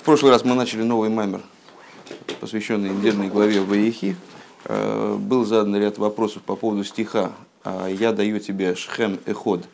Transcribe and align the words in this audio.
В 0.00 0.02
прошлый 0.02 0.32
раз 0.32 0.46
мы 0.46 0.54
начали 0.54 0.82
новый 0.82 1.10
маймер, 1.10 1.42
посвященный 2.40 2.88
недельной 2.88 3.28
главе 3.28 3.60
Ваехи. 3.60 4.16
Э, 4.64 5.14
был 5.20 5.44
задан 5.44 5.76
ряд 5.76 5.98
вопросов 5.98 6.40
по 6.40 6.56
поводу 6.56 6.84
стиха 6.84 7.32
«А 7.64 7.86
«Я 7.86 8.12
даю 8.12 8.38
тебе 8.38 8.74
шхем 8.76 9.20
эход» 9.26 9.66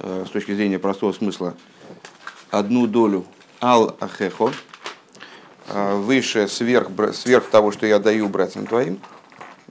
э, 0.00 0.24
с 0.26 0.30
точки 0.30 0.52
зрения 0.56 0.80
простого 0.80 1.12
смысла 1.12 1.54
одну 2.50 2.88
долю 2.88 3.24
ал 3.60 3.96
ахехо, 4.00 4.50
э, 5.68 5.94
выше 5.98 6.48
сверх, 6.48 6.88
сверх 7.14 7.48
того, 7.48 7.70
что 7.70 7.86
я 7.86 8.00
даю 8.00 8.28
братьям 8.28 8.66
твоим. 8.66 8.98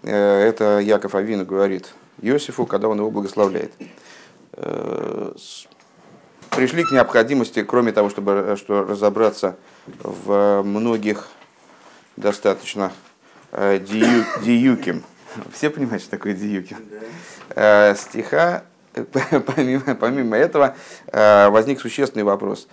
Это 0.02 0.80
Яков 0.80 1.14
Авина 1.14 1.44
говорит 1.44 1.94
Иосифу, 2.22 2.66
когда 2.66 2.88
он 2.88 3.00
его 3.00 3.12
благословляет 3.12 3.74
пришли 6.60 6.84
к 6.84 6.92
необходимости, 6.92 7.64
кроме 7.64 7.94
того, 7.94 8.10
чтобы 8.10 8.58
что 8.60 8.84
разобраться 8.84 9.56
в 10.04 10.62
многих 10.64 11.30
достаточно 12.18 12.92
э, 13.52 13.80
дию, 13.80 14.26
диюким. 14.44 15.04
Все 15.54 15.70
понимают, 15.70 16.02
что 16.02 16.12
такое 16.12 16.34
диюки? 16.34 16.76
Э, 17.50 17.96
стиха, 17.96 18.64
помимо, 19.56 19.96
помимо 19.96 20.36
этого, 20.36 20.76
возник 21.12 21.80
существенный 21.80 22.24
вопрос. 22.24 22.68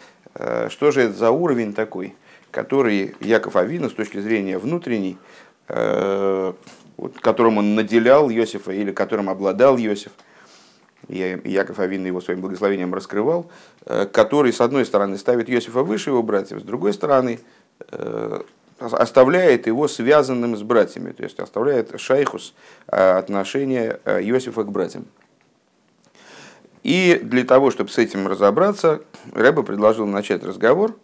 Что 0.69 0.91
же 0.91 1.03
это 1.03 1.15
за 1.15 1.31
уровень 1.31 1.73
такой, 1.73 2.15
который 2.51 3.15
Яков 3.21 3.57
Авина 3.57 3.89
с 3.89 3.93
точки 3.93 4.19
зрения 4.19 4.59
внутренней, 4.59 5.19
которым 5.67 7.59
он 7.59 7.75
наделял 7.75 8.31
Иосифа 8.31 8.73
или 8.73 8.93
которым 8.93 9.31
обладал 9.31 9.79
Иосиф– 9.79 10.13
Яков 11.09 11.79
Авин 11.79 12.05
его 12.05 12.21
своим 12.21 12.41
благословением 12.41 12.93
раскрывал, 12.95 13.51
э, 13.85 14.07
который, 14.07 14.53
с 14.53 14.61
одной 14.61 14.85
стороны, 14.85 15.17
ставит 15.19 15.49
Иосифа 15.49 15.83
выше 15.83 16.11
его 16.11 16.23
братьев, 16.23 16.61
с 16.61 16.63
другой 16.63 16.93
стороны, 16.93 17.41
э, 17.93 18.43
оставляет 18.79 19.67
его 19.67 19.89
связанным 19.89 20.57
с 20.57 20.63
братьями, 20.63 21.13
то 21.13 21.23
есть 21.23 21.39
оставляет 21.39 21.99
шайхус 21.99 22.55
э, 22.89 22.97
отношения 22.97 24.01
Иосифа 24.05 24.65
к 24.65 24.71
братьям. 24.71 25.07
И 26.83 27.19
для 27.23 27.45
того, 27.45 27.71
чтобы 27.71 27.91
с 27.91 27.99
этим 27.99 28.29
разобраться, 28.29 29.01
Рэба 29.33 29.63
предложил 29.63 30.07
начать 30.07 30.45
разговор 30.45 30.97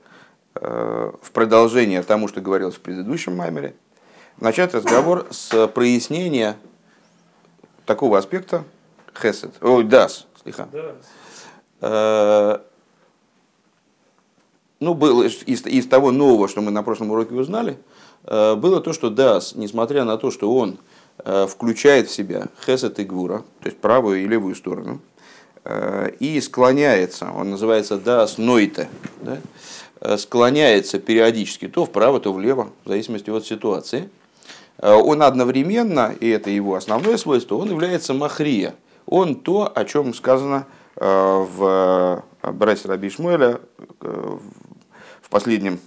в 0.55 1.31
продолжение 1.33 2.03
тому, 2.03 2.29
что 2.29 2.41
говорилось 2.41 2.77
в 2.77 2.81
предыдущем 2.81 3.35
маймере, 3.35 3.75
начать 4.39 4.75
разговор 4.75 5.27
с 5.31 5.67
прояснения 5.69 6.57
такого 7.85 8.19
аспекта, 8.19 8.65
Хесед. 9.15 9.53
Ой, 9.61 9.85
дас. 9.85 10.27
Слиха. 10.43 10.69
Э, 11.81 12.59
ну, 14.81 14.95
было 14.95 15.25
из, 15.25 15.67
из 15.67 15.87
того 15.87 16.11
нового, 16.11 16.49
что 16.49 16.61
мы 16.61 16.71
на 16.71 16.83
прошлом 16.83 17.11
уроке 17.11 17.35
узнали, 17.35 17.79
э, 18.25 18.55
было 18.55 18.81
то, 18.81 18.93
что 18.93 19.11
Дас, 19.11 19.55
несмотря 19.55 20.05
на 20.05 20.17
то, 20.17 20.31
что 20.31 20.55
он 20.55 20.79
э, 21.19 21.47
включает 21.47 22.09
в 22.09 22.13
себя 22.13 22.47
Хесед 22.65 22.99
и 22.99 23.05
Гвура, 23.05 23.45
то 23.61 23.67
есть 23.67 23.79
правую 23.79 24.23
и 24.23 24.27
левую 24.27 24.55
сторону, 24.55 25.01
и 26.19 26.41
склоняется, 26.41 27.31
он 27.31 27.51
называется 27.51 27.97
Дас 27.97 28.37
Нойте, 28.37 28.89
да, 29.21 30.19
склоняется 30.19 30.99
периодически 30.99 31.69
то 31.69 31.85
вправо, 31.85 32.19
то 32.19 32.33
влево, 32.33 32.71
в 32.85 32.89
зависимости 32.89 33.31
от 33.31 33.47
ситуации, 33.47 34.11
он 34.79 35.23
одновременно, 35.23 36.13
и 36.19 36.29
это 36.29 36.51
его 36.51 36.75
основное 36.75 37.17
свойство, 37.17 37.55
он 37.55 37.71
является 37.71 38.13
махрия, 38.13 38.75
он 39.07 39.37
то, 39.37 39.71
о 39.75 39.85
чем 39.85 40.15
сказано 40.15 40.67
э, 40.97 41.05
в 41.05 42.25
э, 42.43 42.53
Брасе 42.53 42.89
Раби 42.89 43.11
Шмуэля 43.11 43.61
э, 44.01 44.39
в 45.21 45.31
последнем 45.31 45.81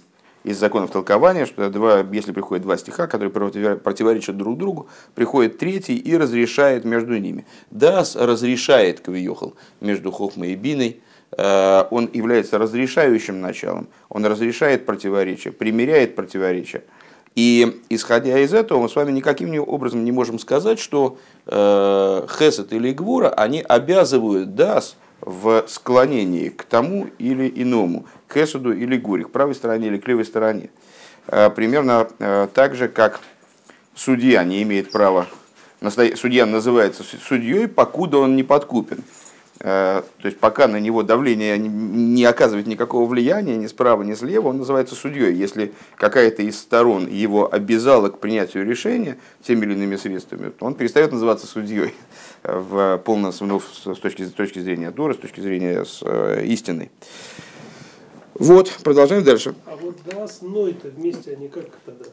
из 0.44 0.58
законов 0.58 0.92
толкования, 0.92 1.44
что 1.44 1.68
два, 1.70 2.06
если 2.12 2.30
приходят 2.30 2.62
два 2.62 2.76
стиха, 2.76 3.08
которые 3.08 3.30
противоречат 3.30 4.36
друг 4.36 4.58
другу, 4.58 4.88
приходит 5.14 5.58
третий 5.58 5.96
и 5.96 6.16
разрешает 6.16 6.84
между 6.84 7.18
ними. 7.18 7.46
Дас 7.70 8.14
разрешает 8.14 9.00
Кавиохал 9.00 9.54
между 9.80 10.12
Хохмой 10.12 10.52
и 10.52 10.54
Биной, 10.54 11.00
он 11.36 12.08
является 12.12 12.58
разрешающим 12.58 13.40
началом, 13.40 13.88
он 14.08 14.24
разрешает 14.24 14.86
противоречия, 14.86 15.50
примеряет 15.50 16.14
противоречия. 16.14 16.84
И 17.36 17.82
исходя 17.90 18.38
из 18.38 18.54
этого, 18.54 18.80
мы 18.80 18.88
с 18.88 18.96
вами 18.96 19.12
никаким 19.12 19.62
образом 19.68 20.04
не 20.04 20.10
можем 20.10 20.38
сказать, 20.38 20.78
что 20.78 21.18
э, 21.44 22.26
Хесед 22.38 22.72
или 22.72 22.92
Гвура, 22.92 23.28
они 23.28 23.60
обязывают 23.60 24.54
Дас 24.54 24.96
в 25.20 25.64
склонении 25.68 26.48
к 26.48 26.64
тому 26.64 27.08
или 27.18 27.52
иному, 27.54 28.06
к 28.26 28.34
Хеседу 28.34 28.72
или 28.72 28.96
Гуре, 28.96 29.24
к 29.24 29.30
правой 29.30 29.54
стороне 29.54 29.88
или 29.88 29.98
к 29.98 30.08
левой 30.08 30.24
стороне. 30.24 30.70
Э, 31.26 31.50
примерно 31.50 32.08
э, 32.18 32.48
так 32.54 32.74
же, 32.74 32.88
как 32.88 33.20
судья 33.94 34.42
не 34.42 34.62
имеет 34.62 34.90
права, 34.90 35.26
судья 36.14 36.46
называется 36.46 37.02
судьей, 37.04 37.68
покуда 37.68 38.16
он 38.16 38.34
не 38.34 38.44
подкупен. 38.44 39.04
Э, 39.60 40.02
то 40.18 40.26
есть 40.26 40.38
пока 40.38 40.68
на 40.68 40.78
него 40.78 41.02
давление 41.02 41.58
не 41.58 42.24
оказывает 42.24 42.66
никакого 42.66 43.06
влияния 43.06 43.56
ни 43.56 43.66
справа, 43.66 44.02
ни 44.02 44.14
слева, 44.14 44.48
он 44.48 44.58
называется 44.58 44.94
судьей. 44.94 45.34
Если 45.34 45.72
какая-то 45.96 46.42
из 46.42 46.58
сторон 46.58 47.06
его 47.06 47.52
обязала 47.52 48.08
к 48.08 48.18
принятию 48.18 48.66
решения 48.66 49.18
теми 49.42 49.64
или 49.64 49.72
иными 49.72 49.96
средствами, 49.96 50.50
то 50.50 50.66
он 50.66 50.74
перестает 50.74 51.12
называться 51.12 51.46
судьей 51.46 51.94
в 52.42 53.00
полном 53.04 53.32
ну, 53.40 53.60
с 53.60 53.98
точки, 53.98 54.24
с 54.24 54.32
точки 54.32 54.58
зрения 54.58 54.90
Дора, 54.90 55.14
с 55.14 55.18
точки 55.18 55.40
зрения 55.40 55.84
с, 55.84 56.00
э, 56.02 56.44
истины. 56.44 56.90
Вот, 58.34 58.70
продолжаем 58.84 59.24
дальше. 59.24 59.54
А 59.64 59.76
вот 59.76 59.96
да, 60.04 60.28
с 60.28 60.42
Ной-то 60.42 60.88
вместе 60.88 61.32
они 61.32 61.48
как 61.48 61.64
тогда? 61.86 62.04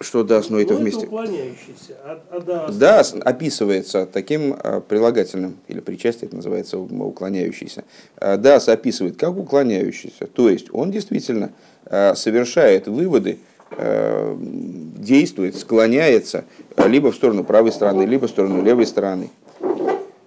Что 0.00 0.22
дас, 0.22 0.48
но 0.48 0.60
это 0.60 0.74
вместе. 0.74 1.08
А, 1.10 2.20
а 2.30 2.40
дас, 2.40 2.76
дас 2.76 3.14
описывается 3.20 4.06
таким 4.06 4.56
а, 4.56 4.80
прилагательным, 4.80 5.56
или 5.66 5.80
причастие 5.80 6.28
это 6.28 6.36
называется 6.36 6.78
уклоняющийся. 6.78 7.82
А, 8.16 8.36
дас 8.36 8.68
описывает 8.68 9.16
как 9.16 9.36
уклоняющийся. 9.36 10.28
То 10.28 10.48
есть 10.48 10.68
он 10.72 10.92
действительно 10.92 11.50
а, 11.86 12.14
совершает 12.14 12.86
выводы, 12.86 13.38
действует, 13.70 15.54
склоняется 15.54 16.46
либо 16.86 17.12
в 17.12 17.14
сторону 17.14 17.44
правой 17.44 17.70
стороны, 17.70 18.04
либо 18.04 18.26
в 18.26 18.30
сторону 18.30 18.62
левой 18.62 18.86
стороны. 18.86 19.28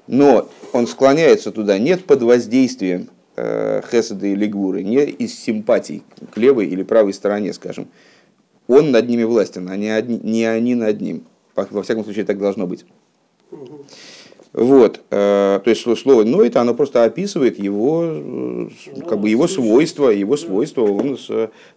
Но 0.06 0.48
он 0.74 0.86
склоняется 0.86 1.52
туда 1.52 1.80
нет 1.80 2.06
под 2.06 2.22
воздействием 2.22 3.10
хеседа 3.36 4.28
или 4.28 4.46
гуры, 4.46 4.84
не 4.84 5.06
из 5.06 5.34
симпатий 5.34 6.04
к 6.32 6.38
левой 6.38 6.68
или 6.68 6.84
правой 6.84 7.14
стороне, 7.14 7.52
скажем, 7.52 7.88
он 8.72 8.92
над 8.92 9.08
ними 9.08 9.24
властен, 9.24 9.70
а 9.70 9.76
не, 9.76 9.90
одни, 9.90 10.20
не 10.24 10.46
они 10.46 10.76
над 10.76 11.02
ним. 11.02 11.26
Во 11.56 11.84
всяком 11.84 12.04
случае, 12.04 12.26
так 12.26 12.40
должно 12.40 12.66
быть. 12.66 12.86
Вот, 14.54 15.02
э, 15.12 15.60
то 15.64 15.70
есть 15.70 15.82
слово 15.82 16.24
ноет, 16.26 16.58
оно 16.58 16.74
просто 16.74 17.06
описывает 17.06 17.58
его, 17.58 18.04
э, 18.06 18.70
как 19.08 19.20
бы 19.20 19.30
его 19.30 19.48
свойства, 19.48 20.10
его 20.10 20.36
свойства, 20.36 20.82
он, 20.82 21.18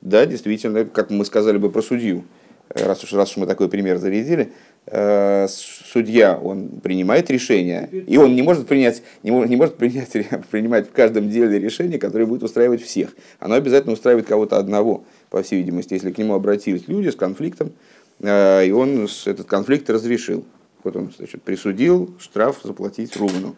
да, 0.00 0.26
действительно, 0.26 0.84
как 0.84 1.10
мы 1.10 1.24
сказали 1.24 1.56
бы 1.56 1.70
про 1.70 1.82
судью, 1.82 2.24
раз 2.70 3.04
уж, 3.04 3.12
раз 3.12 3.30
уж 3.30 3.36
мы 3.36 3.46
такой 3.46 3.68
пример 3.68 3.98
зарядили, 3.98 4.52
э, 4.86 5.46
судья, 5.48 6.36
он 6.36 6.68
принимает 6.82 7.30
решение, 7.30 7.88
и 7.92 8.16
он 8.16 8.34
не 8.34 8.42
может 8.42 8.66
принять, 8.66 9.02
не 9.22 9.30
может, 9.30 9.50
не 9.50 9.56
может 9.56 9.76
принять, 9.76 10.10
принимать 10.50 10.88
в 10.88 10.92
каждом 10.92 11.30
деле 11.30 11.60
решение, 11.60 12.00
которое 12.00 12.26
будет 12.26 12.42
устраивать 12.42 12.82
всех. 12.82 13.14
Оно 13.38 13.54
обязательно 13.54 13.92
устраивает 13.92 14.26
кого-то 14.26 14.56
одного 14.56 15.04
по 15.34 15.42
всей 15.42 15.56
видимости, 15.56 15.94
если 15.94 16.12
к 16.12 16.18
нему 16.18 16.34
обратились 16.34 16.86
люди 16.86 17.08
с 17.08 17.16
конфликтом, 17.16 17.72
э, 18.20 18.68
и 18.68 18.70
он 18.70 19.08
этот 19.26 19.48
конфликт 19.48 19.90
разрешил. 19.90 20.44
Вот 20.84 20.94
он 20.94 21.10
значит, 21.16 21.42
присудил 21.42 22.14
штраф 22.20 22.60
заплатить 22.62 23.16
Рубину. 23.16 23.56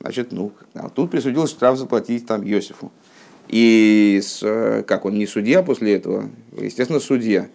Значит, 0.00 0.32
ну, 0.32 0.50
а 0.74 0.88
тут 0.88 1.12
присудил 1.12 1.46
штраф 1.46 1.78
заплатить 1.78 2.26
там 2.26 2.42
Йосифу. 2.42 2.90
И 3.46 4.18
с, 4.20 4.40
э, 4.42 4.82
как 4.82 5.04
он 5.04 5.14
не 5.16 5.28
судья 5.28 5.62
после 5.62 5.94
этого, 5.94 6.28
естественно, 6.60 6.98
судья. 6.98 7.48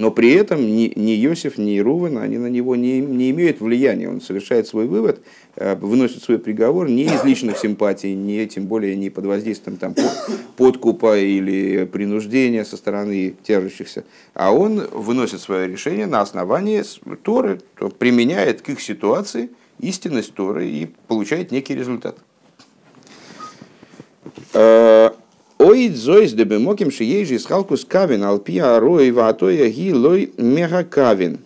Но 0.00 0.10
при 0.10 0.32
этом 0.32 0.62
ни, 0.66 0.90
ни 0.96 1.22
Иосиф, 1.26 1.58
ни 1.58 1.78
Рувен, 1.78 2.16
они 2.16 2.38
на 2.38 2.46
него 2.46 2.74
не, 2.74 3.00
не 3.00 3.28
имеют 3.32 3.60
влияния. 3.60 4.08
Он 4.08 4.22
совершает 4.22 4.66
свой 4.66 4.86
вывод, 4.86 5.20
э, 5.56 5.74
выносит 5.74 6.22
свой 6.22 6.38
приговор 6.38 6.88
не 6.88 7.04
из 7.04 7.22
личных 7.22 7.58
симпатий, 7.58 8.14
не, 8.14 8.46
тем 8.46 8.64
более 8.64 8.96
не 8.96 9.10
под 9.10 9.26
воздействием 9.26 9.76
там, 9.76 9.94
подкупа 10.56 11.18
или 11.18 11.84
принуждения 11.84 12.64
со 12.64 12.78
стороны 12.78 13.34
держащихся, 13.46 14.04
а 14.32 14.52
он 14.52 14.86
выносит 14.90 15.42
свое 15.42 15.68
решение 15.68 16.06
на 16.06 16.22
основании 16.22 16.82
Торы, 17.22 17.60
то 17.78 17.90
применяет 17.90 18.62
к 18.62 18.70
их 18.70 18.80
ситуации 18.80 19.50
истинность 19.80 20.32
Торы 20.32 20.66
и 20.66 20.88
получает 21.08 21.50
некий 21.52 21.74
результат. 21.74 22.16
Оид 25.60 25.94
зоис 25.94 26.32
дебемоким 26.32 26.90
шиежи 26.90 27.38
схалкус 27.38 27.84
кавин 27.84 28.24
алпия 28.24 28.76
арои 28.76 29.10
ватоя 29.10 29.68
ги 29.68 29.92
лой 29.92 30.32
мега 30.38 30.84
кавин. 30.84 31.40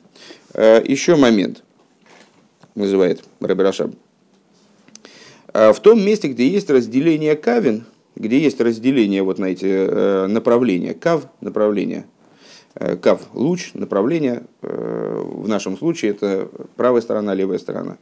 Еще 0.55 1.17
момент, 1.17 1.65
называет 2.77 3.25
Рабирашаб. 3.41 3.91
Э, 5.53 5.73
в 5.73 5.81
том 5.81 6.01
месте, 6.01 6.29
где 6.29 6.47
есть 6.47 6.71
разделение 6.71 7.35
кавин, 7.35 7.87
где 8.15 8.39
есть 8.39 8.61
разделение 8.61 9.25
вот 9.25 9.41
на 9.41 9.47
эти 9.47 9.67
э, 9.67 10.27
направления, 10.29 10.95
кав 10.95 11.27
направление, 11.41 12.07
э, 12.77 12.95
кав 12.95 13.21
луч, 13.35 13.73
направление, 13.75 14.45
в 14.63 15.49
нашем 15.49 15.77
случае 15.77 16.13
это 16.13 16.49
правая 16.77 17.03
сторона, 17.03 17.35
левая 17.35 17.59
сторона. 17.59 17.97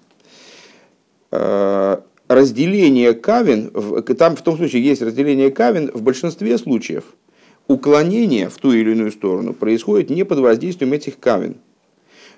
Разделение 2.43 3.15
кавин, 3.15 3.71
там 4.19 4.37
в 4.37 4.43
том 4.43 4.57
случае 4.57 4.83
есть 4.85 5.03
разделение 5.03 5.51
кавин, 5.51 5.91
в 5.95 6.03
большинстве 6.03 6.59
случаев 6.59 7.05
уклонение 7.69 8.49
в 8.49 8.57
ту 8.59 8.73
или 8.73 8.91
иную 8.91 9.13
сторону 9.13 9.53
происходит 9.53 10.11
не 10.11 10.25
под 10.25 10.41
воздействием 10.41 10.93
этих 10.93 11.19
кавин– 11.19 11.57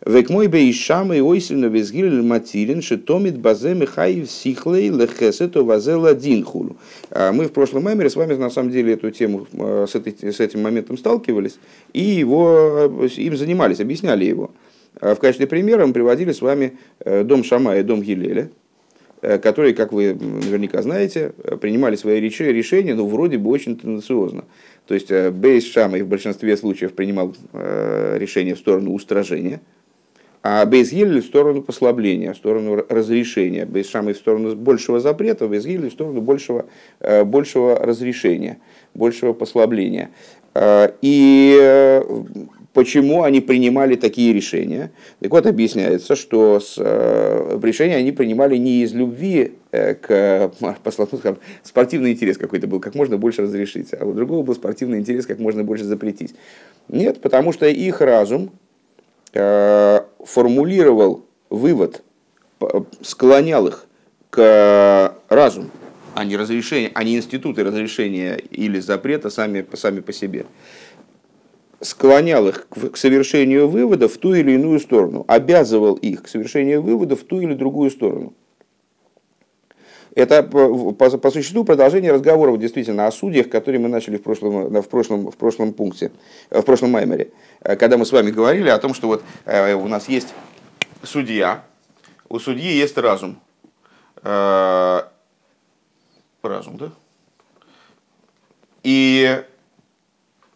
Век 0.05 0.29
мой 0.29 0.49
бейшама 0.49 1.17
и 1.17 1.21
ойсельно 1.21 1.67
визгиль 1.67 2.21
матирин, 2.21 2.83
шитомит 2.83 3.39
базе 3.39 3.73
михаев 3.73 4.31
сихлей 4.31 4.91
лехесету 4.91 5.65
вазел 5.65 6.05
один 6.05 6.45
хулу. 6.45 6.77
А 7.11 7.33
мы 7.33 7.47
в 7.47 7.53
прошлом 7.53 7.89
мемере 7.89 8.11
с 8.11 8.17
вами 8.17 8.35
на 8.35 8.51
самом 8.51 8.71
деле 8.71 8.93
эту 8.93 9.11
тему 9.11 9.47
э, 9.53 9.87
с, 9.89 9.95
этой, 9.95 10.31
с 10.31 10.41
этим 10.41 10.63
моментом 10.63 10.99
сталкивались 10.99 11.57
и 11.95 12.03
его, 12.03 12.91
э, 13.03 13.09
им 13.17 13.35
занимались, 13.35 13.81
объясняли 13.81 14.27
его. 14.27 14.51
А 15.01 15.15
в 15.15 15.21
качестве 15.21 15.47
примера 15.47 15.87
мы 15.87 15.95
приводили 15.95 16.33
с 16.33 16.43
вами 16.43 16.77
э, 17.01 17.25
дом 17.25 17.43
Шама 17.43 17.79
и 17.79 17.83
дом 17.83 18.03
Гилеля, 18.03 18.51
которые, 19.43 19.75
как 19.75 19.93
вы 19.93 20.15
наверняка 20.15 20.83
знаете, 20.83 21.33
принимали 21.61 21.97
свои 21.97 22.21
решения, 22.21 22.95
но 22.95 23.07
вроде 23.07 23.39
бы 23.39 23.51
очень 23.51 23.77
тенденциозно. 23.77 24.45
То 24.87 24.95
есть 24.95 25.11
Бейс 25.11 25.65
Шама 25.65 25.99
в 25.99 26.07
большинстве 26.07 26.57
случаев 26.57 26.93
принимал 26.95 27.35
решение 27.53 28.55
в 28.55 28.59
сторону 28.59 28.93
устражения– 28.93 29.61
а 30.47 30.67
Бейзгиль 30.67 31.23
в 31.23 31.25
сторону 31.25 31.63
послабления, 31.63 32.35
в 32.35 32.37
сторону 32.37 32.77
разрешения. 32.91 33.65
Бейзшамы 33.65 34.13
в 34.13 34.19
сторону 34.19 34.55
большего 34.55 35.01
запрета, 35.01 35.49
Бейзгиль 35.49 35.89
в 35.89 35.93
сторону 35.93 36.21
большего, 36.21 36.67
э, 37.01 37.25
большего 37.25 37.77
разрешения, 37.77 38.59
большего 38.93 39.33
послабления. 39.33 40.11
Э, 40.53 40.91
и 41.01 41.59
э, 41.59 42.03
почему 42.75 43.23
они 43.23 43.41
принимали 43.41 43.97
такие 43.97 44.35
решения? 44.35 44.93
Так 45.21 45.31
вот, 45.31 45.47
объясняется, 45.47 46.15
что 46.15 46.61
с, 46.61 46.77
решения 46.77 47.97
они 47.97 48.13
принимали 48.13 48.57
не 48.59 48.83
из 48.83 48.93
любви 48.93 49.55
к 49.71 50.53
послаблу, 50.83 51.19
скажем, 51.19 51.39
спортивный 51.63 52.13
интерес 52.13 52.37
какой-то 52.37 52.67
был, 52.67 52.81
как 52.81 52.95
можно 52.95 53.17
больше 53.17 53.43
разрешить, 53.43 53.95
а 53.99 54.05
у 54.05 54.13
другого 54.13 54.43
был 54.43 54.55
спортивный 54.55 54.99
интерес, 54.99 55.25
как 55.25 55.39
можно 55.39 55.65
больше 55.65 55.85
запретить. 55.85 56.35
Нет, 56.89 57.23
потому 57.23 57.53
что 57.53 57.67
их 57.67 58.03
разум, 58.03 58.53
Э, 59.35 60.03
формулировал 60.25 61.27
вывод, 61.51 62.05
склонял 63.03 63.67
их 63.67 63.87
к 64.31 65.13
разуму, 65.29 65.71
а 66.15 66.25
не 66.25 66.37
разрешение, 66.37 66.93
а 66.95 67.03
не 67.03 67.17
институты 67.17 67.65
разрешения 67.65 68.37
или 68.37 68.79
запрета 68.79 69.31
сами, 69.31 69.67
сами 69.75 70.01
по 70.01 70.13
себе. 70.13 70.47
Склонял 71.85 72.49
их 72.49 72.67
к 72.71 72.97
совершению 72.97 73.69
вывода 73.69 74.09
в 74.09 74.17
ту 74.17 74.33
или 74.33 74.53
иную 74.53 74.81
сторону, 74.81 75.27
обязывал 75.29 75.97
их 75.97 76.23
к 76.23 76.29
совершению 76.29 76.81
вывода 76.81 77.15
в 77.15 77.25
ту 77.25 77.43
или 77.43 77.53
другую 77.53 77.91
сторону. 77.91 78.33
Это 80.15 80.43
по, 80.43 80.93
по, 80.93 81.19
по 81.19 81.31
существу 81.31 81.63
продолжение 81.65 82.11
разговоров 82.11 82.59
действительно 82.59 83.07
о 83.07 83.13
судьях, 83.13 83.51
которые 83.51 83.81
мы 83.81 83.89
начали 83.89 84.17
в 84.17 84.23
прошлом, 84.23 84.81
в 84.81 84.89
прошлом, 84.89 85.31
в 85.31 85.37
прошлом 85.37 85.75
пункте, 85.75 86.11
в 86.51 86.63
прошлом 86.63 86.93
маймере, 86.93 87.33
э, 87.61 87.77
когда 87.77 87.99
мы 87.99 88.07
с 88.07 88.13
вами 88.13 88.31
говорили 88.31 88.71
о 88.71 88.79
том, 88.79 88.95
что 88.95 89.09
вот 89.09 89.23
э, 89.45 89.75
у 89.75 89.87
нас 89.87 90.09
есть 90.09 90.29
судья, 91.03 91.65
у 92.31 92.39
судьи 92.39 92.73
есть 92.73 92.97
разум. 92.97 93.39
Э, 94.23 95.03
разум, 96.43 96.79
да? 96.79 96.93
И 98.85 99.45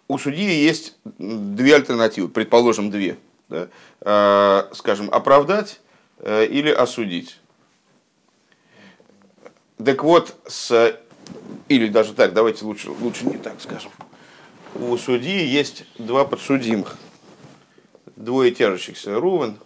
у 0.08 0.18
судьи 0.18 0.50
есть 0.64 0.96
две 1.18 1.76
альтернативы, 1.76 2.28
предположим, 2.28 2.90
две. 2.90 3.18
Да? 3.48 3.68
Скажем, 4.74 5.08
оправдать 5.10 5.80
или 6.22 6.70
осудить. 6.70 7.38
Так 9.82 10.02
вот, 10.02 10.34
с, 10.46 10.98
или 11.68 11.88
даже 11.88 12.14
так, 12.14 12.32
давайте 12.32 12.64
лучше, 12.64 12.90
лучше 12.90 13.26
не 13.26 13.36
так 13.36 13.60
скажем. 13.60 13.92
У 14.74 14.96
судьи 14.98 15.44
есть 15.44 15.84
два 15.98 16.24
подсудимых, 16.24 16.96
двое 18.16 18.50
тяжущихся, 18.50 19.20
Рувен 19.20 19.56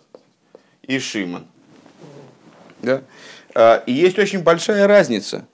и 0.82 0.98
Шиман. 0.98 1.46
Да? 2.82 3.02
А, 3.54 3.82
и 3.86 3.92
есть 3.92 4.18
очень 4.18 4.42
большая 4.42 4.86
разница. 4.86 5.46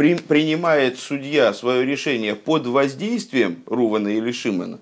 При, 0.00 0.14
принимает 0.14 0.98
судья 0.98 1.52
свое 1.52 1.84
решение 1.84 2.34
под 2.34 2.66
воздействием 2.66 3.62
Рувана 3.66 4.08
или 4.08 4.32
Шимана, 4.32 4.78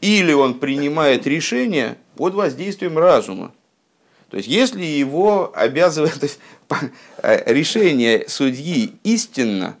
или 0.00 0.32
он 0.32 0.58
принимает 0.58 1.24
решение 1.28 1.96
под 2.16 2.34
воздействием 2.34 2.98
разума. 2.98 3.52
То 4.28 4.38
есть, 4.38 4.48
если 4.48 4.82
его 4.82 5.52
обязывает 5.54 6.20
есть, 6.20 6.40
э, 7.22 7.52
решение 7.54 8.24
судьи 8.26 8.96
истинно, 9.04 9.76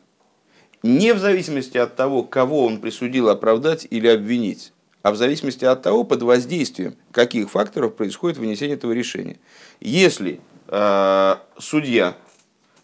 не 0.84 1.14
в 1.14 1.18
зависимости 1.18 1.76
от 1.76 1.96
того, 1.96 2.22
кого 2.22 2.64
он 2.64 2.80
присудил 2.80 3.28
оправдать 3.28 3.88
или 3.90 4.06
обвинить, 4.06 4.72
а 5.02 5.10
в 5.10 5.16
зависимости 5.16 5.64
от 5.64 5.82
того, 5.82 6.04
под 6.04 6.22
воздействием 6.22 6.94
каких 7.10 7.50
факторов 7.50 7.96
происходит 7.96 8.38
вынесение 8.38 8.76
этого 8.76 8.92
решения. 8.92 9.40
Если 9.80 10.38
э, 10.68 11.36
судья, 11.58 12.16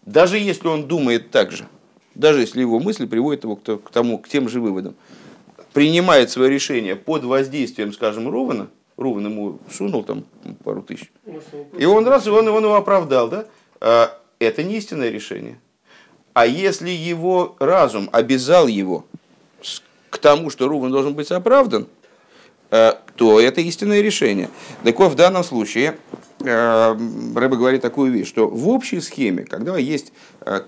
даже 0.09 0.39
если 0.39 0.67
он 0.67 0.87
думает 0.87 1.29
так 1.29 1.51
же, 1.51 1.67
даже 2.15 2.41
если 2.41 2.61
его 2.61 2.79
мысли 2.79 3.05
приводят 3.05 3.43
его 3.43 3.55
к, 3.55 3.91
тому, 3.91 4.17
к 4.17 4.27
тем 4.27 4.49
же 4.49 4.59
выводам, 4.59 4.95
принимает 5.71 6.31
свое 6.31 6.49
решение 6.49 6.95
под 6.95 7.23
воздействием, 7.23 7.93
скажем, 7.93 8.27
Рована, 8.27 8.69
Рувен 8.97 9.27
ему 9.27 9.59
сунул 9.71 10.03
там 10.03 10.25
пару 10.63 10.81
тысяч. 10.81 11.11
И 11.77 11.85
он 11.85 12.07
раз, 12.07 12.25
и 12.25 12.31
он, 12.31 12.47
он 12.47 12.63
его 12.63 12.75
оправдал, 12.75 13.29
да? 13.29 13.45
А, 13.79 14.19
это 14.39 14.63
не 14.63 14.77
истинное 14.77 15.09
решение. 15.09 15.59
А 16.33 16.45
если 16.47 16.89
его 16.89 17.55
разум 17.59 18.09
обязал 18.11 18.67
его 18.67 19.05
к 20.09 20.17
тому, 20.17 20.49
что 20.49 20.67
Рувен 20.67 20.91
должен 20.91 21.13
быть 21.13 21.31
оправдан, 21.31 21.87
а, 22.71 22.99
то 23.15 23.39
это 23.39 23.61
истинное 23.61 24.01
решение. 24.01 24.49
Так 24.83 24.97
вот, 24.97 25.11
в 25.11 25.15
данном 25.15 25.43
случае 25.43 25.97
а, 26.45 26.97
Рэба 27.35 27.57
говорит 27.57 27.81
такую 27.81 28.11
вещь, 28.11 28.27
что 28.27 28.47
в 28.47 28.69
общей 28.69 29.01
схеме, 29.01 29.43
когда 29.43 29.77
есть 29.77 30.13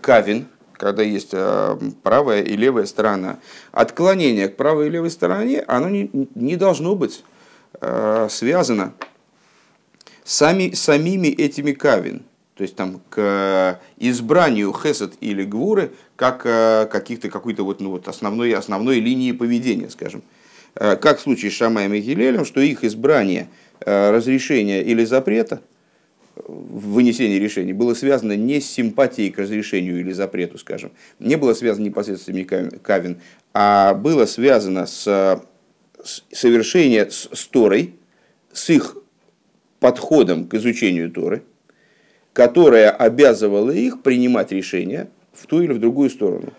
кавин, 0.01 0.47
когда 0.73 1.03
есть 1.03 1.33
правая 2.01 2.41
и 2.41 2.55
левая 2.55 2.85
сторона, 2.85 3.39
отклонение 3.71 4.49
к 4.49 4.57
правой 4.57 4.87
и 4.87 4.89
левой 4.89 5.11
стороне, 5.11 5.63
оно 5.67 5.89
не, 5.89 6.09
не 6.33 6.55
должно 6.55 6.95
быть 6.95 7.23
Э, 7.79 8.27
связано 8.29 8.93
сами, 10.23 10.71
самими 10.73 11.27
этими 11.27 11.71
кавин, 11.71 12.23
то 12.55 12.63
есть 12.63 12.75
там 12.75 13.01
к 13.09 13.79
избранию 13.97 14.73
хесед 14.73 15.13
или 15.21 15.43
гвуры 15.43 15.93
как 16.15 16.45
э, 16.45 16.87
каких-то 16.91 17.29
какой-то 17.29 17.63
вот, 17.63 17.79
ну, 17.79 17.91
вот 17.91 18.07
основной, 18.07 18.53
основной 18.53 18.99
линии 18.99 19.31
поведения, 19.31 19.89
скажем. 19.89 20.21
Э, 20.75 20.97
как 20.97 21.19
в 21.19 21.21
случае 21.21 21.49
с 21.49 21.55
Шамаем 21.55 21.93
и 21.93 22.01
Гилелем, 22.01 22.45
что 22.45 22.59
их 22.59 22.83
избрание 22.83 23.47
разрешения 23.85 24.81
или 24.81 25.03
запрета, 25.05 25.61
вынесение 26.35 27.39
решений 27.39 27.73
было 27.73 27.93
связано 27.93 28.35
не 28.35 28.59
с 28.59 28.69
симпатией 28.69 29.31
к 29.31 29.39
разрешению 29.39 29.99
или 29.99 30.11
запрету, 30.11 30.57
скажем, 30.57 30.91
не 31.19 31.35
было 31.35 31.53
связано 31.53 31.85
непосредственно 31.85 32.45
кавин, 32.81 33.19
а 33.53 33.93
было 33.93 34.25
связано 34.25 34.85
с 34.85 35.43
совершение 36.31 37.09
с, 37.11 37.29
с 37.31 37.47
Торой, 37.47 37.93
с 38.53 38.69
их 38.69 38.97
подходом 39.79 40.47
к 40.47 40.53
изучению 40.55 41.11
Торы, 41.11 41.43
которая 42.33 42.91
обязывала 42.91 43.71
их 43.71 44.01
принимать 44.01 44.51
решения 44.51 45.09
в 45.33 45.45
ту 45.47 45.61
или 45.61 45.73
в 45.73 45.79
другую 45.79 46.09
сторону. 46.09 46.53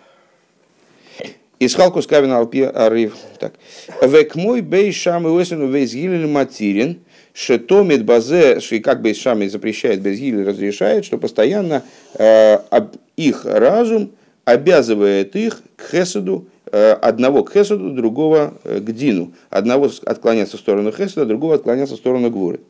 Из 1.59 1.75
Халкус 1.75 2.07
Кавин 2.07 2.31
Алпи 2.31 2.61
Ариф. 2.61 3.15
Так. 3.39 3.53
Век 4.01 4.35
мой 4.35 4.61
бей 4.61 4.91
шам 4.91 5.27
и 5.27 5.41
осену 5.41 5.67
шетомит 7.33 8.05
базе, 8.05 8.59
ши 8.59 8.79
как 8.79 9.01
бейс 9.01 9.17
шам 9.17 9.47
запрещает, 9.49 10.01
без 10.01 10.19
гилель 10.19 10.47
разрешает, 10.47 11.05
что 11.05 11.17
постоянно 11.17 11.83
э, 12.15 12.57
их 13.17 13.45
разум 13.45 14.11
обязывает 14.45 15.35
их 15.35 15.61
к 15.75 15.91
хесаду, 15.91 16.47
Э, 16.75 16.93
одного 16.93 17.43
к 17.43 17.53
хесуду, 17.53 17.91
другого 17.91 18.55
э, 18.63 18.79
к 18.79 18.91
дину. 18.91 19.33
Одного 19.51 19.91
отклоняться 20.05 20.57
в 20.57 20.59
сторону 20.59 20.91
хесуда, 20.91 21.27
другого 21.27 21.53
отклоняться 21.53 21.93
в 21.93 21.99
сторону 21.99 22.31
гвуры. 22.31 22.61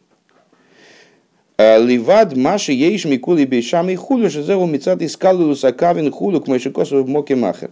Ливад 1.58 2.36
Маши 2.36 2.74
Ейш 2.74 3.06
Микули 3.06 3.46
Бейшам 3.46 3.90
и 3.90 3.96
Худу 3.96 4.30
Шизеу 4.30 4.66
Мицат 4.66 5.02
Искалу 5.02 5.56
Сакавин 5.56 6.12
Худу 6.12 6.42
к 6.42 6.48
Майшикосу 6.48 7.02
в 7.02 7.08
Моке 7.08 7.38
Махер. 7.38 7.70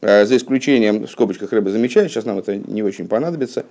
За 0.00 0.36
исключением, 0.36 1.06
в 1.06 1.10
скобочках 1.10 1.52
Рэбе 1.52 1.70
замечает, 1.70 2.10
сейчас 2.10 2.24
нам 2.24 2.38
это 2.38 2.56
не 2.56 2.82
очень 2.82 3.06
понадобится, 3.06 3.64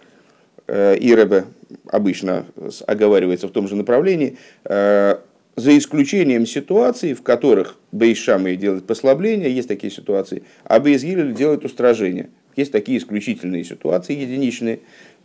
и 0.70 1.14
Рэбе 1.16 1.46
обычно 1.88 2.46
оговаривается 2.86 3.48
в 3.48 3.52
том 3.52 3.68
же 3.68 3.76
направлении, 3.76 4.38
за 4.64 5.22
за 5.60 5.78
исключением 5.78 6.46
ситуаций, 6.46 7.14
в 7.14 7.22
которых 7.22 7.76
Бейшамы 7.92 8.56
делает 8.56 8.88
послабление, 8.88 9.54
есть 9.54 9.68
такие 9.68 9.92
ситуации, 9.92 10.44
а 10.64 10.80
Бейзгилель 10.80 11.34
делает 11.34 11.66
устражение. 11.66 12.30
Есть 12.56 12.72
такие 12.72 12.98
исключительные 12.98 13.64
ситуации, 13.64 14.16
единичные. 14.16 14.80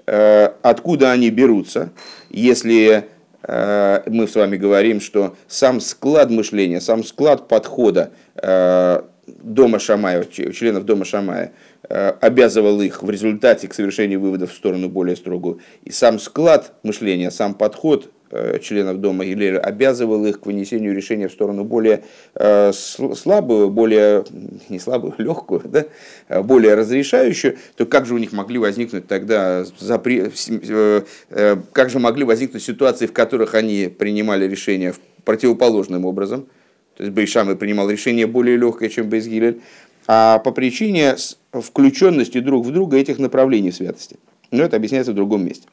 Э, 0.07 0.51
откуда 0.63 1.13
они 1.13 1.31
берутся? 1.31 1.91
Если 2.31 3.05
э, 3.43 4.03
мы 4.07 4.29
с 4.29 4.35
вами 4.35 4.57
говорим, 4.57 5.01
что 5.01 5.37
сам 5.47 5.81
склад 5.81 6.31
мышления, 6.31 6.81
сам 6.81 7.05
склад 7.05 7.49
подхода 7.49 8.11
э, 8.37 9.03
дома 9.27 9.79
Шамая, 9.79 10.25
членов 10.25 10.85
дома 10.85 11.05
Шамая, 11.05 11.53
обязывал 11.89 12.81
их 12.81 13.03
в 13.03 13.11
результате 13.11 13.69
к 13.69 13.75
совершению 13.75 14.21
выводов 14.21 14.53
в 14.53 14.55
сторону 14.55 14.89
более 14.89 15.17
строгую. 15.17 15.61
И 15.85 15.91
сам 15.91 16.19
склад 16.19 16.73
мышления, 16.83 17.31
сам 17.31 17.55
подход 17.55 18.11
Э, 18.37 18.59
членов 18.59 18.99
дома 18.99 19.25
Гилеля 19.25 19.61
обязывал 19.61 20.27
их 20.27 20.41
к 20.41 20.47
вынесению 20.47 20.93
решения 20.93 21.29
в 21.29 21.33
сторону 21.33 21.63
более 21.63 22.03
э, 22.35 22.73
слабую, 22.73 23.71
более, 23.71 24.25
не 24.69 24.81
слабую, 24.81 25.15
легкую, 25.19 25.63
да, 25.65 25.85
а 26.27 26.43
более 26.43 26.75
разрешающую, 26.75 27.57
то 27.77 27.87
как 27.87 28.07
же 28.07 28.15
у 28.15 28.19
них 28.19 28.33
могли 28.33 28.59
возникнуть 28.59 29.07
тогда 29.07 29.65
запре... 29.79 30.33
Э, 30.49 31.57
как 31.73 31.91
же 31.91 32.01
могли 32.01 32.25
возникнуть 32.25 32.65
ситуации, 32.65 33.07
в 33.07 33.13
которых 33.13 33.55
они 33.55 33.87
принимали 33.87 34.49
решения 34.49 34.95
противоположным 35.25 36.05
образом, 36.05 36.49
то 36.97 37.03
есть 37.03 37.15
Бейшамы 37.15 37.57
принимал 37.57 37.91
решение 37.91 38.27
более 38.27 38.57
легкое, 38.57 38.89
чем 38.89 39.09
Бейсгилель, 39.09 39.61
а 40.07 40.39
по 40.39 40.53
причине 40.53 41.17
включенности 41.53 42.41
друг 42.41 42.67
в 42.67 42.73
друга 42.73 42.97
этих 42.97 43.19
направлений 43.19 43.73
святости. 43.73 44.17
Но 44.51 44.63
это 44.63 44.77
объясняется 44.77 45.13
в 45.13 45.17
другом 45.17 45.45
месте. 45.45 45.67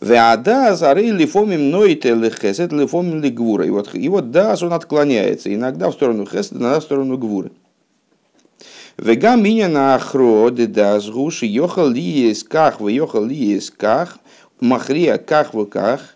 Веада 0.00 0.74
зары 0.74 1.10
лифомим 1.10 1.70
нойте 1.70 2.14
лехесет 2.14 2.72
лифомим 2.72 3.22
лигвура. 3.22 3.64
И 3.64 3.70
вот, 3.70 3.94
и 3.94 4.08
вот 4.08 4.30
дас 4.30 4.62
он 4.62 4.72
отклоняется 4.72 5.54
иногда 5.54 5.90
в 5.90 5.94
сторону 5.94 6.26
хесет, 6.26 6.54
иногда 6.54 6.80
в 6.80 6.82
сторону 6.82 7.16
гвуры. 7.16 7.52
Вега 8.96 9.36
меня 9.36 9.68
на 9.68 9.94
ахро 9.94 10.50
де 10.50 10.66
дас 10.66 11.08
гуши 11.08 11.46
йохал 11.46 11.88
ли 11.88 12.30
исках, 12.30 12.80
в 12.80 12.88
йохал 12.88 13.24
ли 13.24 13.56
исках, 13.56 14.18
махрия 14.60 15.18
ках 15.18 15.54
в 15.54 15.64
ках. 15.66 16.13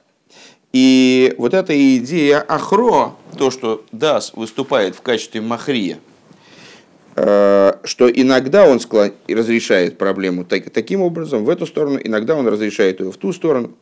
И 0.72 1.34
вот 1.38 1.54
эта 1.54 1.74
идея 1.96 2.40
ахро, 2.40 3.16
то, 3.36 3.50
что 3.50 3.84
дас 3.92 4.32
выступает 4.34 4.94
в 4.94 5.00
качестве 5.00 5.40
махрия, 5.40 5.98
Э, 7.20 7.72
что 7.82 8.08
иногда 8.08 8.68
он 8.68 8.78
склон... 8.78 9.12
разрешает 9.26 9.98
проблему 9.98 10.44
так, 10.44 10.70
таким 10.70 11.02
образом, 11.02 11.44
в 11.44 11.50
эту 11.50 11.66
сторону, 11.66 11.98
иногда 12.02 12.36
он 12.36 12.46
разрешает 12.46 13.00
ее 13.00 13.10
в 13.10 13.16
ту 13.16 13.32
сторону. 13.32 13.72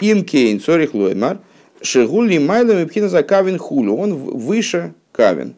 Им 0.00 0.24
кейн 0.24 0.58
цорих 0.58 0.92
лоймар, 0.92 1.38
шегули 1.80 2.38
майлем 2.38 2.88
и 2.88 3.00
за 3.02 3.22
кавин 3.22 3.58
хулю, 3.58 3.96
он 3.96 4.14
выше 4.14 4.94
кавин. 5.12 5.54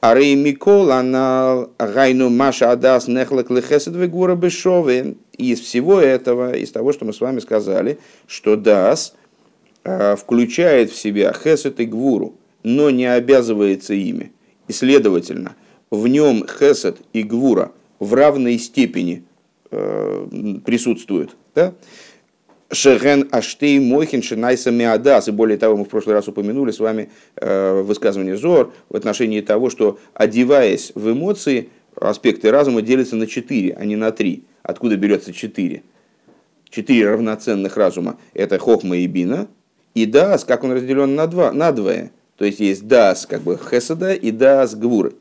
А 0.00 0.14
рей 0.14 0.36
микол, 0.36 0.92
она 0.92 1.66
гайну 1.76 2.30
маша 2.30 2.70
адас 2.70 3.08
нехлак 3.08 3.50
лехесед 3.50 3.96
вегура 3.96 4.36
бешове. 4.36 5.16
Из 5.36 5.60
всего 5.60 6.00
этого, 6.00 6.54
из 6.54 6.70
того, 6.70 6.92
что 6.92 7.04
мы 7.04 7.12
с 7.12 7.20
вами 7.20 7.40
сказали, 7.40 7.98
что 8.28 8.54
дас 8.54 9.14
включает 10.18 10.90
в 10.90 10.96
себя 10.96 11.32
хесед 11.32 11.80
и 11.80 11.84
гвуру, 11.84 12.34
но 12.62 12.90
не 12.90 13.06
обязывается 13.06 13.94
ими. 13.94 14.32
И 14.68 14.72
следовательно– 14.72 15.54
в 15.90 16.06
нем 16.08 16.46
хесед 16.46 16.98
и 17.12 17.22
гвура 17.22 17.72
в 17.98 18.14
равной 18.14 18.58
степени 18.58 19.24
э, 19.70 20.26
присутствуют. 20.64 21.36
Да? 21.54 21.74
Шеген 22.72 23.28
Аштей 23.30 23.78
Мойхин 23.78 24.22
Шинайса 24.22 24.70
Миадас. 24.70 25.28
И 25.28 25.30
более 25.30 25.56
того, 25.56 25.76
мы 25.76 25.84
в 25.84 25.88
прошлый 25.88 26.14
раз 26.14 26.26
упомянули 26.26 26.72
с 26.72 26.80
вами 26.80 27.10
э, 27.36 27.82
высказывание 27.82 28.36
Зор 28.36 28.72
в 28.88 28.96
отношении 28.96 29.40
того, 29.40 29.70
что 29.70 29.98
одеваясь 30.14 30.90
в 30.94 31.12
эмоции, 31.12 31.68
аспекты 31.94 32.50
разума 32.50 32.82
делятся 32.82 33.16
на 33.16 33.26
четыре, 33.26 33.74
а 33.74 33.84
не 33.84 33.96
на 33.96 34.10
три. 34.10 34.44
Откуда 34.62 34.96
берется 34.96 35.32
четыре? 35.32 35.84
Четыре 36.68 37.10
равноценных 37.10 37.76
разума. 37.76 38.18
Это 38.34 38.58
Хохма 38.58 38.96
и 38.96 39.06
Бина. 39.06 39.46
И 39.96 40.04
Дас, 40.04 40.44
как 40.44 40.62
он 40.62 40.72
разделен 40.72 41.14
на, 41.14 41.26
два, 41.26 41.52
на 41.52 41.72
двое. 41.72 42.10
То 42.36 42.44
есть 42.44 42.60
есть 42.60 42.86
Дас 42.86 43.24
как 43.24 43.40
бы 43.40 43.58
Хеседа 43.58 44.12
и 44.12 44.30
Дас 44.30 44.74
Гвуры. 44.74 45.14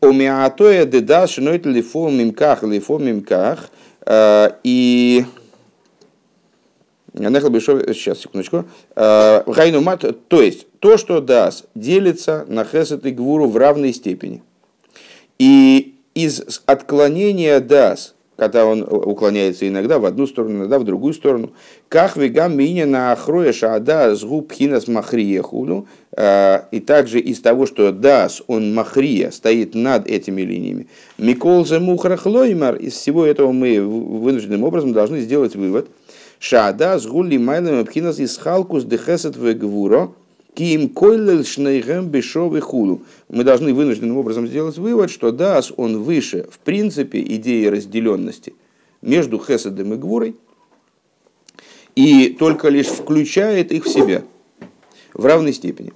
Омиатоя 0.00 0.84
деда 0.84 1.28
шинойт 1.28 1.64
лифо 1.64 2.10
мимках, 2.10 2.64
лифо 2.64 2.98
мимках. 2.98 3.70
Э, 4.04 4.50
и 4.64 5.24
Сейчас, 7.14 8.18
секундочку. 8.18 8.64
Э, 8.96 9.44
Гайну 9.46 9.80
мат, 9.80 10.04
то 10.26 10.42
есть, 10.42 10.66
то, 10.80 10.96
что 10.96 11.20
дас, 11.20 11.64
делится 11.76 12.44
на 12.48 12.64
хесед 12.64 13.06
и 13.06 13.12
гвуру 13.12 13.46
в 13.46 13.56
равной 13.56 13.92
степени. 13.92 14.42
И 15.38 15.94
из 16.14 16.62
отклонения 16.66 17.60
дас 17.60 18.16
когда 18.42 18.66
он 18.66 18.82
уклоняется 18.82 19.68
иногда 19.68 20.00
в 20.00 20.04
одну 20.04 20.26
сторону, 20.26 20.56
иногда 20.56 20.80
в 20.80 20.84
другую 20.84 21.14
сторону. 21.14 21.52
Как 21.88 22.16
вегам 22.16 22.56
меня 22.56 22.86
на 22.86 23.12
ахроя 23.12 23.52
шаада 23.52 24.16
с 24.16 24.24
губ 24.24 24.50
хинас 24.52 24.88
махриехуну. 24.88 25.86
А, 26.16 26.66
и 26.72 26.80
также 26.80 27.20
из 27.20 27.40
того, 27.40 27.66
что 27.66 27.92
дас, 27.92 28.42
он 28.48 28.74
махрия, 28.74 29.30
стоит 29.30 29.76
над 29.76 30.08
этими 30.08 30.42
линиями. 30.42 30.88
Микол 31.18 31.64
за 31.64 31.78
мухрахлоймар. 31.78 32.74
Из 32.74 32.94
всего 32.94 33.24
этого 33.24 33.52
мы 33.52 33.80
вынужденным 33.80 34.64
образом 34.64 34.92
должны 34.92 35.20
сделать 35.20 35.54
вывод. 35.54 35.88
Шаада 36.40 36.98
с 36.98 37.06
гулли 37.06 37.36
майлем 37.36 37.86
пхинас 37.86 38.18
из 38.18 38.36
халкус 38.38 38.82
дехесет 38.82 39.36
вегвуро. 39.36 40.10
Ким 40.54 40.90
койлел 40.90 41.44
шнейгем 41.44 42.08
бешовый 42.08 42.60
хулу. 42.60 43.02
Мы 43.28 43.42
должны 43.42 43.72
вынужденным 43.72 44.18
образом 44.18 44.46
сделать 44.46 44.76
вывод, 44.76 45.10
что 45.10 45.32
дас 45.32 45.72
он 45.76 46.02
выше, 46.02 46.46
в 46.50 46.58
принципе, 46.58 47.22
идеи 47.22 47.64
разделенности 47.66 48.54
между 49.00 49.38
хеседом 49.38 49.94
и 49.94 49.96
гвурой, 49.96 50.36
и 51.94 52.36
только 52.38 52.68
лишь 52.68 52.88
включает 52.88 53.72
их 53.72 53.86
в 53.86 53.88
себя 53.88 54.24
в 55.14 55.24
равной 55.24 55.54
степени. 55.54 55.94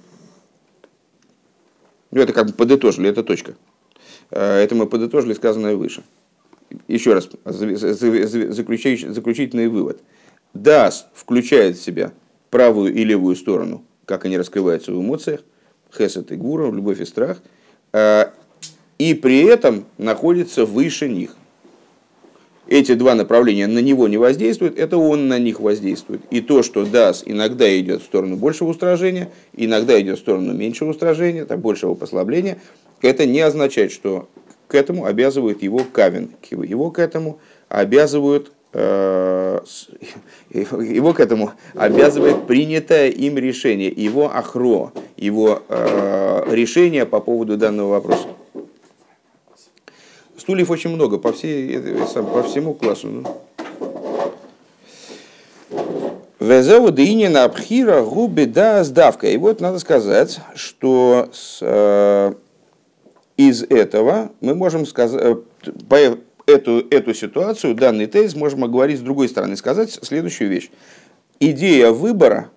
Ну, 2.09 2.21
это 2.21 2.33
как 2.33 2.47
бы 2.47 2.53
подытожили, 2.53 3.09
это 3.09 3.23
точка. 3.23 3.55
Э, 4.31 4.57
это 4.57 4.73
мы 4.73 4.87
подытожили 4.87 5.33
сказанное 5.33 5.75
выше. 5.75 6.01
Еще 6.87 7.13
раз, 7.13 7.29
заключительный 7.45 9.67
вывод. 9.67 10.01
Дас 10.53 11.07
включает 11.13 11.77
в 11.77 11.83
себя 11.83 12.11
правую 12.49 12.93
и 12.93 13.03
левую 13.03 13.35
сторону 13.35 13.83
как 14.07 14.25
они 14.25 14.37
раскрываются 14.37 14.91
в 14.91 14.99
эмоциях, 14.99 15.41
хесед 15.95 16.31
и 16.31 16.35
гура, 16.35 16.71
любовь 16.71 16.99
и 17.01 17.05
страх, 17.05 17.39
а, 17.93 18.33
и 18.97 19.13
при 19.13 19.43
этом 19.43 19.85
находится 19.99 20.65
выше 20.65 21.07
них. 21.07 21.35
Эти 22.67 22.95
два 22.95 23.15
направления 23.15 23.67
на 23.67 23.79
него 23.79 24.07
не 24.07 24.17
воздействуют, 24.17 24.77
это 24.77 24.97
он 24.97 25.27
на 25.27 25.39
них 25.39 25.59
воздействует. 25.59 26.21
И 26.31 26.41
то, 26.41 26.63
что 26.63 26.85
дас 26.85 27.23
иногда 27.25 27.79
идет 27.79 28.01
в 28.01 28.05
сторону 28.05 28.37
большего 28.37 28.69
устражения, 28.69 29.29
иногда 29.53 29.99
идет 30.01 30.17
в 30.17 30.21
сторону 30.21 30.53
меньшего 30.53 30.89
устражения, 30.89 31.45
там, 31.45 31.61
большего 31.61 31.93
послабления, 31.93 32.57
это 33.01 33.25
не 33.25 33.41
означает, 33.41 33.91
что 33.91 34.27
к 34.67 34.75
этому 34.75 35.05
обязывает 35.05 35.63
его 35.63 35.79
кавин. 35.79 36.31
Его 36.49 36.91
к 36.91 36.99
этому 36.99 37.39
обязывают 37.69 38.51
Э, 38.51 38.56
его 40.49 41.13
к 41.13 41.19
этому 41.19 41.51
обязывает 41.73 42.45
принятое 42.47 43.09
им 43.09 43.37
решение, 43.37 43.89
его 43.89 44.29
ахро, 44.33 44.91
его 45.15 45.61
э, 45.67 46.43
решение 46.51 47.05
по 47.05 47.19
поводу 47.19 47.57
данного 47.57 47.89
вопроса. 47.89 48.27
Стульев 50.37 50.69
очень 50.69 50.91
много 50.91 51.17
по, 51.17 51.33
всей, 51.33 51.79
по 52.33 52.43
всему 52.43 52.73
классу. 52.73 53.07
Ну. 53.07 53.23
Везеу 56.39 56.91
на 57.29 57.43
абхира 57.45 58.03
губи 58.03 58.45
да 58.45 58.83
сдавка. 58.83 59.27
И 59.27 59.37
вот 59.37 59.59
надо 59.59 59.79
сказать, 59.79 60.39
что 60.55 61.29
с, 61.33 61.59
э, 61.61 62.33
из 63.37 63.63
этого 63.63 64.31
мы 64.39 64.53
можем 64.55 64.85
сказать, 64.85 65.21
э, 65.21 66.15
эту, 66.47 66.87
эту 66.89 67.13
ситуацию, 67.13 67.75
данный 67.75 68.07
тезис, 68.07 68.35
можем 68.35 68.63
оговорить 68.63 68.97
с 68.99 69.03
другой 69.03 69.29
стороны, 69.29 69.55
сказать 69.55 69.99
следующую 70.01 70.49
вещь. 70.49 70.71
Идея 71.39 71.91
выбора, 71.91 72.49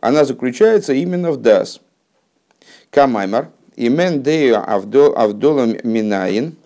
она 0.00 0.24
заключается 0.24 0.94
именно 0.94 1.30
в 1.30 1.36
дас. 1.36 1.80
Камаймар, 2.90 3.50
имен 3.76 4.22
дею 4.22 4.58
авдолам 4.66 5.76
минаин, 5.84 6.56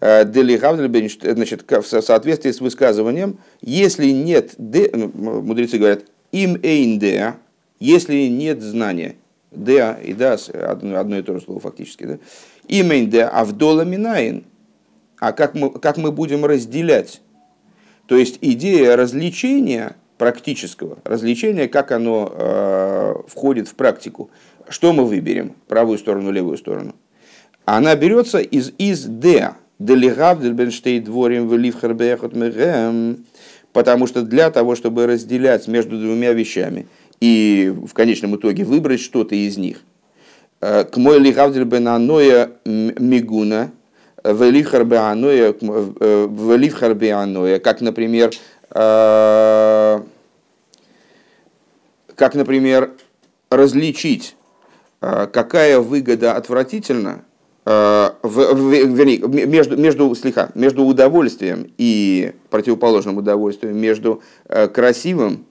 э, 0.00 0.24
значит, 0.24 1.70
в 1.70 1.82
соответствии 1.82 2.52
с 2.52 2.60
высказыванием, 2.60 3.38
если 3.60 4.10
нет, 4.10 4.54
де, 4.56 4.90
мудрецы 4.94 5.78
говорят, 5.78 6.04
им 6.32 6.58
эйн 6.62 7.34
если 7.80 8.28
нет 8.28 8.62
знания, 8.62 9.16
деа 9.50 9.98
и 10.02 10.12
дас, 10.12 10.48
одно, 10.48 10.98
одно 10.98 11.18
и 11.18 11.22
то 11.22 11.34
же 11.34 11.44
слово 11.44 11.60
фактически, 11.60 12.04
да? 12.04 12.18
им 12.68 12.92
эйн 12.92 13.10
деа 13.10 13.28
авдола 13.28 13.82
минаин, 13.82 14.44
а 15.18 15.32
как 15.32 15.54
мы, 15.54 15.70
как 15.70 15.96
мы 15.96 16.12
будем 16.12 16.44
разделять. 16.44 17.20
То 18.06 18.16
есть 18.16 18.38
идея 18.40 18.96
развлечения 18.96 19.96
практического 20.18 20.98
развлечения, 21.04 21.68
как 21.68 21.92
оно 21.92 22.32
э, 22.32 23.14
входит 23.28 23.68
в 23.68 23.74
практику. 23.74 24.30
Что 24.68 24.92
мы 24.92 25.04
выберем? 25.04 25.54
Правую 25.68 25.98
сторону, 25.98 26.30
левую 26.30 26.56
сторону. 26.56 26.94
Она 27.64 27.94
берется 27.96 28.38
из 28.38 28.72
из 28.78 29.04
Д. 29.04 29.54
Потому 33.72 34.06
что 34.06 34.22
для 34.22 34.50
того, 34.50 34.74
чтобы 34.74 35.06
разделять 35.06 35.68
между 35.68 35.98
двумя 36.00 36.32
вещами 36.32 36.86
и 37.20 37.74
в 37.86 37.92
конечном 37.92 38.36
итоге 38.36 38.64
выбрать 38.64 39.00
что-то 39.00 39.34
из 39.34 39.58
них, 39.58 39.82
э, 40.62 40.84
к 40.84 40.96
мой 40.96 41.18
лихавдель 41.18 41.64
бен 41.64 41.88
аноя 41.88 42.52
мигуна, 42.64 43.70
велифхар 44.32 44.84
беаноя, 44.84 45.52
велифхар 45.52 46.94
беаноя, 46.94 47.58
как, 47.58 47.80
например, 47.80 48.30
э, 48.70 50.00
как, 52.14 52.34
например, 52.34 52.90
различить, 53.50 54.36
э, 55.00 55.26
какая 55.32 55.80
выгода 55.80 56.34
отвратительна, 56.34 57.24
вернее, 57.66 59.18
между, 59.46 59.76
между, 59.76 60.14
слегка, 60.14 60.50
между 60.54 60.84
удовольствием 60.84 61.72
и 61.78 62.32
противоположным 62.48 63.16
удовольствием, 63.16 63.76
между 63.76 64.22
красивым 64.72 65.46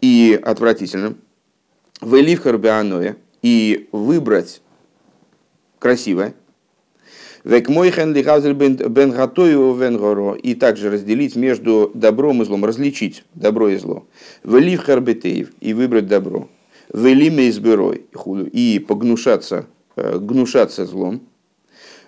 и 0.00 0.40
отвратительным, 0.42 1.18
в 2.00 2.16
Элифхар 2.16 2.58
и 3.42 3.88
выбрать 3.92 4.62
красивое, 5.78 6.34
Век 7.44 7.68
мой 7.68 7.90
хен 7.90 8.12
бен 8.12 9.10
гатою 9.10 9.74
венгоро. 9.74 10.34
И 10.34 10.54
также 10.54 10.90
разделить 10.90 11.36
между 11.36 11.90
добром 11.94 12.42
и 12.42 12.44
злом, 12.44 12.64
различить 12.64 13.24
добро 13.34 13.68
и 13.68 13.76
зло. 13.76 14.04
Велив 14.44 14.84
харбетеев 14.84 15.50
и 15.60 15.74
выбрать 15.74 16.06
добро. 16.06 16.48
Велиме 16.92 17.48
изберой 17.48 18.04
и 18.52 18.84
погнушаться, 18.86 19.66
э, 19.96 20.18
гнушаться 20.18 20.86
злом. 20.86 21.22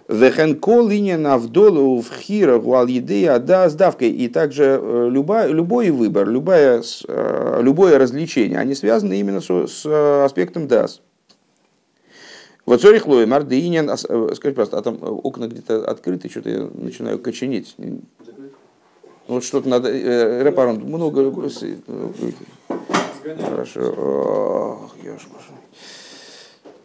Вехен 0.08 0.56
колиня 0.56 1.16
навдолу 1.16 2.00
в 2.02 2.10
хира 2.20 2.58
гуал 2.58 2.86
едея 2.86 3.38
да 3.38 3.68
сдавкой. 3.70 4.10
И 4.10 4.28
также 4.28 4.78
э, 4.80 5.08
любой, 5.10 5.50
любой 5.50 5.90
выбор, 5.90 6.28
любое, 6.28 6.82
э, 7.08 7.60
любое 7.62 7.98
развлечение, 7.98 8.58
они 8.58 8.74
связаны 8.74 9.18
именно 9.18 9.40
с, 9.40 9.66
с 9.66 10.24
аспектом 10.24 10.68
дас. 10.68 11.00
Вот 12.66 12.80
Цорих 12.80 13.06
Лой, 13.06 13.26
Мардыинин, 13.26 13.90
э, 13.90 13.96
скажи, 13.96 14.54
пожалуйста, 14.54 14.78
а 14.78 14.82
там 14.82 14.98
окна 15.02 15.48
где-то 15.48 15.84
открыты, 15.84 16.30
что-то 16.30 16.48
я 16.48 16.68
начинаю 16.74 17.18
коченеть. 17.18 17.76
Вот 19.28 19.44
что-то 19.44 19.68
надо, 19.68 19.90
э, 19.90 20.42
репарон, 20.42 20.80
много... 20.80 21.30
Хорошо. 23.40 24.78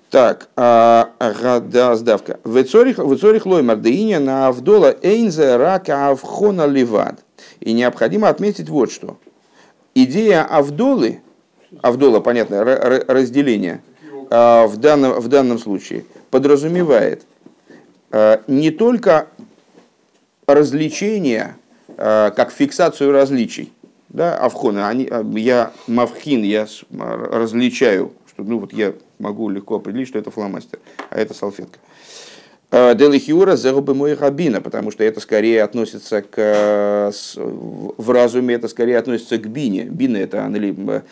Так, 0.09 0.49
а, 0.55 1.11
да, 1.71 1.95
сдавка. 1.95 2.39
В 2.43 2.63
Цорих 2.63 3.45
Лой 3.45 3.61
Мардыиня 3.61 4.19
на 4.19 4.47
Авдола 4.47 4.95
Эйнзе 5.01 5.55
Рака 5.55 6.09
Авхона 6.09 6.65
Ливад. 6.65 7.19
И 7.59 7.73
необходимо 7.73 8.27
отметить 8.27 8.69
вот 8.69 8.91
что. 8.91 9.17
Идея 9.93 10.43
Авдолы, 10.43 11.21
Авдола, 11.81 12.19
понятно, 12.19 12.63
разделение– 12.63 13.81
в 14.29 14.77
данном, 14.77 15.19
в 15.19 15.27
данном 15.27 15.57
случае 15.57 16.05
подразумевает 16.29 17.23
а, 18.11 18.41
не 18.47 18.71
только 18.71 19.27
развлечение, 20.47 21.55
а, 21.97 22.31
как 22.31 22.51
фиксацию 22.51 23.11
различий, 23.11 23.71
да, 24.09 24.37
авхоны, 24.37 24.79
они, 24.79 25.09
я 25.39 25.71
мавхин, 25.87 26.43
я 26.43 26.67
различаю, 26.91 28.13
что 28.27 28.43
ну 28.43 28.59
вот 28.59 28.73
я 28.73 28.93
могу 29.19 29.49
легко 29.49 29.75
определить, 29.75 30.07
что 30.07 30.17
это 30.17 30.31
фломастер, 30.31 30.79
а 31.09 31.19
это 31.19 31.33
салфетка. 31.33 31.77
Делихиура 32.71 33.55
зарубы 33.55 33.95
мой 33.95 34.13
рабина, 34.13 34.61
потому 34.61 34.91
что 34.91 35.03
это 35.03 35.19
скорее 35.19 35.63
относится 35.63 36.21
к, 36.21 37.11
в 37.97 38.11
разуме 38.11 38.53
это 38.53 38.67
скорее 38.67 38.99
относится 38.99 39.39
к 39.39 39.47
бине. 39.47 39.85
Бина 39.85 40.17
это 40.17 41.03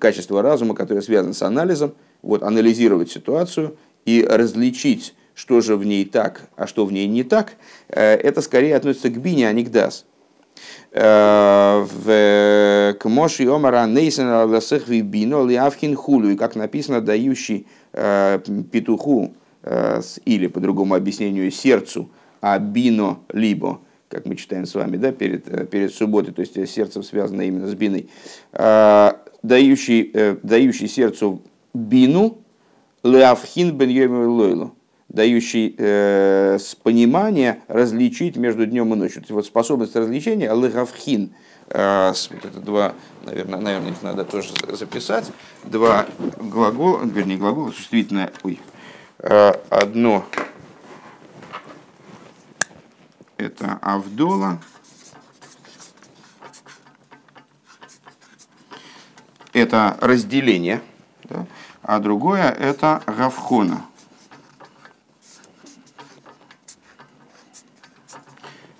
качество 0.00 0.40
разума, 0.40 0.74
которое 0.74 1.02
связано 1.02 1.34
с 1.34 1.42
анализом, 1.42 1.92
вот, 2.22 2.42
анализировать 2.42 3.10
ситуацию 3.10 3.76
и 4.04 4.24
различить, 4.24 5.14
что 5.34 5.60
же 5.60 5.76
в 5.76 5.84
ней 5.84 6.04
так, 6.04 6.48
а 6.56 6.66
что 6.66 6.86
в 6.86 6.92
ней 6.92 7.06
не 7.06 7.24
так, 7.24 7.54
э, 7.88 8.14
это 8.14 8.40
скорее 8.42 8.76
относится 8.76 9.08
к 9.10 9.20
бине, 9.20 9.48
а 9.48 9.52
не 9.52 9.64
к 9.64 9.70
дас. 9.70 10.06
Э, 10.92 11.84
в 11.90 12.96
Кмоши 12.98 13.44
Омара 13.46 13.86
Нейсен 13.86 14.28
Ласехви 14.50 15.00
Бино 15.00 15.44
Лиавхин 15.44 15.96
Хулю, 15.96 16.30
и 16.30 16.36
как 16.36 16.54
написано, 16.54 17.00
дающий 17.00 17.66
э, 17.92 18.40
петуху, 18.70 19.34
или 20.24 20.48
по 20.48 20.58
другому 20.58 20.96
объяснению 20.96 21.48
сердцу, 21.52 22.10
а 22.40 22.58
бино 22.58 23.20
либо, 23.32 23.78
как 24.08 24.26
мы 24.26 24.34
читаем 24.34 24.66
с 24.66 24.74
вами 24.74 24.96
да, 24.96 25.12
перед, 25.12 25.70
перед 25.70 25.94
субботой, 25.94 26.34
то 26.34 26.40
есть 26.40 26.68
сердцем 26.68 27.04
связано 27.04 27.42
именно 27.42 27.68
с 27.68 27.74
биной, 27.76 28.08
дающий, 28.52 30.36
дающий 30.42 30.88
сердцу 30.88 31.42
бину 31.74 32.42
леавхин 33.02 33.76
бен 33.76 33.90
лойлу, 34.28 34.76
дающий 35.08 35.74
э, 35.78 36.58
с 36.58 36.74
понимания 36.74 37.62
различить 37.68 38.36
между 38.36 38.66
днем 38.66 38.92
и 38.92 38.96
ночью. 38.96 39.22
вот 39.30 39.46
способность 39.46 39.96
различения 39.96 40.52
леавхин, 40.54 41.34
э, 41.68 42.12
вот 42.30 42.44
это 42.44 42.60
два, 42.60 42.94
наверное, 43.24 43.60
наверное, 43.60 43.90
их 43.92 44.02
надо 44.02 44.24
тоже 44.24 44.50
записать, 44.68 45.30
два 45.64 46.06
глагола, 46.38 47.04
вернее, 47.04 47.38
глагола 47.38 47.70
существительное, 47.70 48.32
ой, 48.42 48.60
э, 49.18 49.52
одно 49.70 50.24
это 53.38 53.78
Авдола, 53.82 54.60
это 59.52 59.96
разделение– 60.00 60.80
да? 61.32 61.46
А 61.82 61.98
другое 61.98 62.50
это 62.50 63.02
Равхона. 63.06 63.82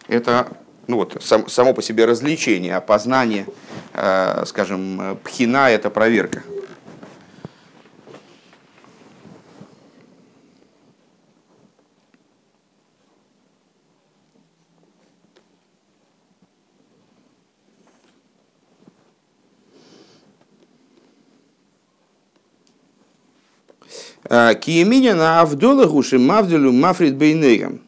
Это 0.09 0.49
ну 0.87 0.97
вот, 0.97 1.17
сам, 1.23 1.49
само 1.49 1.75
по 1.75 1.83
себе 1.83 2.05
развлечение, 2.05 2.77
опознание, 2.77 3.47
э, 3.95 4.45
скажем, 4.47 5.19
пхина– 5.25 5.71
это 5.71 5.91
проверка. 5.91 6.43
Киеминя 24.29 25.15
на 25.15 25.41
Авдола 25.41 25.87
гуши 25.87 26.19
Мавделю 26.19 26.73
Мафрид 26.73 27.17
Бейнейгам. 27.17 27.81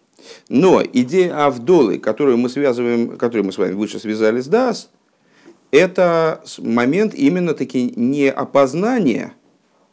Но 0.49 0.83
идея 0.83 1.47
Авдолы, 1.47 1.99
которую 1.99 2.39
мы 2.39 2.49
связываем, 2.49 3.17
которую 3.17 3.45
мы 3.45 3.53
с 3.53 3.59
вами 3.59 3.73
выше 3.73 3.99
связали 3.99 4.41
с 4.41 4.47
Дас, 4.47 4.91
это 5.71 6.41
момент 6.59 7.15
именно 7.15 7.55
таки 7.55 7.93
не 7.97 8.31
опознания, 8.31 9.33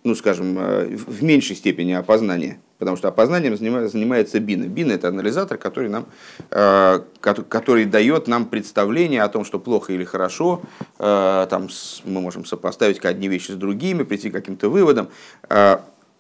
ну 0.04 0.13
скажем, 0.15 0.58
э, 0.60 0.95
в 0.95 1.23
меньшей 1.23 1.56
степени 1.56 1.93
опознания, 1.93 2.60
потому 2.77 2.97
что 2.97 3.08
опознанием 3.08 3.58
занимается 3.58 4.39
Бина. 4.39 4.65
Бина 4.65 4.91
это 4.91 5.08
анализатор, 5.08 5.58
который, 5.58 5.89
нам, 5.89 6.06
э, 6.51 6.99
который 7.19 7.86
дает 7.86 8.27
нам 8.27 8.45
представление 8.45 9.23
о 9.23 9.30
том, 9.30 9.43
что 9.43 9.58
плохо 9.60 9.93
или 9.93 10.04
хорошо. 10.04 10.62
Э, 10.99 11.47
там 11.49 11.67
мы 12.06 12.21
можем 12.21 12.45
сопоставить 12.45 13.04
одни 13.04 13.27
вещи 13.27 13.51
с 13.51 13.56
другими, 13.56 14.04
прийти 14.04 14.30
к 14.30 14.34
каким-то 14.34 14.69
выводам 14.69 15.10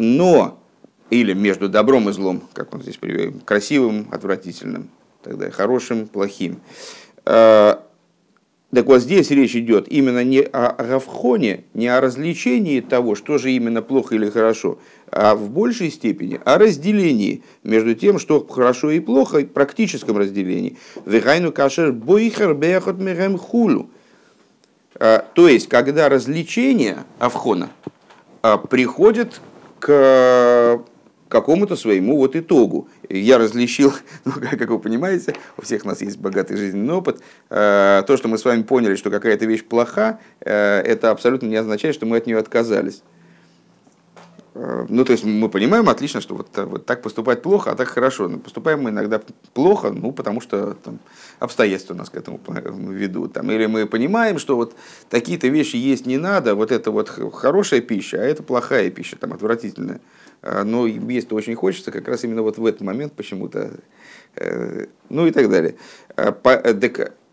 но 0.01 0.59
или 1.11 1.33
между 1.33 1.69
добром 1.69 2.09
и 2.09 2.13
злом, 2.13 2.41
как 2.53 2.73
он 2.73 2.81
здесь 2.81 2.97
привел, 2.97 3.33
красивым, 3.45 4.07
отвратительным, 4.11 4.89
тогда 5.21 5.51
хорошим, 5.51 6.07
плохим. 6.07 6.59
А, 7.25 7.85
так 8.73 8.85
вот 8.87 9.01
здесь 9.01 9.29
речь 9.29 9.55
идет 9.55 9.87
именно 9.89 10.23
не 10.23 10.41
о 10.41 10.75
равхоне, 10.77 11.65
не 11.73 11.87
о 11.87 12.01
развлечении 12.01 12.79
того, 12.79 13.15
что 13.15 13.37
же 13.37 13.51
именно 13.51 13.81
плохо 13.81 14.15
или 14.15 14.29
хорошо, 14.29 14.79
а 15.11 15.35
в 15.35 15.49
большей 15.51 15.91
степени 15.91 16.39
о 16.45 16.57
разделении 16.57 17.43
между 17.63 17.93
тем, 17.93 18.17
что 18.17 18.43
хорошо 18.47 18.89
и 18.89 18.99
плохо, 18.99 19.45
практическом 19.45 20.17
разделении. 20.17 20.77
Вехайну 21.05 21.51
кашер 21.51 21.91
бойхер 21.91 22.55
бехот 22.55 22.97
мирем 22.97 23.37
хулу. 23.37 23.89
А, 24.95 25.25
то 25.35 25.47
есть, 25.47 25.67
когда 25.67 26.09
развлечение 26.09 27.03
авхона 27.19 27.69
приходит 28.69 29.39
к 29.81 30.81
какому-то 31.27 31.75
своему 31.75 32.17
вот 32.17 32.35
итогу. 32.35 32.89
Я 33.09 33.37
различил, 33.37 33.93
ну, 34.25 34.33
как 34.33 34.69
вы 34.69 34.79
понимаете, 34.79 35.33
у 35.57 35.61
всех 35.63 35.85
нас 35.85 36.01
есть 36.01 36.17
богатый 36.17 36.57
жизненный 36.57 36.93
опыт, 36.93 37.21
э, 37.49 38.03
то, 38.05 38.17
что 38.17 38.27
мы 38.27 38.37
с 38.37 38.45
вами 38.45 38.63
поняли, 38.63 38.95
что 38.95 39.09
какая-то 39.09 39.45
вещь 39.45 39.63
плоха, 39.63 40.19
э, 40.41 40.81
это 40.81 41.09
абсолютно 41.09 41.47
не 41.47 41.55
означает, 41.55 41.95
что 41.95 42.05
мы 42.05 42.17
от 42.17 42.27
нее 42.27 42.37
отказались. 42.37 43.01
Э, 44.53 44.85
ну, 44.89 45.05
то 45.05 45.11
есть 45.13 45.23
мы 45.23 45.49
понимаем 45.49 45.87
отлично, 45.89 46.21
что 46.21 46.35
вот, 46.35 46.49
вот 46.55 46.85
так 46.85 47.01
поступать 47.01 47.41
плохо, 47.41 47.71
а 47.71 47.75
так 47.75 47.87
хорошо. 47.87 48.27
Но 48.27 48.39
поступаем 48.39 48.81
мы 48.81 48.89
иногда 48.89 49.21
плохо, 49.53 49.91
ну, 49.91 50.11
потому 50.11 50.41
что 50.41 50.73
там, 50.73 50.99
обстоятельства 51.39 51.93
нас 51.93 52.09
к 52.09 52.15
этому 52.15 52.39
ведут. 52.91 53.33
Там, 53.33 53.49
или 53.51 53.65
мы 53.65 53.85
понимаем, 53.85 54.39
что 54.39 54.55
вот 54.55 54.75
такие-то 55.09 55.47
вещи 55.47 55.77
есть 55.77 56.05
не 56.05 56.17
надо, 56.17 56.55
вот 56.55 56.71
это 56.71 56.91
вот 56.91 57.09
хорошая 57.33 57.81
пища, 57.81 58.17
а 58.17 58.23
это 58.23 58.43
плохая 58.43 58.89
пища, 58.89 59.15
там, 59.17 59.33
отвратительная. 59.33 60.01
А, 60.41 60.63
но 60.63 60.87
есть 60.87 61.31
очень 61.31 61.55
хочется, 61.55 61.91
как 61.91 62.07
раз 62.07 62.23
именно 62.23 62.41
вот 62.41 62.57
в 62.57 62.65
этот 62.65 62.81
момент 62.81 63.13
почему-то, 63.13 63.71
э, 64.35 64.85
ну 65.09 65.27
и 65.27 65.31
так 65.31 65.49
далее. 65.49 65.75
А, 66.15 66.35
э, 66.43 66.89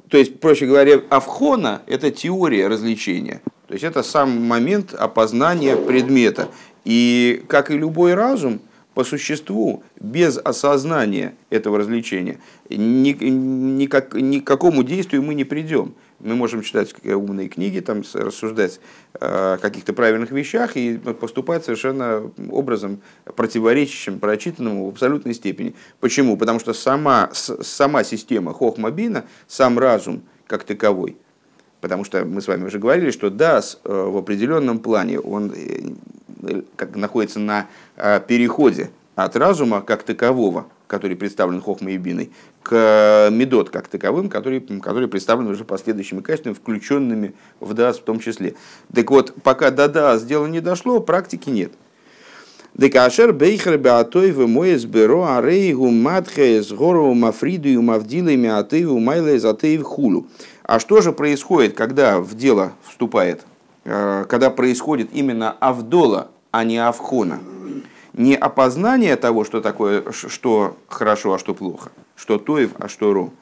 то 0.09 0.17
есть, 0.17 0.41
проще 0.41 0.67
говоря, 0.67 1.03
авхона– 1.11 1.83
это 1.87 2.11
теория 2.11 2.69
развлечения. 2.69 3.43
То 3.67 3.75
есть, 3.75 3.85
это 3.85 4.03
сам 4.03 4.43
момент 4.43 4.95
опознания 4.95 5.77
предмета. 5.77 6.49
И, 6.85 7.45
как 7.49 7.71
и 7.71 7.79
любой 7.79 8.15
разум, 8.15 8.61
по 8.99 9.05
существу, 9.05 9.85
без 10.01 10.39
осознания 10.39 11.37
этого 11.51 11.79
развлечения, 11.79 12.41
ни, 12.69 13.13
никак, 13.13 14.13
ни 14.15 14.41
к 14.41 14.45
какому 14.45 14.83
действию 14.83 15.23
мы 15.23 15.35
не 15.35 15.45
придем. 15.45 15.95
Мы 16.19 16.35
можем 16.35 16.63
читать 16.63 16.93
умные 17.05 17.49
книги, 17.49 17.79
там, 17.79 18.03
рассуждать 18.13 18.81
о 19.21 19.57
каких-то 19.59 19.93
правильных 19.93 20.33
вещах 20.33 20.77
и 20.77 20.99
поступать 20.99 21.65
совершенно 21.65 22.29
образом 22.51 23.01
противоречащим 23.37 24.19
прочитанному 24.19 24.87
в 24.87 24.89
абсолютной 24.89 25.35
степени. 25.35 25.77
Почему? 26.01 26.37
Потому 26.37 26.59
что 26.59 26.73
сама, 26.73 27.31
сама 27.33 28.03
система 28.03 28.53
Хохмабина, 28.53 29.27
сам 29.47 29.79
разум 29.79 30.23
как 30.49 30.65
таковой, 30.65 31.17
потому 31.81 32.03
что 32.03 32.25
мы 32.25 32.41
с 32.41 32.49
вами 32.49 32.65
уже 32.65 32.81
говорили, 32.81 33.13
что 33.13 33.31
Дас 33.31 33.79
э, 33.85 33.93
в 33.93 34.17
определенном 34.17 34.81
плане 34.81 35.21
он 35.21 35.53
э, 35.55 35.93
как 36.77 36.97
находится 36.97 37.39
на 37.39 37.67
э, 37.97 38.21
переходе 38.27 38.91
от 39.15 39.37
разума 39.37 39.81
как 39.81 40.05
такового, 40.05 40.67
который 40.87 41.17
представлен 41.17 41.61
Хохмой 41.61 41.95
и 41.95 41.99
Биной, 41.99 42.31
к 42.63 43.29
медот 43.31 43.71
как 43.71 43.89
таковым, 43.89 44.29
которые, 44.29 44.61
которые 44.61 45.09
представлены 45.09 45.51
уже 45.51 45.65
последующими 45.65 46.21
качествами, 46.21 46.55
включенными 46.55 47.35
в 47.61 47.75
ДАС 47.75 47.99
в 47.99 48.03
том 48.03 48.21
числе. 48.21 48.55
Так 48.95 49.11
вот, 49.11 49.35
пока 49.43 49.71
до 49.71 49.89
ДАС 49.89 50.25
дело 50.25 50.47
не 50.47 50.61
дошло, 50.61 51.01
практики 51.01 51.51
нет. 51.51 51.73
Декашер 52.75 53.33
бейхер 53.33 53.77
беатой 53.77 54.31
в 54.31 54.47
мое 54.47 54.79
сберо 54.79 55.39
арейгу 55.39 55.91
матхе 55.91 56.63
с 56.63 56.71
гору 56.71 57.13
мафриду 57.13 57.83
мавдилы 57.83 58.37
миатею 58.37 58.99
майле 59.01 59.41
затеев 59.41 59.83
хулу. 59.83 60.29
А 60.63 60.79
что 60.79 61.01
же 61.01 61.13
происходит, 61.13 61.75
когда 61.75 62.21
в 62.21 62.37
дело 62.37 62.75
вступает, 62.87 63.41
э, 63.41 63.48
когда 63.89 64.51
происходит 64.51 65.11
именно 65.13 65.51
авдола, 65.51 66.31
а 66.51 66.65
не 66.65 66.79
авхона? 66.79 67.41
не 68.19 68.35
опознание 68.35 69.17
того, 69.17 69.45
что 69.45 69.61
такое, 69.61 70.05
что 70.13 70.77
хорошо, 70.89 71.35
а 71.35 71.39
что 71.39 71.55
плохо, 71.55 71.93
что 72.17 72.39
тоев, 72.39 72.73
а 72.79 72.89
что 72.89 73.15
ру, 73.15 73.33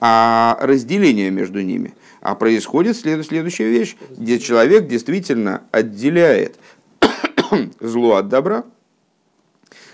а 0.00 0.56
разделение 0.60 1.30
между 1.30 1.60
ними. 1.60 1.94
А 2.20 2.36
происходит 2.36 2.96
следующая 2.96 3.68
вещь, 3.68 3.96
где 4.10 4.38
человек 4.38 4.86
действительно 4.86 5.62
отделяет 5.72 6.56
зло 7.80 8.14
от 8.14 8.28
добра, 8.28 8.64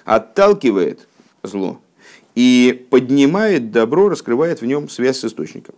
отталкивает 0.05 1.09
зло 1.43 1.81
и 2.35 2.87
поднимает 2.91 3.71
добро, 3.71 4.11
раскрывает 4.11 4.61
в 4.61 4.67
нем 4.67 4.91
связь 4.91 5.21
с 5.21 5.25
источником. 5.25 5.75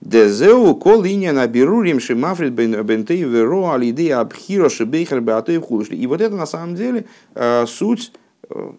Дезеу 0.00 0.76
кол 0.76 1.04
иня 1.04 1.32
на 1.32 1.46
берурим 1.48 1.98
шимафрид 1.98 2.52
бентей 2.52 3.24
веро 3.24 3.74
алиды 3.74 4.12
абхиро 4.12 4.68
шибейхер 4.68 5.20
беатоев 5.20 5.64
хулышли. 5.64 5.96
И 5.96 6.06
вот 6.06 6.20
это 6.20 6.36
на 6.36 6.46
самом 6.46 6.76
деле 6.76 7.06
э, 7.34 7.66
суть 7.66 8.12
э, 8.48 8.70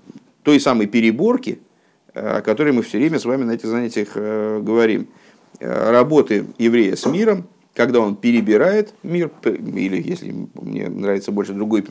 той 0.44 0.60
самой 0.62 0.88
переборки, 0.88 1.60
э, 2.14 2.38
о 2.38 2.42
которой 2.42 2.72
мы 2.72 2.84
все 2.84 3.00
время 3.00 3.20
с 3.20 3.26
вами 3.26 3.44
на 3.44 3.52
этих 3.52 3.68
занятиях 3.68 4.16
говорим. 4.16 5.08
Работы 5.60 6.46
еврея 6.58 6.96
с 6.96 7.06
миром, 7.06 7.46
когда 7.74 8.00
он 8.00 8.16
перебирает 8.16 8.94
мир, 9.04 9.30
или 9.44 10.02
если 10.02 10.34
мне 10.54 10.88
нравится 10.88 11.34
больше 11.34 11.52
другой 11.52 11.86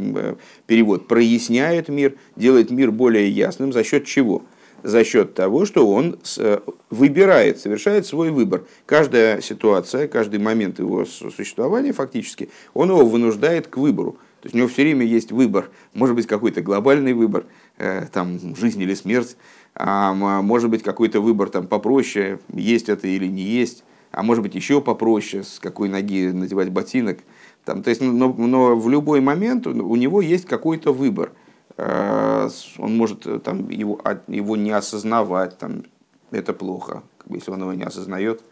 перевод, 0.67 1.07
проясняет 1.07 1.89
мир, 1.89 2.15
делает 2.35 2.71
мир 2.71 2.93
более 2.93 3.29
ясным, 3.29 3.75
за 3.75 3.85
счет 3.85 4.07
чего? 4.07 4.43
За 4.83 5.05
счет 5.05 5.35
того, 5.35 5.65
что 5.65 5.89
он 5.91 6.19
э, 6.39 6.61
выбирает, 6.91 7.59
совершает 7.59 8.07
свой 8.07 8.31
выбор. 8.31 8.65
Каждая 8.87 9.41
ситуация, 9.41 10.09
каждый 10.09 10.41
момент 10.41 10.79
его 10.79 11.05
существования 11.05 11.93
фактически, 11.93 12.51
он 12.75 12.91
его 12.91 13.05
вынуждает 13.05 13.67
к 13.67 13.77
выбору. 13.77 14.13
То 14.41 14.47
есть 14.47 14.55
у 14.55 14.59
него 14.59 14.69
все 14.69 14.83
время 14.83 15.05
есть 15.05 15.33
выбор. 15.33 15.71
Может 15.95 16.15
быть 16.15 16.27
какой-то 16.27 16.63
глобальный 16.63 17.13
выбор, 17.13 17.47
э, 17.79 18.07
там, 18.13 18.39
жизнь 18.57 18.81
или 18.81 18.95
смерть, 18.95 19.37
а 19.75 20.13
может 20.13 20.71
быть 20.71 20.83
какой-то 20.83 21.21
выбор 21.21 21.51
там, 21.51 21.67
попроще, 21.67 22.39
есть 22.53 22.89
это 22.89 23.07
или 23.07 23.27
не 23.27 23.43
есть, 23.43 23.85
а 24.11 24.23
может 24.23 24.43
быть 24.43 24.55
еще 24.55 24.81
попроще, 24.81 25.45
с 25.45 25.59
какой 25.61 25.89
ноги 25.89 26.31
надевать 26.31 26.71
ботинок. 26.71 27.19
Там, 27.65 27.83
то 27.83 27.91
есть, 27.91 28.01
но, 28.01 28.33
но 28.33 28.77
в 28.77 28.89
любой 28.89 29.21
момент 29.21 29.67
у 29.67 29.97
него 29.97 30.21
есть 30.21 30.47
какой-то 30.47 30.93
выбор– 30.93 31.33
он 31.79 32.97
может 32.97 33.27
э, 33.27 33.39
там, 33.39 33.69
его, 33.71 34.01
его 34.27 34.57
не 34.57 34.73
осознавать, 34.73 35.59
там, 35.59 35.85
это 36.33 36.53
плохо. 36.53 37.05
Если 37.29 37.53
он 37.53 37.61
его 37.61 37.73
не 37.73 37.85
осознает, 37.85 38.43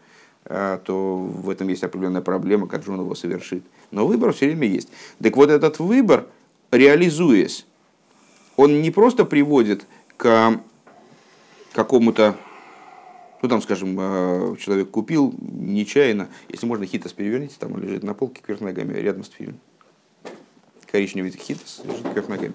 э, 0.45 0.79
то 0.83 1.17
в 1.17 1.49
этом 1.49 1.67
есть 1.67 1.83
определенная 1.83 2.21
проблема, 2.21 2.67
как 2.67 2.83
же 2.83 2.91
он 2.91 3.01
его 3.01 3.15
совершит. 3.15 3.63
Но 3.91 4.07
выбор 4.07 4.31
все 4.31 4.45
время 4.45 4.67
есть. 4.67 4.87
Так 5.21 5.35
вот 5.35 5.49
этот 5.49 5.79
выбор, 5.79 6.27
реализуясь, 6.71 7.65
он 8.55 8.81
не 8.81 8.91
просто 8.91 9.25
приводит 9.25 9.85
к 10.15 10.61
какому-то, 11.73 12.37
ну 13.41 13.49
там, 13.49 13.61
скажем, 13.61 13.95
человек 14.57 14.89
купил 14.89 15.35
нечаянно, 15.39 16.29
если 16.47 16.65
можно, 16.65 16.85
хитос 16.85 17.13
переверните, 17.13 17.55
там 17.59 17.73
он 17.73 17.81
лежит 17.81 18.03
на 18.03 18.13
полке 18.13 18.41
кверх 18.41 18.61
ногами, 18.61 18.93
рядом 18.93 19.23
с 19.23 19.29
фильмом. 19.29 19.59
Коричневый 20.89 21.31
хитос 21.31 21.81
лежит 21.83 22.09
кверх 22.09 22.29
ногами. 22.29 22.53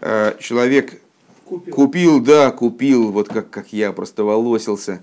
Э, 0.00 0.34
человек 0.38 1.00
купил. 1.44 1.74
купил, 1.74 2.20
да, 2.20 2.50
купил, 2.50 3.12
вот 3.12 3.28
как, 3.28 3.50
как 3.50 3.72
я 3.72 3.92
просто 3.92 4.24
волосился, 4.24 5.02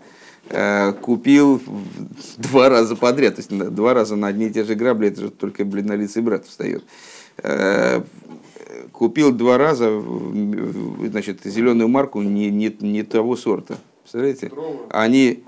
э, 0.50 0.94
купил 0.94 1.62
два 2.38 2.70
раза 2.70 2.96
подряд, 2.96 3.36
то 3.36 3.40
есть 3.40 3.56
два 3.56 3.94
раза 3.94 4.16
на 4.16 4.28
одни 4.28 4.48
и 4.48 4.50
те 4.50 4.64
же 4.64 4.76
грабли, 4.76 5.10
это 5.10 5.22
же 5.22 5.30
только 5.30 5.66
бледнолицый 5.66 6.22
брат 6.22 6.46
встает. 6.46 6.84
Э, 7.44 8.02
купил 8.92 9.32
два 9.32 9.58
раза, 9.58 10.02
значит, 11.06 11.42
зеленую 11.44 11.88
марку 11.88 12.22
не, 12.22 12.50
не, 12.50 12.76
не 12.80 13.04
того 13.04 13.36
сорта. 13.36 13.78
Представляете? 14.02 14.52
Они, 14.90 15.44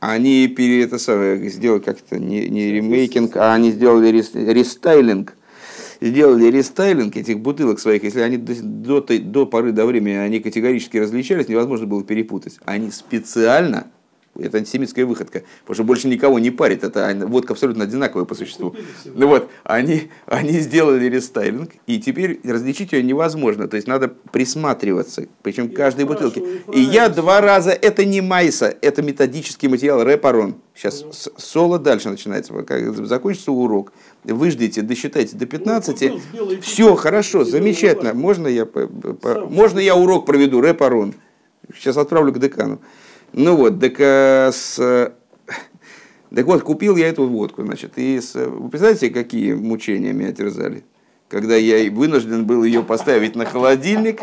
они 0.00 0.48
пере, 0.48 0.84
это 0.84 0.98
самое, 0.98 1.50
сделали 1.50 1.80
как-то 1.80 2.18
не, 2.18 2.48
не 2.48 2.72
ремейкинг, 2.72 3.36
а 3.36 3.52
они 3.52 3.72
сделали 3.72 4.08
рестайлинг 4.08 5.34
сделали 6.00 6.46
рестайлинг 6.46 7.16
этих 7.16 7.40
бутылок 7.40 7.80
своих, 7.80 8.04
если 8.04 8.20
они 8.20 8.36
до, 8.36 9.00
до, 9.00 9.18
до 9.18 9.46
поры 9.46 9.72
до 9.72 9.86
времени 9.86 10.14
они 10.14 10.40
категорически 10.40 10.98
различались, 10.98 11.48
невозможно 11.48 11.86
было 11.86 12.04
перепутать. 12.04 12.58
Они 12.64 12.90
специально 12.90 13.86
это 14.38 14.58
антисемитская 14.58 15.06
выходка, 15.06 15.42
потому 15.62 15.74
что 15.74 15.84
больше 15.84 16.08
никого 16.08 16.38
не 16.38 16.50
парит, 16.50 16.84
это 16.84 17.16
водка 17.26 17.52
абсолютно 17.52 17.84
одинаковая 17.84 18.24
по 18.24 18.34
существу. 18.34 18.74
Ну 19.04 19.28
вот, 19.28 19.50
они, 19.64 20.10
они 20.26 20.60
сделали 20.60 21.06
рестайлинг, 21.06 21.72
и 21.86 21.98
теперь 21.98 22.40
различить 22.44 22.92
ее 22.92 23.02
невозможно, 23.02 23.68
то 23.68 23.76
есть 23.76 23.86
надо 23.88 24.12
присматриваться, 24.32 25.26
причем 25.42 25.68
к 25.68 25.74
каждой 25.74 26.04
бутылке. 26.04 26.42
И 26.72 26.80
я 26.80 27.08
два 27.08 27.40
раза, 27.40 27.70
это 27.70 28.04
не 28.04 28.20
майса, 28.20 28.74
это 28.80 29.02
методический 29.02 29.68
материал, 29.68 30.02
репарон. 30.02 30.56
Сейчас 30.74 31.04
соло 31.38 31.78
дальше 31.78 32.10
начинается, 32.10 32.52
как 32.62 32.94
закончится 33.06 33.50
урок, 33.50 33.92
выждите, 34.24 34.82
досчитайте 34.82 35.36
до 35.36 35.46
15. 35.46 36.12
Ну, 36.34 36.60
Все, 36.60 36.94
хорошо, 36.96 37.44
замечательно. 37.44 38.12
Можно 38.12 38.48
я, 38.48 38.68
можно 39.48 39.78
я 39.78 39.96
урок 39.96 40.26
проведу, 40.26 40.60
репарон. 40.60 41.14
Сейчас 41.74 41.96
отправлю 41.96 42.32
к 42.32 42.38
декану. 42.38 42.80
Ну 43.32 43.56
вот, 43.56 43.80
так, 43.80 43.94
а, 43.98 44.50
с, 44.52 45.12
так 46.34 46.46
вот, 46.46 46.62
купил 46.62 46.96
я 46.96 47.08
эту 47.08 47.26
водку, 47.26 47.64
значит, 47.64 47.92
и 47.96 48.20
с, 48.20 48.34
вы 48.34 48.68
представляете, 48.68 49.10
какие 49.10 49.54
мучения 49.54 50.12
меня 50.12 50.32
терзали? 50.32 50.84
Когда 51.28 51.56
я 51.56 51.90
вынужден 51.90 52.46
был 52.46 52.62
ее 52.62 52.82
поставить 52.84 53.34
на 53.34 53.44
холодильник 53.44 54.20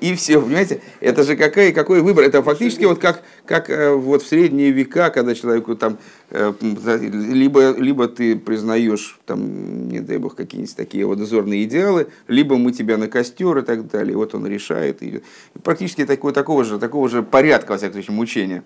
и 0.00 0.14
все, 0.14 0.40
понимаете? 0.40 0.80
Это 1.00 1.22
же 1.22 1.36
какой, 1.36 1.72
какой 1.72 2.00
выбор? 2.00 2.24
Это 2.24 2.42
фактически 2.42 2.84
вот 2.84 2.98
как, 2.98 3.22
как 3.44 3.68
э, 3.68 3.92
вот 3.92 4.22
в 4.22 4.26
средние 4.26 4.70
века, 4.70 5.10
когда 5.10 5.34
человеку 5.34 5.76
там 5.76 5.98
э, 6.30 6.52
либо, 6.60 7.72
либо 7.76 8.08
ты 8.08 8.36
признаешь, 8.36 9.18
там, 9.26 9.88
не 9.88 10.00
дай 10.00 10.16
бог, 10.16 10.34
какие-нибудь 10.34 10.74
такие 10.74 11.06
вот 11.06 11.18
дозорные 11.18 11.64
идеалы, 11.64 12.08
либо 12.26 12.56
мы 12.56 12.72
тебя 12.72 12.96
на 12.96 13.08
костер 13.08 13.58
и 13.58 13.62
так 13.62 13.90
далее. 13.90 14.16
Вот 14.16 14.34
он 14.34 14.46
решает. 14.46 15.02
И 15.02 15.22
практически 15.62 16.06
такой, 16.06 16.32
такого, 16.32 16.64
же, 16.64 16.78
такого 16.78 17.08
же 17.08 17.22
порядка, 17.22 17.72
во 17.72 17.78
всяком 17.78 17.94
случае, 17.94 18.16
мучения. 18.16 18.62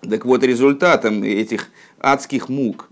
Так 0.00 0.24
вот, 0.24 0.42
результатом 0.42 1.22
этих 1.22 1.68
адских 2.00 2.48
мук 2.48 2.88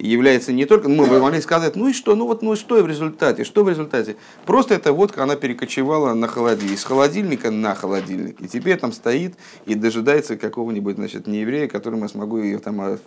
является 0.00 0.52
не 0.52 0.64
только, 0.64 0.88
мы 0.88 1.06
могли 1.06 1.40
сказать, 1.40 1.76
ну 1.76 1.88
и 1.88 1.92
что, 1.92 2.14
ну 2.14 2.26
вот, 2.26 2.42
ну 2.42 2.56
что 2.56 2.82
в 2.82 2.86
результате, 2.86 3.44
что 3.44 3.64
в 3.64 3.68
результате? 3.68 4.16
Просто 4.46 4.74
эта 4.74 4.92
водка, 4.92 5.22
она 5.22 5.36
перекочевала 5.36 6.14
на 6.14 6.26
холодильник, 6.26 6.76
из 6.76 6.84
холодильника 6.84 7.50
на 7.50 7.74
холодильник, 7.74 8.40
и 8.40 8.48
теперь 8.48 8.78
там 8.78 8.92
стоит 8.92 9.34
и 9.66 9.74
дожидается 9.74 10.36
какого-нибудь, 10.36 10.96
значит, 10.96 11.26
нееврея, 11.26 11.68
которому 11.68 12.02
я 12.02 12.08
смогу 12.08 12.38
ее 12.38 12.58
там, 12.58 12.80
а, 12.80 12.98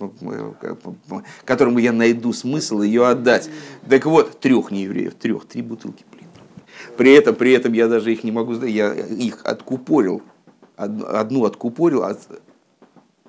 которому 1.46 1.80
я 1.80 1.92
найду 1.92 2.32
смысл 2.34 2.82
ее 2.82 3.08
отдать. 3.08 3.50
Так 3.90 4.06
вот, 4.06 4.40
трех 4.40 4.72
неевреев, 4.72 5.16
трех, 5.16 5.46
три 5.46 5.62
бутылки, 5.62 6.06
блин. 6.12 6.28
При 6.98 7.12
этом, 7.14 7.36
при 7.36 7.52
этом 7.54 7.74
я 7.74 7.88
даже 7.88 8.12
их 8.12 8.24
не 8.24 8.32
могу 8.32 8.54
сдать, 8.54 8.72
я 8.72 8.94
их 8.94 9.40
откупорил, 9.44 10.22
одну 10.76 11.46
откупорил, 11.46 12.04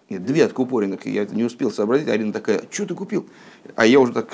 а 0.08 0.12
нет, 0.12 0.24
две 0.24 0.44
откупоренных, 0.44 1.06
я 1.06 1.22
это 1.22 1.34
не 1.34 1.44
успел 1.44 1.70
сообразить. 1.70 2.08
Арина 2.08 2.32
такая, 2.32 2.62
что 2.70 2.86
ты 2.86 2.94
купил? 2.94 3.26
А 3.74 3.86
я 3.86 4.00
уже 4.00 4.12
так, 4.12 4.28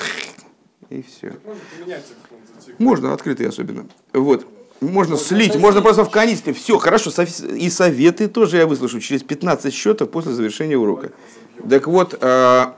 и 0.89 1.03
все. 1.03 1.35
Можно, 2.79 3.13
открытый 3.13 3.49
особенно. 3.49 3.87
Вот. 4.13 4.47
Можно 4.81 5.17
слить, 5.17 5.57
можно 5.57 5.83
просто 5.83 6.05
в 6.05 6.11
канистре. 6.11 6.55
Все, 6.55 6.79
хорошо. 6.79 7.11
И 7.55 7.69
советы 7.69 8.29
тоже 8.29 8.57
я 8.57 8.67
выслушаю 8.67 9.01
через 9.01 9.23
15 9.23 9.73
счетов 9.75 10.11
после 10.11 10.33
завершения 10.33 10.77
урока. 10.77 11.13
Так 11.69 11.87
вот, 11.87 12.19
а, 12.23 12.77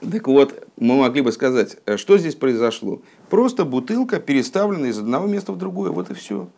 так 0.00 0.28
вот, 0.28 0.66
мы 0.76 0.96
могли 0.96 1.22
бы 1.22 1.32
сказать, 1.32 1.78
э, 1.86 1.96
что 1.96 2.18
здесь 2.18 2.34
произошло. 2.34 3.00
Просто 3.30 3.64
бутылка 3.64 4.20
переставлена 4.20 4.88
из 4.88 4.98
одного 4.98 5.26
места 5.26 5.52
в 5.52 5.56
другое. 5.56 5.90
Вот 5.90 6.10
и 6.10 6.14
все. 6.14 6.48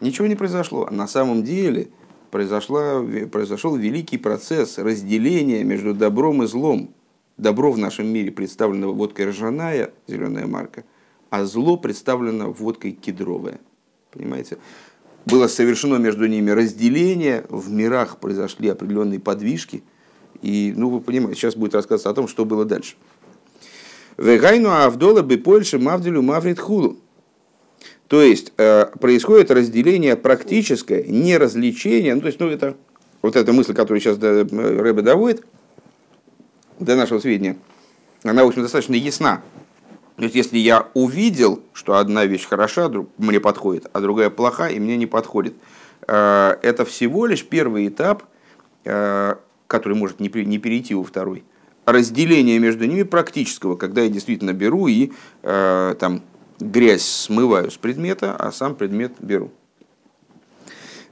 Ничего 0.00 0.26
не 0.26 0.36
произошло. 0.36 0.86
А 0.86 0.90
на 0.92 1.08
самом 1.08 1.42
деле 1.42 1.88
произошла, 2.30 3.04
произошел 3.30 3.76
великий 3.76 4.18
процесс 4.18 4.78
разделения 4.78 5.64
между 5.64 5.94
добром 5.94 6.42
и 6.42 6.46
злом. 6.46 6.94
Добро 7.36 7.72
в 7.72 7.78
нашем 7.78 8.06
мире 8.06 8.30
представлено 8.30 8.92
водкой 8.92 9.30
ржаная, 9.30 9.92
зеленая 10.06 10.46
марка, 10.46 10.84
а 11.30 11.44
зло 11.44 11.76
представлено 11.76 12.52
водкой 12.52 12.92
кедровая. 12.92 13.60
Понимаете? 14.10 14.58
Было 15.26 15.46
совершено 15.46 15.96
между 15.96 16.26
ними 16.26 16.50
разделение, 16.50 17.44
в 17.48 17.70
мирах 17.70 18.18
произошли 18.18 18.68
определенные 18.68 19.20
подвижки. 19.20 19.82
И, 20.42 20.72
ну, 20.76 20.90
вы 20.90 21.00
понимаете, 21.00 21.38
сейчас 21.38 21.56
будет 21.56 21.74
рассказываться 21.74 22.10
о 22.10 22.14
том, 22.14 22.28
что 22.28 22.44
было 22.44 22.64
дальше. 22.64 22.96
Вегайну 24.16 24.70
Авдола 24.70 25.22
бы 25.22 25.38
Польши 25.38 25.78
Мавделю 25.78 26.22
Маврит 26.22 26.58
Хулу. 26.58 26.98
То 28.10 28.22
есть 28.22 28.52
э, 28.56 28.86
происходит 28.98 29.52
разделение 29.52 30.16
практическое, 30.16 31.04
не 31.04 31.38
развлечение. 31.38 32.12
Ну, 32.16 32.20
то 32.20 32.26
есть, 32.26 32.40
ну, 32.40 32.48
это 32.48 32.76
вот 33.22 33.36
эта 33.36 33.52
мысль, 33.52 33.72
которую 33.72 34.00
сейчас 34.00 34.18
Рэбе 34.18 35.02
доводит, 35.02 35.46
до 36.80 36.96
нашего 36.96 37.20
сведения, 37.20 37.56
она, 38.24 38.44
в 38.44 38.48
общем, 38.48 38.62
достаточно 38.62 38.94
ясна. 38.94 39.42
То 40.16 40.24
есть, 40.24 40.34
если 40.34 40.58
я 40.58 40.88
увидел, 40.94 41.62
что 41.72 41.98
одна 41.98 42.26
вещь 42.26 42.48
хороша, 42.48 42.90
мне 43.16 43.38
подходит, 43.38 43.86
а 43.92 44.00
другая 44.00 44.28
плоха, 44.28 44.68
и 44.68 44.80
мне 44.80 44.96
не 44.96 45.06
подходит, 45.06 45.54
э, 46.08 46.56
это 46.62 46.84
всего 46.84 47.26
лишь 47.26 47.46
первый 47.46 47.86
этап, 47.86 48.24
э, 48.86 49.36
который 49.68 49.96
может 49.96 50.18
не 50.18 50.28
перейти 50.28 50.94
во 50.96 51.04
второй. 51.04 51.44
Разделение 51.86 52.58
между 52.58 52.86
ними 52.86 53.04
практического, 53.04 53.76
когда 53.76 54.00
я 54.00 54.08
действительно 54.08 54.52
беру 54.52 54.88
и 54.88 55.12
там, 55.42 56.22
грязь 56.60 57.02
смываю 57.02 57.70
с 57.70 57.76
предмета, 57.76 58.36
а 58.38 58.52
сам 58.52 58.74
предмет 58.74 59.12
беру. 59.20 59.50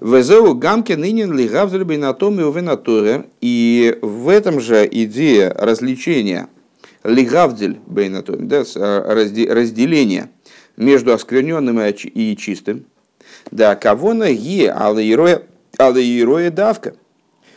Везеу 0.00 0.54
гамке 0.54 0.96
нынен 0.96 1.36
ли 1.36 1.48
гавзель 1.48 1.82
бейнатом 1.82 2.40
и 2.40 2.44
увенатуре. 2.44 3.26
И 3.40 3.98
в 4.00 4.28
этом 4.28 4.60
же 4.60 4.88
идея 4.90 5.52
развлечения 5.52 6.48
лигавдель 7.02 7.78
бейнатом, 7.86 8.46
да, 8.46 8.62
разделение 9.04 10.30
между 10.76 11.12
оскверненным 11.12 11.80
и 11.80 12.36
чистым. 12.36 12.86
Да, 13.50 13.74
кого 13.74 14.14
на 14.14 14.28
е 14.28 14.70
алаироя 14.70 16.50
давка. 16.50 16.94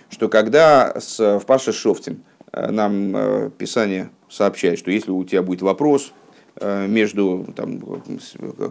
Что 0.10 0.28
когда 0.28 1.00
с, 1.00 1.40
в 1.40 1.46
Паше 1.46 1.72
Шофтем 1.72 2.24
э, 2.52 2.70
нам 2.70 3.16
э, 3.16 3.50
Писание 3.58 4.10
сообщает, 4.30 4.78
что 4.78 4.92
если 4.92 5.12
у 5.12 5.24
тебя 5.24 5.42
будет 5.42 5.62
вопрос, 5.62 6.12
между 6.60 7.48
там, 7.56 7.82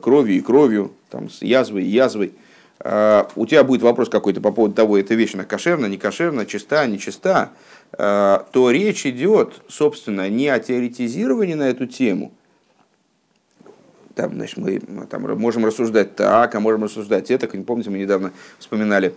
кровью 0.03 0.37
и 0.37 0.41
кровью, 0.41 0.93
там, 1.09 1.31
с 1.31 1.43
язвой 1.43 1.85
и 1.85 1.89
язвой, 1.89 2.33
э, 2.81 3.25
у 3.37 3.47
тебя 3.47 3.65
будет 3.65 3.83
вопрос 3.83 4.09
какой-то 4.09 4.41
по 4.41 4.53
поводу 4.53 4.75
того, 4.75 4.99
эта 4.99 5.15
вещь 5.15 5.35
она 5.35 5.45
кошерна, 5.45 5.87
не 5.87 5.97
кошерна, 5.97 6.47
чиста, 6.47 6.87
не 6.87 6.99
чиста, 6.99 7.51
э, 7.93 8.39
то 8.53 8.71
речь 8.71 9.07
идет, 9.07 9.63
собственно, 9.69 10.29
не 10.29 10.49
о 10.49 10.59
теоретизировании 10.59 11.55
на 11.55 11.69
эту 11.69 11.87
тему. 11.87 12.33
Там, 14.15 14.35
значит, 14.35 14.59
мы 14.59 14.81
там, 15.09 15.23
можем 15.39 15.65
рассуждать 15.65 16.17
так, 16.17 16.55
а 16.55 16.61
можем 16.61 16.85
рассуждать 16.85 17.31
это. 17.31 17.47
Помните, 17.47 17.91
мы 17.91 17.99
недавно 17.99 18.33
вспоминали 18.59 19.15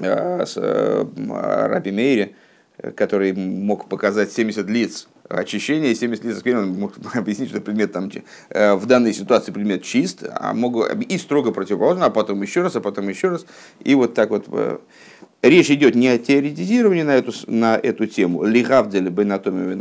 с 0.00 0.56
Раби 0.56 1.90
Мейре, 1.90 2.34
который 2.96 3.32
мог 3.32 3.88
показать 3.88 4.32
70 4.32 4.68
лиц 4.68 5.08
очищение 5.28 5.94
70 5.94 6.24
лет 6.24 6.34
заскверен, 6.34 6.58
он 6.58 6.78
мог 6.78 6.94
объяснить, 7.14 7.50
что 7.50 7.60
предмет 7.60 7.92
там, 7.92 8.10
э, 8.50 8.74
в 8.74 8.86
данной 8.86 9.12
ситуации 9.12 9.52
предмет 9.52 9.82
чист, 9.82 10.24
а 10.28 10.52
могу 10.52 10.84
и 10.84 11.18
строго 11.18 11.52
противоположно, 11.52 12.06
а 12.06 12.10
потом 12.10 12.42
еще 12.42 12.62
раз, 12.62 12.76
а 12.76 12.80
потом 12.80 13.08
еще 13.08 13.28
раз. 13.28 13.46
И 13.80 13.94
вот 13.94 14.14
так 14.14 14.30
вот 14.30 14.46
э, 14.48 14.78
речь 15.42 15.70
идет 15.70 15.94
не 15.94 16.08
о 16.08 16.18
теоретизировании 16.18 17.02
на 17.02 17.14
эту, 17.14 17.32
на 17.46 17.76
эту 17.76 18.06
тему, 18.06 18.44
лигавдель 18.44 19.08
бенатоми 19.08 19.72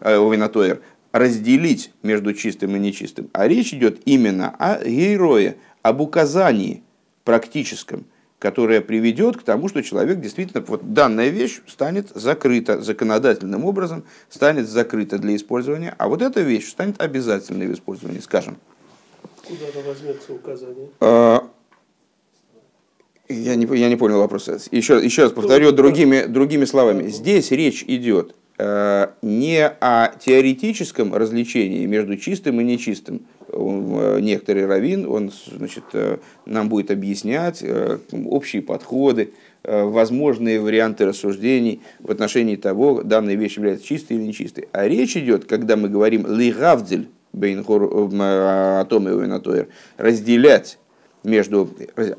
винатоер, 0.00 0.80
разделить 1.12 1.92
между 2.02 2.34
чистым 2.34 2.76
и 2.76 2.78
нечистым, 2.78 3.30
а 3.32 3.48
речь 3.48 3.72
идет 3.72 4.00
именно 4.04 4.54
о 4.58 4.84
герое, 4.84 5.56
об 5.82 6.00
указании 6.00 6.82
практическом– 7.24 8.04
которая 8.38 8.80
приведет 8.80 9.36
к 9.36 9.42
тому, 9.42 9.68
что 9.68 9.82
человек 9.82 10.20
действительно, 10.20 10.64
вот 10.66 10.92
данная 10.92 11.28
вещь 11.28 11.60
станет 11.66 12.10
закрыта 12.14 12.80
законодательным 12.80 13.64
образом, 13.64 14.04
станет 14.30 14.68
закрыта 14.68 15.18
для 15.18 15.34
использования, 15.34 15.94
а 15.98 16.08
вот 16.08 16.22
эта 16.22 16.40
вещь 16.40 16.68
станет 16.68 17.00
обязательной 17.00 17.66
в 17.66 17.74
использовании, 17.74 18.20
скажем. 18.20 18.58
Куда 19.46 19.64
возьмется 19.86 20.32
указание? 20.32 20.88
А, 21.00 21.48
я 23.28 23.56
не, 23.56 23.66
я 23.76 23.88
не 23.88 23.96
понял 23.96 24.18
вопроса. 24.18 24.58
Еще, 24.70 25.04
еще 25.04 25.22
раз 25.24 25.32
повторю 25.32 25.72
другими, 25.72 26.24
другими 26.26 26.64
словами. 26.64 27.08
Здесь 27.08 27.50
речь 27.50 27.84
идет 27.86 28.34
э, 28.58 29.08
не 29.22 29.66
о 29.66 30.12
теоретическом 30.16 31.14
развлечении 31.14 31.84
между 31.86 32.16
чистым 32.16 32.60
и 32.60 32.64
нечистым, 32.64 33.22
Э, 33.58 34.20
некоторый 34.20 34.66
раввин, 34.66 35.06
он 35.06 35.32
значит, 35.56 35.84
э, 35.92 36.18
нам 36.46 36.68
будет 36.68 36.90
объяснять 36.90 37.58
э, 37.62 37.98
общие 38.12 38.62
подходы, 38.62 39.32
возможные 39.64 40.60
варианты 40.60 41.04
рассуждений 41.04 41.82
в 41.98 42.10
отношении 42.12 42.54
того, 42.56 43.02
данная 43.02 43.34
вещь 43.34 43.56
является 43.56 43.84
чистой 43.84 44.16
или 44.16 44.22
нечистой. 44.22 44.68
А 44.72 44.86
речь 44.86 45.16
идет, 45.16 45.44
когда 45.46 45.76
мы 45.76 45.88
говорим 45.88 46.26
«лигавдель», 46.26 47.08
разделять 49.96 50.78
между 51.24 51.68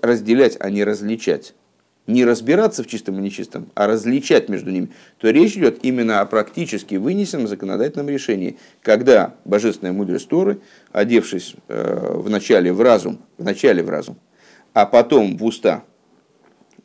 разделять, 0.01 0.57
а 0.59 0.69
не 0.69 0.83
различать 0.83 1.55
не 2.09 2.25
разбираться 2.25 2.83
в 2.83 2.87
чистом 2.87 3.19
и 3.19 3.21
нечистом, 3.21 3.69
а 3.75 3.87
различать 3.87 4.49
между 4.49 4.71
ними, 4.71 4.89
то 5.19 5.29
речь 5.29 5.55
идет 5.55 5.79
именно 5.83 6.21
о 6.21 6.25
практически 6.25 6.95
вынесенном 6.95 7.47
законодательном 7.47 8.09
решении, 8.09 8.57
когда 8.81 9.35
божественная 9.45 9.93
мудрость 9.93 10.27
Торы, 10.27 10.59
одевшись 10.91 11.55
э, 11.67 12.11
в 12.15 12.29
начале 12.29 12.73
в 12.73 12.81
разум, 12.81 13.19
в 13.37 13.43
начале 13.43 13.83
в 13.83 13.89
разум, 13.89 14.17
а 14.73 14.85
потом 14.85 15.37
в 15.37 15.45
уста 15.45 15.83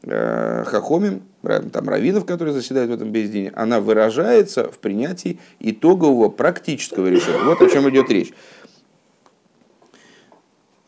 э, 0.03 0.65
хахомим, 0.67 1.23
там 1.43 1.89
раввинов, 1.89 2.27
которые 2.27 2.55
заседают 2.55 2.91
в 2.91 2.95
этом 2.95 3.11
бездине, 3.11 3.53
она 3.55 3.81
выражается 3.81 4.71
в 4.71 4.79
принятии 4.79 5.39
итогового 5.61 6.29
практического 6.29 7.07
решения. 7.07 7.43
Вот 7.45 7.61
о 7.61 7.69
чем 7.69 7.89
идет 7.91 8.11
речь. 8.11 8.33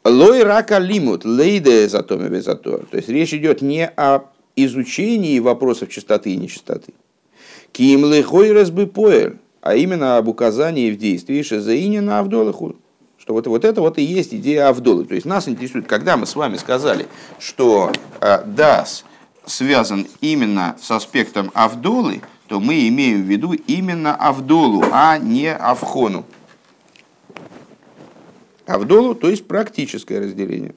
Лой 0.08 0.44
рака 0.44 0.78
лимут, 0.78 1.24
лейде 1.24 1.88
затоме 1.88 2.28
безатор. 2.28 2.86
То 2.88 2.96
есть 2.96 3.08
речь 3.08 3.34
идет 3.34 3.60
не 3.60 3.88
о 3.88 4.20
изучении 4.54 5.40
вопросов 5.40 5.88
чистоты 5.90 6.30
и 6.30 6.36
нечистоты. 6.36 6.94
Ким 7.72 8.06
лихой 8.12 8.52
разбы 8.52 8.86
поэль, 8.86 9.38
а 9.62 9.74
именно 9.74 10.16
об 10.16 10.28
указании 10.28 10.92
в 10.92 10.96
действии 10.96 11.42
шезаине 11.42 12.02
на 12.02 12.20
авдолаху, 12.20 12.76
что 13.18 13.34
вот, 13.34 13.48
вот 13.48 13.64
это 13.64 13.80
вот 13.80 13.98
и 13.98 14.02
есть 14.02 14.32
идея 14.32 14.68
Авдолы. 14.68 15.04
То 15.06 15.14
есть 15.16 15.26
нас 15.26 15.48
интересует, 15.48 15.88
когда 15.88 16.16
мы 16.16 16.26
с 16.26 16.36
вами 16.36 16.56
сказали, 16.56 17.06
что 17.40 17.90
э, 18.20 18.44
Дас 18.44 19.04
связан 19.44 20.06
именно 20.20 20.76
с 20.80 20.88
аспектом 20.92 21.50
Авдолы, 21.52 22.22
то 22.46 22.60
мы 22.60 22.86
имеем 22.86 23.22
в 23.22 23.26
виду 23.26 23.54
именно 23.54 24.14
Авдолу, 24.14 24.84
а 24.92 25.18
не 25.18 25.52
Авхону. 25.52 26.24
Авдолу, 28.66 29.14
то 29.14 29.30
есть 29.30 29.46
практическое 29.46 30.20
разделение. 30.20 30.74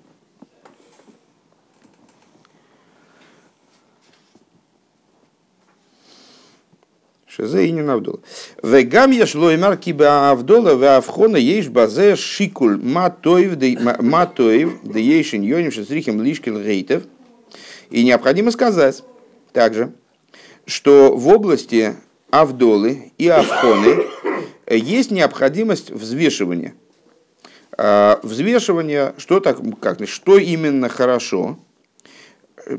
Шезе 7.27 7.67
и 7.67 7.71
не 7.71 7.81
навдола. 7.81 8.19
Вегам 8.61 9.11
еш 9.11 9.33
лоймар 9.33 9.77
киба 9.77 10.29
авдола 10.29 10.75
ве 10.75 10.89
авхона 10.97 11.37
еш 11.37 11.69
базе 11.69 12.15
шикуль 12.15 12.77
матоев 12.77 13.57
де 13.57 14.99
ешин 15.01 15.41
йоним 15.41 15.71
шесрихим 15.71 16.21
лишкин 16.21 16.61
гейтев. 16.61 17.03
И 17.89 18.03
необходимо 18.03 18.51
сказать 18.51 19.03
также, 19.51 19.93
что 20.65 21.15
в 21.15 21.27
области 21.27 21.95
авдолы 22.29 23.13
и 23.17 23.27
авхоны 23.27 24.05
есть 24.69 25.09
необходимость 25.09 25.89
взвешивания. 25.89 26.75
А, 27.77 28.19
взвешивание, 28.23 29.13
что, 29.17 29.39
так, 29.39 29.59
как, 29.79 30.07
что 30.07 30.37
именно 30.37 30.89
хорошо, 30.89 31.57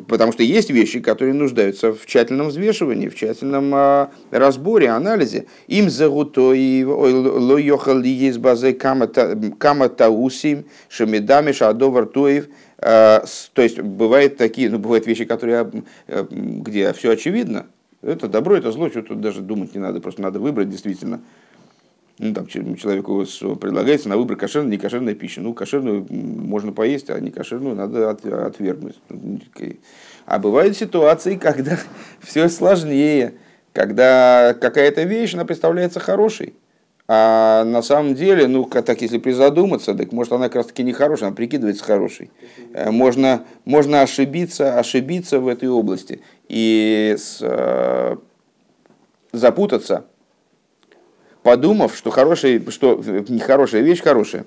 потому 0.09 0.33
что 0.33 0.43
есть 0.43 0.71
вещи, 0.71 1.01
которые 1.01 1.35
нуждаются 1.35 1.93
в 1.93 2.07
тщательном 2.07 2.49
взвешивании, 2.49 3.09
в 3.09 3.15
тщательном 3.15 3.73
а, 3.75 4.11
разборе, 4.31 4.89
анализе. 4.89 5.47
Им 5.69 5.91
загутой 5.91 6.85
лоехал 6.85 8.01
есть 8.03 8.39
базы 8.39 8.73
каматаусим 8.73 10.65
шамидами 10.89 11.53
шадовар 11.53 12.07
тоев. 12.07 12.49
А, 12.79 13.25
то 13.53 13.63
есть 13.63 13.81
бывают 13.81 14.37
такие, 14.37 14.71
ну 14.71 14.79
бывают 14.79 15.07
вещи, 15.07 15.25
которые, 15.25 15.71
а, 16.09 16.27
где 16.31 16.93
все 16.93 17.13
очевидно. 17.13 17.67
Это 18.03 18.29
добро, 18.29 18.57
это 18.57 18.73
зло, 18.73 18.89
что 18.89 19.03
тут 19.03 19.21
даже 19.21 19.41
думать 19.43 19.75
не 19.75 19.81
надо, 19.81 20.01
просто 20.01 20.23
надо 20.23 20.41
выбрать 20.41 20.71
действительно 20.71 21.21
ну, 22.23 22.35
там, 22.35 22.47
человеку 22.47 23.25
предлагается 23.57 24.11
на 24.11 24.19
выбор 24.19 24.37
кошерная, 24.37 24.73
некошерная 24.73 25.15
пища. 25.15 25.41
Ну, 25.41 25.55
кошерную 25.55 26.07
можно 26.11 26.71
поесть, 26.71 27.09
а 27.09 27.19
некошерную 27.19 27.75
надо 27.75 28.11
от, 28.11 28.27
отвергнуть. 28.27 28.97
А 30.27 30.39
бывают 30.39 30.77
ситуации, 30.77 31.37
когда 31.37 31.79
все 32.21 32.51
сложнее, 32.51 33.35
когда 33.73 34.55
какая-то 34.61 35.05
вещь, 35.05 35.33
она 35.33 35.47
представляется 35.47 35.99
хорошей. 35.99 36.53
А 37.09 37.65
на 37.65 37.81
самом 37.81 38.15
деле, 38.15 38.47
ну, 38.49 38.65
так 38.67 39.01
если 39.01 39.17
призадуматься, 39.17 39.95
так 39.95 40.13
может 40.13 40.35
она 40.35 40.49
как 40.49 40.57
раз 40.57 40.67
таки 40.67 40.83
не 40.83 40.93
хорошая, 40.93 41.29
она 41.29 41.37
прикидывается 41.37 41.83
хорошей. 41.83 42.31
Э, 42.75 42.91
можно, 42.91 43.45
можно 43.65 44.03
ошибиться, 44.03 44.79
ошибиться 44.79 45.41
в 45.41 45.49
этой 45.49 45.71
области 45.71 46.21
и 46.49 47.17
с, 47.19 47.39
э, 47.41 48.17
запутаться 49.33 50.05
подумав, 51.43 51.97
что, 51.97 52.11
хорошая, 52.11 52.63
что 52.71 53.03
нехорошая 53.29 53.83
вещь 53.83 54.03
хорошая. 54.03 54.45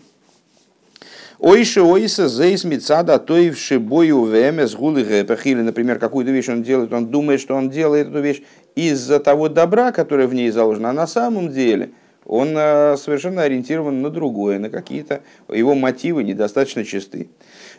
Ойши 1.39 1.82
ойса 1.82 2.29
зейс 2.29 2.63
мицада 2.63 3.19
тоив 3.19 3.58
шибою 3.58 4.21
вмс 4.21 4.75
гулы 4.75 5.01
или, 5.01 5.62
например, 5.62 5.99
какую-то 5.99 6.32
вещь 6.32 6.47
он 6.47 6.63
делает, 6.63 6.93
он 6.93 7.08
думает, 7.08 7.41
что 7.41 7.56
он 7.56 7.69
делает 7.69 8.08
эту 8.08 8.21
вещь 8.21 8.43
из-за 8.75 9.19
того 9.19 9.49
добра, 9.49 9.91
которое 9.91 10.27
в 10.27 10.34
ней 10.34 10.51
заложено, 10.51 10.91
а 10.91 10.93
на 10.93 11.06
самом 11.06 11.51
деле 11.51 11.91
он 12.25 12.56
э, 12.56 12.95
совершенно 12.97 13.41
ориентирован 13.41 14.01
на 14.01 14.10
другое, 14.10 14.58
на 14.58 14.69
какие-то 14.69 15.21
его 15.49 15.75
мотивы 15.75 16.23
недостаточно 16.23 16.86
чисты. 16.86 17.29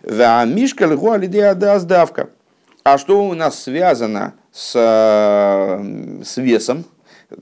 Мишка 0.03 0.87
сдавка. 1.79 2.29
А 2.83 2.99
что 2.99 3.25
у 3.27 3.33
нас 3.33 3.63
связано 3.63 4.35
с, 4.53 4.75
э, 4.75 6.23
с 6.23 6.37
весом, 6.37 6.85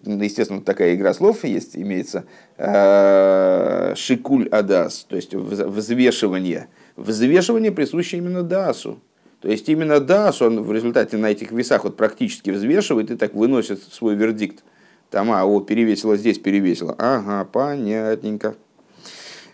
естественно, 0.05 0.61
такая 0.61 0.95
игра 0.95 1.15
слов 1.15 1.45
есть, 1.45 1.77
имеется 1.77 2.25
э, 2.59 3.95
шикуль 3.97 4.49
адас, 4.49 5.07
то 5.09 5.17
есть 5.17 5.35
взвешивание. 5.35 6.69
Взвешивание 6.97 7.73
присуще 7.73 8.19
именно 8.19 8.43
дасу. 8.43 9.01
То 9.41 9.49
есть 9.49 9.69
именно 9.69 9.99
дас, 9.99 10.41
он 10.41 10.63
в 10.63 10.73
результате 10.73 11.17
на 11.17 11.31
этих 11.31 11.51
весах 11.51 11.85
вот 11.85 11.97
практически 11.97 12.51
взвешивает 12.51 13.11
и 13.11 13.17
так 13.17 13.35
выносит 13.35 13.83
свой 13.83 14.15
вердикт. 14.15 14.63
Там, 15.11 15.33
а, 15.33 15.45
о, 15.45 15.61
перевесило 15.61 16.17
здесь, 16.17 16.39
перевесило. 16.39 16.95
Ага, 16.97 17.45
понятненько. 17.45 18.55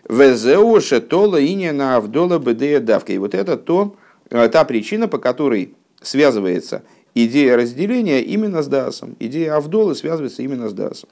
Везеу 0.07 0.79
шетола 0.79 1.37
иня 1.37 1.73
на 1.73 1.97
авдола 1.97 2.39
бедея 2.39 2.79
давка. 2.79 3.13
И 3.13 3.17
вот 3.17 3.33
это 3.33 3.57
то, 3.57 3.95
э, 4.29 4.47
та 4.47 4.63
причина, 4.63 5.07
по 5.07 5.17
которой 5.17 5.73
связывается 6.01 6.83
идея 7.15 7.57
разделения 7.57 8.21
именно 8.21 8.61
с 8.61 8.67
Дасом. 8.67 9.15
Идея 9.19 9.55
Авдолы 9.55 9.95
связывается 9.95 10.41
именно 10.41 10.69
с 10.69 10.73
Дасом. 10.73 11.09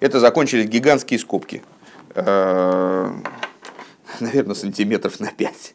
Это 0.00 0.18
закончились 0.18 0.66
гигантские 0.66 1.18
скобки. 1.18 1.62
Э, 2.14 3.10
наверное, 4.20 4.54
сантиметров 4.54 5.20
на 5.20 5.30
5. 5.30 5.74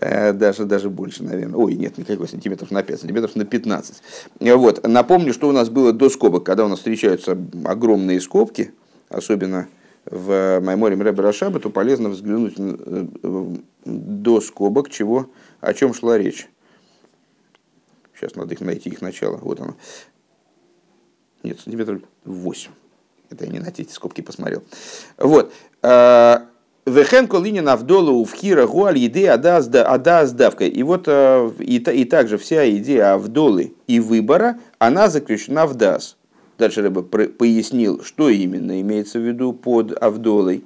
Э, 0.00 0.32
даже, 0.32 0.64
даже 0.64 0.88
больше, 0.88 1.22
наверное. 1.22 1.56
Ой, 1.56 1.74
нет, 1.74 1.98
никакой 1.98 2.26
сантиметров 2.26 2.70
на 2.70 2.82
5, 2.82 3.00
сантиметров 3.00 3.36
на 3.36 3.44
15. 3.44 4.02
Вот. 4.40 4.86
Напомню, 4.86 5.34
что 5.34 5.48
у 5.48 5.52
нас 5.52 5.68
было 5.68 5.92
до 5.92 6.08
скобок, 6.08 6.44
когда 6.44 6.64
у 6.64 6.68
нас 6.68 6.78
встречаются 6.78 7.36
огромные 7.64 8.20
скобки, 8.20 8.72
особенно 9.10 9.68
в 10.06 10.60
Майморе 10.60 10.96
Рэбе 10.96 11.22
Рашаба, 11.22 11.60
то 11.60 11.70
полезно 11.70 12.08
взглянуть 12.08 12.54
э, 12.56 13.06
до 13.84 14.40
скобок, 14.40 14.90
чего, 14.90 15.30
о 15.60 15.74
чем 15.74 15.94
шла 15.94 16.18
речь. 16.18 16.48
Сейчас 18.22 18.36
надо 18.36 18.54
их 18.54 18.60
найти, 18.60 18.88
их 18.88 19.00
начало. 19.00 19.36
Вот 19.38 19.58
оно. 19.60 19.74
Нет, 21.42 21.58
сантиметров 21.58 22.02
8. 22.24 22.70
Это 23.30 23.46
я 23.46 23.50
не 23.50 23.58
на 23.58 23.66
эти 23.66 23.90
скобки 23.90 24.20
посмотрел. 24.20 24.62
Вот. 25.18 25.52
А, 25.82 26.46
Вехен 26.86 27.26
колинин 27.26 27.68
авдола 27.68 28.12
увхира 28.12 28.68
гуаль 28.68 28.98
еды 28.98 29.26
ада 29.26 29.60
сдавка. 29.60 30.64
И 30.64 30.82
вот 30.84 31.08
а, 31.08 31.52
и, 31.58 31.78
и 31.78 32.04
также 32.04 32.38
вся 32.38 32.70
идея 32.70 33.14
авдолы 33.14 33.74
и 33.88 33.98
выбора, 33.98 34.60
она 34.78 35.08
заключена 35.08 35.66
в 35.66 35.74
дас. 35.74 36.16
Дальше 36.58 36.82
Рэбе 36.82 37.02
пояснил, 37.02 38.04
что 38.04 38.28
именно 38.28 38.80
имеется 38.80 39.18
в 39.18 39.22
виду 39.22 39.52
под 39.52 40.00
авдолой. 40.00 40.62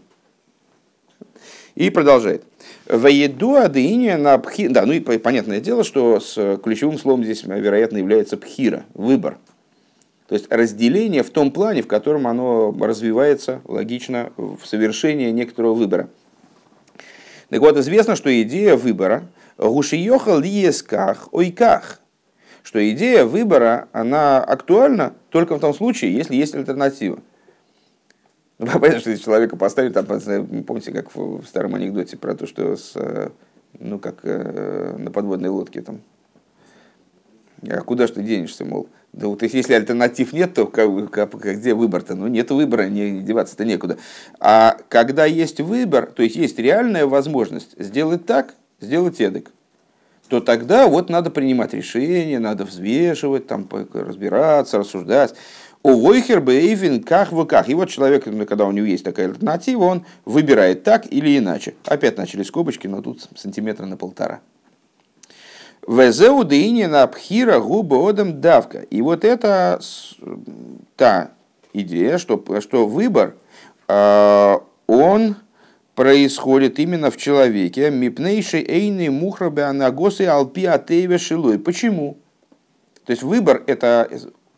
И 1.77 1.91
продолжает. 1.91 2.43
Воеду 2.87 3.55
адыине 3.55 4.17
на 4.17 4.39
пхи... 4.39 4.69
Да, 4.69 4.87
ну 4.87 4.95
и 4.95 5.01
понятное 5.01 5.61
дело, 5.61 5.85
что 5.85 6.19
с 6.19 6.59
ключевым 6.62 6.99
словом 6.99 7.23
здесь, 7.23 7.45
вероятно, 7.45 7.99
является 7.99 8.37
пхира, 8.37 8.85
выбор. 8.95 9.39
То 10.27 10.35
есть 10.35 10.51
разделение 10.51 11.23
в 11.23 11.31
том 11.31 11.53
плане, 11.53 11.83
в 11.83 11.87
котором 11.87 12.27
оно 12.27 12.75
развивается 12.81 13.61
логично 13.65 14.33
в 14.37 14.61
совершении 14.65 15.31
некоторого 15.31 15.75
выбора. 15.75 16.09
Так 17.51 17.61
вот, 17.61 17.77
известно, 17.77 18.17
что 18.17 18.43
идея 18.43 18.75
выбора 18.75 19.29
гушиёхал 19.59 20.41
лиесках 20.41 21.29
ойках, 21.31 22.01
что 22.62 22.91
идея 22.91 23.25
выбора, 23.25 23.89
она 23.93 24.43
актуальна 24.43 25.12
только 25.31 25.55
в 25.55 25.61
том 25.61 25.75
случае, 25.75 26.12
если 26.12 26.35
есть 26.35 26.55
альтернатива. 26.55 27.21
Ну, 28.59 28.66
понятно, 28.66 29.01
что 29.01 29.11
если 29.11 29.25
человека 29.25 29.57
поставить, 29.57 29.92
там, 29.92 30.07
помните, 30.07 30.92
как 30.92 31.14
в 31.14 31.45
старом 31.47 31.75
анекдоте 31.75 32.16
про 32.16 32.35
то, 32.35 32.47
что 32.47 32.77
с, 32.77 32.92
э, 32.95 33.29
ну, 33.79 33.99
как 33.99 34.21
э, 34.23 34.97
на 34.97 35.11
подводной 35.11 35.51
лодке 35.51 35.83
там, 35.83 36.01
а 37.69 37.81
куда 37.83 38.07
же 38.07 38.14
ты 38.14 38.23
денешься, 38.23 38.64
мол, 38.64 38.88
да 39.12 39.29
вот 39.29 39.42
если 39.42 39.75
альтернатив 39.75 40.33
нет, 40.33 40.55
то 40.55 40.66
как, 40.66 41.35
где 41.35 41.75
выбор-то? 41.75 42.14
Ну, 42.14 42.29
нет 42.29 42.51
выбора, 42.51 42.88
не 42.88 43.23
деваться-то 43.23 43.64
некуда. 43.64 43.99
А 44.40 44.77
когда 44.88 45.25
есть 45.25 45.61
выбор, 45.61 46.07
то 46.07 46.23
есть 46.23 46.37
есть 46.37 46.59
реальная 46.59 47.07
возможность 47.07 47.75
сделать 47.79 48.27
так, 48.27 48.55
сделать 48.81 49.21
эдак, 49.21 49.51
то 50.29 50.40
тогда 50.40 50.87
вот 50.88 51.09
надо 51.09 51.31
принимать 51.31 51.73
решения, 51.73 52.38
надо 52.38 52.64
взвешивать, 52.64 53.47
там, 53.47 53.69
разбираться, 53.92 54.79
рассуждать. 54.79 55.35
Увойхер 55.87 56.40
бейвин 56.40 57.01
как 57.01 57.31
в 57.31 57.44
как. 57.44 57.68
И 57.68 57.75
вот 57.75 57.88
человек, 57.88 58.25
когда 58.49 58.64
у 58.64 58.72
него 58.72 58.87
есть 58.87 59.05
такая 59.05 59.29
альтернатива, 59.29 59.85
он 59.85 60.05
выбирает 60.25 60.83
так 60.83 61.07
или 61.12 61.38
иначе. 61.38 61.75
Опять 61.85 62.18
начали 62.18 62.42
скобочки, 62.42 62.88
но 62.88 63.03
тут 63.03 63.29
сантиметра 63.37 63.87
на 63.87 63.96
полтора. 63.96 64.40
Везеу 65.87 66.42
на 66.88 67.07
пхира 67.07 67.61
губа 67.61 68.11
одам 68.11 68.40
давка. 68.40 68.81
И 68.81 69.01
вот 69.01 69.25
это 69.25 69.79
та 70.96 71.31
идея, 71.72 72.18
что, 72.18 72.42
что 72.61 72.89
выбор, 72.89 73.37
а, 73.87 74.64
он 74.89 75.37
происходит 75.95 76.80
именно 76.80 77.12
в 77.12 77.16
человеке. 77.16 77.93
Мипнейший 77.93 78.64
эйны 78.64 79.12
мухрабе 79.12 79.62
анагосы 79.62 80.22
алпи 80.22 80.64
атееве 80.64 81.18
шилой. 81.18 81.61
Почему? 81.61 82.16
То 83.05 83.12
есть 83.12 83.22
выбор 83.22 83.62
это 83.68 84.11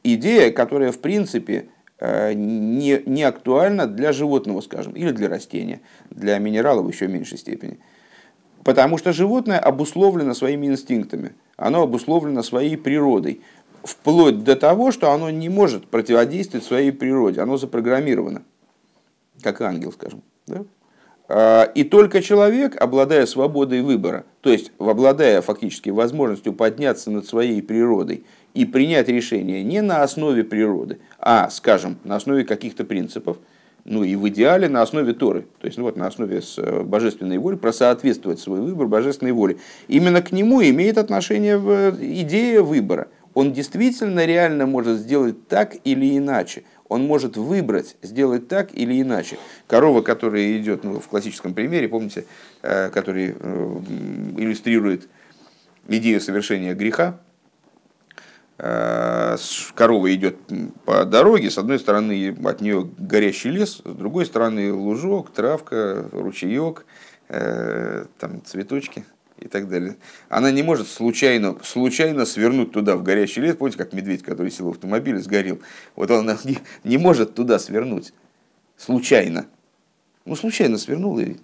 идея, 0.03 0.51
которая 0.51 0.93
в 0.93 0.99
принципе 0.99 1.69
не, 2.01 3.03
не 3.07 3.23
актуальна 3.25 3.87
для 3.87 4.13
животного, 4.13 4.61
скажем, 4.61 4.93
или 4.93 5.11
для 5.11 5.29
растения, 5.29 5.81
для 6.11 6.39
минералов 6.39 6.87
в 6.87 6.89
еще 6.89 7.09
меньшей 7.09 7.39
степени. 7.39 7.79
Потому 8.63 8.99
что 8.99 9.13
животное 9.13 9.59
обусловлено 9.59 10.35
своими 10.35 10.67
инстинктами, 10.67 11.35
оно 11.57 11.83
обусловлено 11.83 12.43
своей 12.43 12.77
природой, 12.77 13.41
вплоть 13.83 14.45
до 14.45 14.57
того, 14.57 14.93
что 14.93 15.11
оно 15.11 15.31
не 15.31 15.49
может 15.49 15.87
противодействовать 15.89 16.67
своей 16.67 16.93
природе, 16.93 17.41
оно 17.41 17.57
запрограммировано, 17.57 18.43
как 19.43 19.61
ангел, 19.61 19.93
скажем. 19.93 20.23
Да? 20.47 20.65
А, 21.29 21.65
и 21.75 21.85
только 21.85 22.23
человек, 22.23 22.81
обладая 22.81 23.27
свободой 23.27 23.83
выбора, 23.83 24.25
то 24.41 24.51
есть 24.51 24.73
обладая 24.79 25.43
фактически 25.43 25.91
возможностью 25.91 26.53
подняться 26.53 27.11
над 27.11 27.27
своей 27.27 27.63
природой 27.63 28.25
и 28.59 28.65
принять 28.65 29.09
решение 29.09 29.63
не 29.63 29.83
на 29.83 30.03
основе 30.03 30.43
природы, 30.43 30.99
а, 31.21 31.49
скажем, 31.49 31.97
на 32.03 32.17
основе 32.17 32.43
каких-то 32.43 32.85
принципов, 32.85 33.37
ну 33.85 34.03
и 34.03 34.17
в 34.17 34.29
идеале 34.31 34.69
на 34.69 34.83
основе 34.83 35.13
Торы, 35.13 35.47
то 35.61 35.67
есть 35.67 35.79
ну 35.79 35.85
вот 35.85 35.97
на 35.97 36.09
основе 36.09 36.41
э, 36.57 36.83
божественной 36.83 37.39
воли, 37.39 37.55
просоответствовать 37.55 38.41
свой 38.41 38.61
выбор 38.61 38.89
божественной 38.89 39.31
воле. 39.31 39.59
Именно 39.87 40.23
к 40.23 40.33
нему 40.33 40.61
имеет 40.61 40.99
отношение 40.99 41.57
э, 41.65 41.93
идея 42.01 42.63
выбора. 42.63 43.07
Он 43.33 43.53
действительно 43.53 44.27
реально 44.27 44.67
может 44.67 44.99
сделать 44.99 45.47
так 45.47 45.77
или 45.85 46.19
иначе. 46.19 46.65
Он 46.89 47.05
может 47.05 47.37
выбрать, 47.37 47.95
сделать 48.03 48.49
так 48.49 48.75
или 48.75 49.01
иначе. 49.01 49.39
Корова, 49.69 50.03
которая 50.03 50.59
идет 50.59 50.83
ну, 50.83 50.99
в 50.99 51.07
классическом 51.07 51.55
примере, 51.55 51.87
помните, 51.87 52.25
э, 52.63 52.91
который 52.91 53.37
иллюстрирует 54.37 55.09
идею 55.87 56.21
совершения 56.21 56.75
греха, 56.75 57.21
корова 58.59 60.13
идет 60.13 60.37
по 60.85 61.05
дороге, 61.05 61.49
с 61.49 61.59
одной 61.59 61.79
стороны 61.79 62.37
от 62.45 62.61
нее 62.61 62.91
горящий 62.99 63.51
лес, 63.51 63.81
с 63.85 63.95
другой 63.95 64.27
стороны 64.27 64.73
лужок, 64.73 65.31
травка, 65.31 66.09
ручеек, 66.11 66.85
э, 67.29 68.07
там 68.19 68.45
цветочки 68.45 69.05
и 69.39 69.47
так 69.47 69.69
далее. 69.69 69.97
Она 70.29 70.51
не 70.51 70.65
может 70.65 70.89
случайно, 70.89 71.57
случайно 71.63 72.27
свернуть 72.27 72.73
туда, 72.73 72.97
в 72.97 73.05
горящий 73.05 73.41
лес. 73.41 73.55
Помните, 73.55 73.79
как 73.79 73.93
медведь, 73.93 74.25
который 74.25 74.51
сел 74.51 74.67
в 74.67 74.71
автомобиль, 74.71 75.19
сгорел? 75.19 75.61
Вот 75.95 76.11
он 76.11 76.27
не, 76.45 76.59
не 76.83 76.99
может 76.99 77.35
туда 77.35 77.61
свернуть. 77.61 78.13
Случайно. 78.77 79.47
Ну, 80.25 80.35
случайно 80.35 80.79
свернул 80.79 81.19
и 81.21 81.37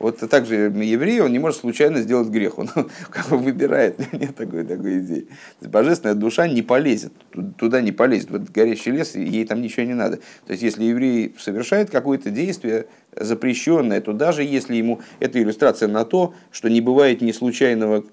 вот 0.00 0.16
также 0.30 0.54
еврей, 0.54 1.20
он 1.20 1.30
не 1.30 1.38
может 1.38 1.60
случайно 1.60 2.00
сделать 2.00 2.28
грех. 2.28 2.58
Он 2.58 2.68
как 3.10 3.28
бы 3.28 3.36
выбирает. 3.36 3.98
Нет 4.14 4.34
такой, 4.34 4.64
такой 4.64 5.00
идеи. 5.00 5.28
Божественная 5.60 6.14
душа 6.14 6.48
не 6.48 6.62
полезет. 6.62 7.12
Туда 7.58 7.82
не 7.82 7.92
полезет. 7.92 8.30
В 8.30 8.36
этот 8.36 8.50
горящий 8.50 8.92
лес, 8.92 9.14
ей 9.14 9.44
там 9.44 9.60
ничего 9.60 9.84
не 9.84 9.92
надо. 9.92 10.16
То 10.46 10.52
есть, 10.52 10.62
если 10.62 10.84
еврей 10.84 11.34
совершает 11.38 11.90
какое-то 11.90 12.30
действие 12.30 12.86
запрещенное, 13.14 14.00
то 14.00 14.14
даже 14.14 14.42
если 14.42 14.76
ему... 14.76 15.02
Это 15.20 15.40
иллюстрация 15.40 15.86
на 15.86 16.06
то, 16.06 16.34
что 16.50 16.70
не 16.70 16.80
бывает 16.80 17.20
ни 17.20 17.32
случайного 17.32 18.04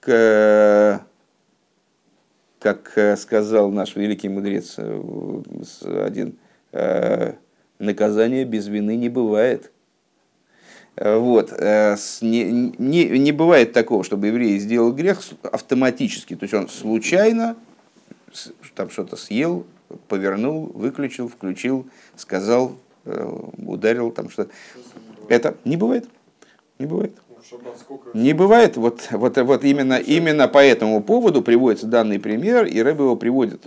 к 0.00 1.00
как 2.58 3.16
сказал 3.16 3.70
наш 3.70 3.96
великий 3.96 4.28
мудрец 4.28 4.74
э, 4.76 5.42
один, 6.04 6.36
э, 6.72 7.32
наказание 7.78 8.44
без 8.44 8.66
вины 8.66 8.96
не 8.96 9.08
бывает. 9.08 9.72
Э, 10.96 11.16
вот. 11.16 11.52
Э, 11.52 11.96
не, 12.20 12.72
не, 12.78 13.04
не 13.18 13.32
бывает 13.32 13.72
такого, 13.72 14.04
чтобы 14.04 14.28
еврей 14.28 14.58
сделал 14.58 14.92
грех 14.92 15.20
автоматически. 15.42 16.36
То 16.36 16.44
есть 16.44 16.54
он 16.54 16.68
случайно 16.68 17.56
там 18.74 18.90
что-то 18.90 19.16
съел, 19.16 19.66
повернул, 20.08 20.70
выключил, 20.74 21.28
включил, 21.28 21.86
сказал, 22.16 22.76
э, 23.04 23.38
ударил, 23.58 24.10
там 24.10 24.30
что 24.30 24.48
Это 25.28 25.56
не 25.64 25.76
бывает. 25.76 26.08
Не 26.78 26.86
бывает. 26.86 27.12
Не 28.14 28.32
бывает. 28.32 28.76
Вот, 28.76 29.08
вот, 29.10 29.36
вот 29.36 29.64
именно, 29.64 29.98
именно 29.98 30.46
по 30.46 30.58
этому 30.58 31.02
поводу 31.02 31.42
приводится 31.42 31.86
данный 31.86 32.20
пример, 32.20 32.66
и 32.66 32.80
Рэб 32.80 33.00
его 33.00 33.16
приводит 33.16 33.66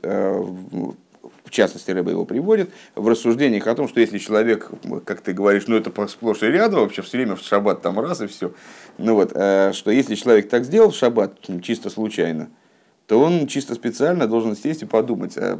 частности, 1.54 1.92
Рэба 1.92 2.12
его 2.12 2.26
приводит 2.26 2.72
в 2.96 3.08
рассуждениях 3.08 3.68
о 3.68 3.76
том, 3.76 3.88
что 3.88 4.00
если 4.00 4.18
человек, 4.18 4.70
как 5.06 5.22
ты 5.22 5.34
говоришь, 5.34 5.68
ну 5.68 5.78
это 5.78 6.08
сплошь 6.08 6.44
и 6.44 6.48
рядом, 6.48 6.82
вообще 6.82 7.02
все 7.02 7.18
время 7.18 7.36
в 7.36 7.42
шаббат 7.42 7.82
там 7.82 8.00
раз 8.00 8.22
и 8.22 8.28
все, 8.28 8.54
ну 8.98 9.16
вот, 9.16 9.32
э, 9.34 9.72
что 9.74 9.92
если 9.92 10.16
человек 10.16 10.50
так 10.50 10.66
сделал 10.66 10.92
в 10.92 10.96
шаббат, 10.96 11.40
чисто 11.62 11.90
случайно, 11.90 12.50
то 13.08 13.20
он 13.20 13.48
чисто 13.48 13.76
специально 13.76 14.28
должен 14.28 14.56
сесть 14.56 14.82
и 14.82 14.86
подумать, 14.86 15.38
а, 15.38 15.60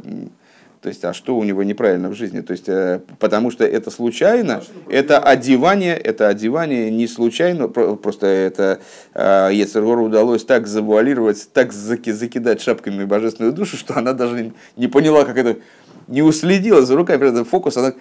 то 0.84 0.88
есть, 0.88 1.02
а 1.02 1.14
что 1.14 1.38
у 1.38 1.44
него 1.44 1.62
неправильно 1.62 2.10
в 2.10 2.14
жизни? 2.14 2.42
То 2.42 2.52
есть, 2.52 2.68
э, 2.68 3.00
потому 3.18 3.50
что 3.50 3.64
это 3.64 3.90
случайно, 3.90 4.62
это 4.90 5.18
одевание, 5.18 5.96
это 5.96 6.28
одевание 6.28 6.90
не 6.90 7.06
случайно, 7.06 7.68
просто 7.68 8.26
это 8.26 8.80
э, 9.14 9.48
Ецергору 9.54 10.04
удалось 10.04 10.44
так 10.44 10.66
завуалировать, 10.66 11.48
так 11.54 11.72
закидать 11.72 12.60
шапками 12.60 13.06
божественную 13.06 13.54
душу, 13.54 13.78
что 13.78 13.96
она 13.96 14.12
даже 14.12 14.52
не 14.76 14.88
поняла, 14.88 15.24
как 15.24 15.38
это 15.38 15.58
не 16.06 16.22
уследила 16.22 16.82
за 16.82 16.96
руками, 16.96 17.44
фокус, 17.44 17.76
она... 17.76 17.94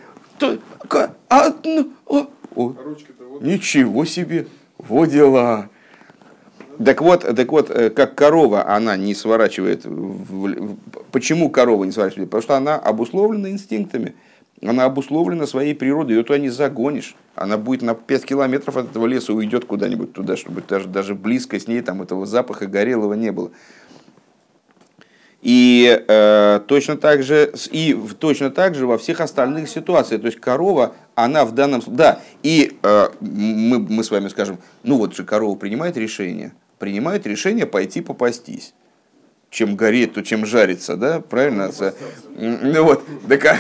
А, 1.30 1.54
ну, 1.64 1.91
о, 2.06 2.28
о, 2.56 2.76
ничего 3.41 4.06
себе, 4.06 4.47
во 4.78 5.06
дела. 5.06 5.70
Так 6.84 7.01
вот, 7.01 7.22
так 7.22 7.51
вот, 7.51 7.70
э, 7.70 7.89
как 7.89 8.16
корова, 8.16 8.68
она 8.68 8.97
не 8.97 9.14
сворачивает. 9.14 9.86
В... 9.86 10.76
Почему 11.12 11.49
корова 11.49 11.84
не 11.84 11.91
сворачивает? 11.91 12.30
Потому 12.30 12.43
что 12.43 12.58
она 12.58 12.76
обусловлена 12.76 13.49
инстинктами. 13.49 14.16
Она 14.62 14.86
обусловлена 14.86 15.45
своей 15.45 15.76
природой. 15.76 16.16
Ее 16.16 16.24
туда 16.24 16.39
не 16.39 16.49
загонишь. 16.49 17.16
Она 17.36 17.58
будет 17.58 17.82
на 17.82 17.95
5 17.95 18.26
километров 18.26 18.78
от 18.78 18.89
этого 18.89 19.06
леса 19.06 19.34
уйдет 19.34 19.66
куда-нибудь 19.66 20.14
туда, 20.14 20.36
чтобы 20.38 20.64
даже, 20.68 20.88
даже 20.88 21.16
близко 21.16 21.60
с 21.60 21.68
ней 21.68 21.82
там 21.82 22.01
этого 22.01 22.26
запаха 22.26 22.66
горелого 22.66 23.14
не 23.14 23.32
было. 23.32 23.51
И 25.44 26.02
э, 26.08 26.62
точно 26.68 26.96
так 26.96 27.22
же 27.22 27.54
и 27.70 28.00
точно 28.18 28.50
так 28.50 28.76
же 28.76 28.88
во 28.88 28.98
всех 28.98 29.20
остальных 29.20 29.68
ситуациях. 29.68 30.22
То 30.22 30.28
есть 30.28 30.39
корова, 30.39 30.96
она 31.16 31.44
в 31.44 31.52
данном 31.52 31.84
да. 31.86 32.22
И 32.44 32.78
э, 32.82 33.10
мы, 33.20 33.80
мы 33.80 34.06
с 34.06 34.10
вами 34.10 34.30
скажем, 34.30 34.58
ну 34.84 34.98
вот 34.98 35.14
же 35.16 35.26
корова 35.26 35.56
принимает 35.56 35.98
решение, 35.98 36.54
принимает 36.80 37.28
решение 37.28 37.66
пойти 37.66 38.00
попастись. 38.00 38.74
Чем 39.50 39.76
горит, 39.76 40.14
то 40.14 40.24
чем 40.24 40.46
жарится, 40.46 40.96
да, 40.96 41.20
правильно? 41.20 41.70
Ну 42.38 42.84
вот, 42.84 43.04
так, 43.28 43.58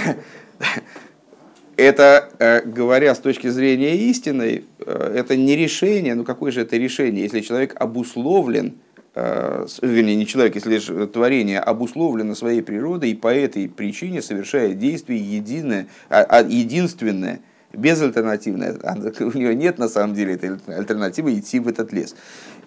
это, 1.75 2.29
э, 2.39 2.61
говоря 2.61 3.13
с 3.13 3.19
точки 3.19 3.47
зрения 3.47 3.97
истины, 3.97 4.63
э, 4.79 5.13
это 5.17 5.35
не 5.35 5.57
решение, 5.57 6.15
ну 6.15 6.23
какое 6.23 6.51
же 6.51 6.61
это 6.61 6.77
решение, 6.77 7.23
если 7.23 7.41
человек 7.41 7.75
обусловлен 7.77 8.75
вернее, 9.15 10.15
не 10.15 10.25
человек, 10.25 10.55
если 10.55 10.71
лишь 10.71 10.89
творение 11.11 11.59
обусловлено 11.59 12.33
своей 12.35 12.61
природой 12.61 13.11
и 13.11 13.15
по 13.15 13.33
этой 13.33 13.69
причине 13.69 14.21
совершает 14.21 14.79
действие 14.79 15.19
единое, 15.19 15.87
а, 16.09 16.23
а, 16.23 16.41
единственное, 16.41 17.41
безальтернативное. 17.73 18.75
А, 18.81 18.95
у 18.95 19.37
него 19.37 19.53
нет 19.53 19.77
на 19.77 19.87
самом 19.87 20.15
деле 20.15 20.33
этой 20.33 20.51
альтернативы 20.67 21.37
идти 21.37 21.59
в 21.59 21.67
этот 21.67 21.93
лес. 21.93 22.15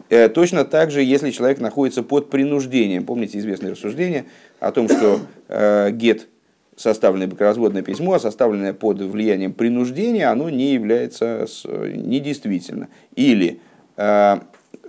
Э, 0.08 0.28
точно 0.28 0.64
так 0.64 0.92
же, 0.92 1.02
если 1.02 1.30
человек 1.30 1.58
находится 1.58 2.02
под 2.02 2.30
принуждением. 2.30 3.04
Помните 3.04 3.38
известное 3.38 3.72
рассуждение 3.72 4.26
о 4.60 4.70
том, 4.70 4.88
что 4.88 5.20
э, 5.48 5.90
гет, 5.90 6.28
составленное 6.76 7.26
бракоразводное 7.26 7.82
письмо, 7.82 8.18
составленное 8.18 8.72
под 8.72 9.00
влиянием 9.00 9.52
принуждения, 9.52 10.30
оно 10.30 10.48
не 10.50 10.74
является 10.74 11.46
недействительно. 11.64 12.88
Или 13.14 13.60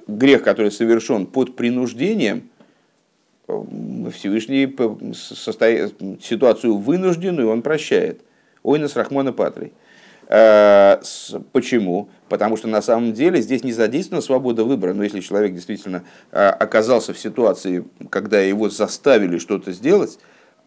грех, 0.08 0.44
который 0.44 0.72
совершен 0.72 1.26
под 1.26 1.56
принуждением, 1.56 2.50
э, 3.48 3.64
Всевышний 4.14 4.76
состоит, 5.14 5.96
ситуацию 6.22 6.78
вынужденную 6.78 7.50
он 7.50 7.62
прощает. 7.62 8.22
Ойнас 8.64 8.96
Рахмона 8.96 9.34
Патрий. 9.34 9.74
Э, 10.30 10.98
почему? 11.54 12.10
Потому 12.28 12.58
что 12.58 12.68
на 12.68 12.82
самом 12.82 13.14
деле 13.14 13.42
здесь 13.42 13.64
не 13.64 13.72
задействована 13.72 14.22
свобода 14.22 14.64
выбора. 14.64 14.94
Но 14.94 15.04
если 15.04 15.22
человек 15.22 15.54
действительно 15.54 16.04
э, 16.32 16.48
оказался 16.48 17.14
в 17.14 17.20
ситуации, 17.20 17.86
когда 18.10 18.42
его 18.42 18.70
заставили 18.70 19.38
что-то 19.38 19.72
сделать, 19.72 20.20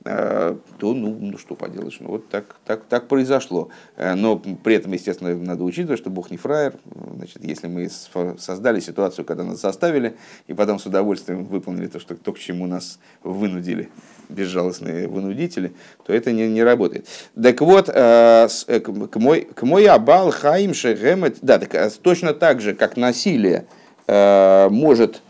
то 0.02 0.58
ну, 0.80 1.16
ну 1.20 1.36
что 1.36 1.54
поделаешь, 1.54 1.98
ну 2.00 2.08
вот 2.08 2.28
так, 2.28 2.56
так, 2.64 2.84
так 2.84 3.06
произошло. 3.06 3.68
Э, 3.96 4.14
но 4.14 4.38
при 4.38 4.74
этом, 4.74 4.92
естественно, 4.92 5.34
надо 5.34 5.62
учитывать, 5.62 5.98
что 5.98 6.08
Бог 6.08 6.30
не 6.30 6.38
фраер. 6.38 6.74
Значит, 7.16 7.44
если 7.44 7.66
мы 7.66 7.90
создали 8.38 8.80
ситуацию, 8.80 9.26
когда 9.26 9.44
нас 9.44 9.60
заставили, 9.60 10.16
и 10.46 10.54
потом 10.54 10.78
с 10.78 10.86
удовольствием 10.86 11.44
выполнили 11.44 11.86
то, 11.86 12.00
что, 12.00 12.14
то 12.14 12.32
к 12.32 12.38
чему 12.38 12.66
нас 12.66 12.98
вынудили, 13.22 13.90
безжалостные 14.30 15.06
вынудители, 15.06 15.74
то 16.06 16.14
это 16.14 16.32
не, 16.32 16.48
не 16.48 16.62
работает. 16.62 17.06
Так 17.40 17.60
вот, 17.60 17.90
э, 17.92 18.48
к 18.48 19.16
мой, 19.16 19.42
к 19.42 19.62
мой 19.62 19.86
абал 19.86 20.30
хаим 20.30 20.72
шегемет, 20.72 21.38
да, 21.42 21.58
так, 21.58 21.92
точно 22.00 22.32
так 22.32 22.62
же, 22.62 22.74
как 22.74 22.96
насилие 22.96 23.66
может 24.08 25.22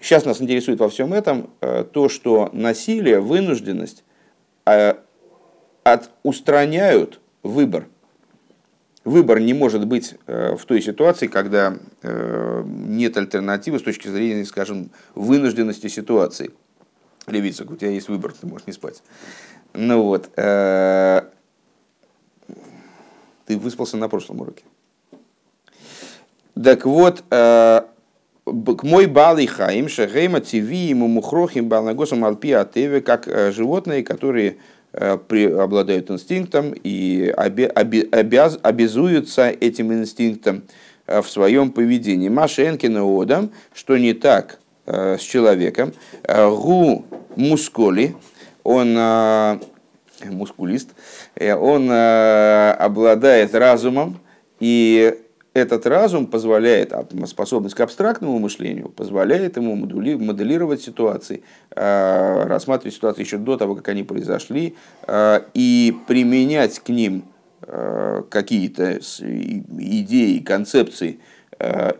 Сейчас 0.00 0.24
нас 0.24 0.40
интересует 0.40 0.80
во 0.80 0.88
всем 0.88 1.12
этом 1.12 1.50
э, 1.60 1.84
то, 1.84 2.08
что 2.08 2.48
насилие, 2.52 3.20
вынужденность, 3.20 4.02
а, 4.64 4.98
от, 5.84 6.10
устраняют 6.22 7.20
выбор. 7.42 7.86
Выбор 9.04 9.40
не 9.40 9.54
может 9.54 9.86
быть 9.86 10.14
э, 10.26 10.56
в 10.56 10.64
той 10.64 10.82
ситуации, 10.82 11.26
когда 11.26 11.76
э, 12.02 12.62
нет 12.66 13.16
альтернативы 13.16 13.78
с 13.78 13.82
точки 13.82 14.08
зрения, 14.08 14.44
скажем, 14.44 14.90
вынужденности 15.14 15.88
ситуации. 15.88 16.50
Левицак, 17.26 17.70
у 17.70 17.76
тебя 17.76 17.90
есть 17.90 18.08
выбор, 18.08 18.32
ты 18.32 18.46
можешь 18.46 18.66
не 18.66 18.72
спать. 18.72 19.02
Ну 19.72 20.02
вот, 20.02 20.30
э, 20.36 21.22
ты 23.46 23.58
выспался 23.58 23.96
на 23.96 24.08
прошлом 24.08 24.40
уроке. 24.40 24.64
Так 26.62 26.84
вот, 26.84 27.24
к 28.44 28.82
мой 28.82 29.06
балый 29.06 29.46
хаим, 29.46 29.88
шахейма, 29.88 30.40
тиви, 30.40 30.88
ему 30.88 31.08
мухрохим, 31.08 31.68
балнагосом 31.68 32.24
алпи 32.24 32.52
атеве, 32.52 33.00
как 33.00 33.28
животные, 33.52 34.02
которые 34.02 34.56
Э, 34.92 35.18
обладают 35.62 36.10
инстинктом 36.10 36.74
и 36.82 37.32
обяз, 37.36 38.58
обязуются 38.60 39.48
этим 39.48 39.92
инстинктом 39.92 40.64
э, 41.06 41.22
в 41.22 41.30
своем 41.30 41.70
поведении. 41.70 42.28
Машенкина 42.28 43.04
одам, 43.22 43.52
что 43.72 43.96
не 43.96 44.14
так 44.14 44.58
э, 44.86 45.16
с 45.16 45.20
человеком. 45.20 45.92
Гу 46.26 47.04
мускули, 47.36 48.16
он 48.64 48.98
мускулист, 50.24 50.88
он 51.38 51.90
обладает 51.90 53.54
разумом 53.54 54.18
и 54.58 55.14
этот 55.52 55.86
разум 55.86 56.26
позволяет, 56.26 56.92
а, 56.92 57.04
способность 57.26 57.74
к 57.74 57.80
абстрактному 57.80 58.38
мышлению 58.38 58.88
позволяет 58.88 59.56
ему 59.56 59.74
моделировать 59.74 60.80
ситуации, 60.80 61.42
а, 61.72 62.46
рассматривать 62.46 62.94
ситуации 62.94 63.22
еще 63.22 63.38
до 63.38 63.56
того, 63.56 63.74
как 63.74 63.88
они 63.88 64.04
произошли, 64.04 64.76
а, 65.02 65.44
и 65.54 65.96
применять 66.06 66.78
к 66.78 66.88
ним 66.88 67.24
какие-то 68.30 68.98
идеи, 68.98 70.38
концепции, 70.38 71.20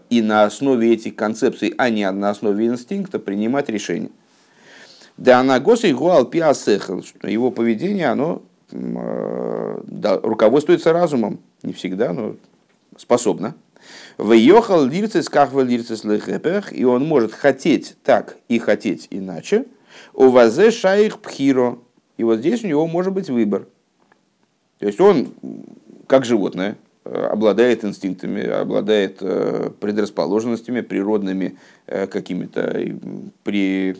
и 0.09 0.23
на 0.23 0.45
основе 0.45 0.95
этих 0.95 1.15
концепций, 1.15 1.75
а 1.77 1.91
не 1.91 2.11
на 2.11 2.31
основе 2.31 2.67
инстинкта, 2.67 3.19
принимать 3.19 3.69
решения. 3.69 4.09
Да 5.19 5.39
анагоса 5.39 5.87
и 5.87 5.93
гуалпиасехал, 5.93 7.05
что 7.05 7.29
его 7.29 7.51
поведение, 7.51 8.09
оно 8.09 8.43
руководствуется 8.73 10.95
разумом, 10.95 11.41
не 11.63 11.75
всегда, 11.75 12.15
но 12.15 12.37
способна. 13.01 13.55
Выехал 14.19 14.85
лирцис 14.85 15.29
как 15.29 15.53
в 15.53 15.63
лирцис 15.65 16.05
и 16.73 16.85
он 16.85 17.07
может 17.07 17.33
хотеть 17.33 17.97
так 18.05 18.37
и 18.49 18.59
хотеть 18.59 19.09
иначе. 19.11 19.65
У 20.13 20.29
вазе 20.29 20.71
шаих 20.71 21.19
пхиро. 21.21 21.79
И 22.19 22.25
вот 22.25 22.41
здесь 22.41 22.63
у 22.63 22.67
него 22.67 22.87
может 22.87 23.15
быть 23.15 23.31
выбор. 23.31 23.67
То 24.79 24.87
есть 24.87 25.01
он, 25.01 25.33
как 26.07 26.27
животное, 26.27 26.77
обладает 27.05 27.85
инстинктами, 27.85 28.47
обладает 28.47 29.19
э, 29.21 29.71
предрасположенностями, 29.81 30.83
природными 30.83 31.59
э, 31.87 32.07
какими-то 32.07 32.79
при 33.43 33.97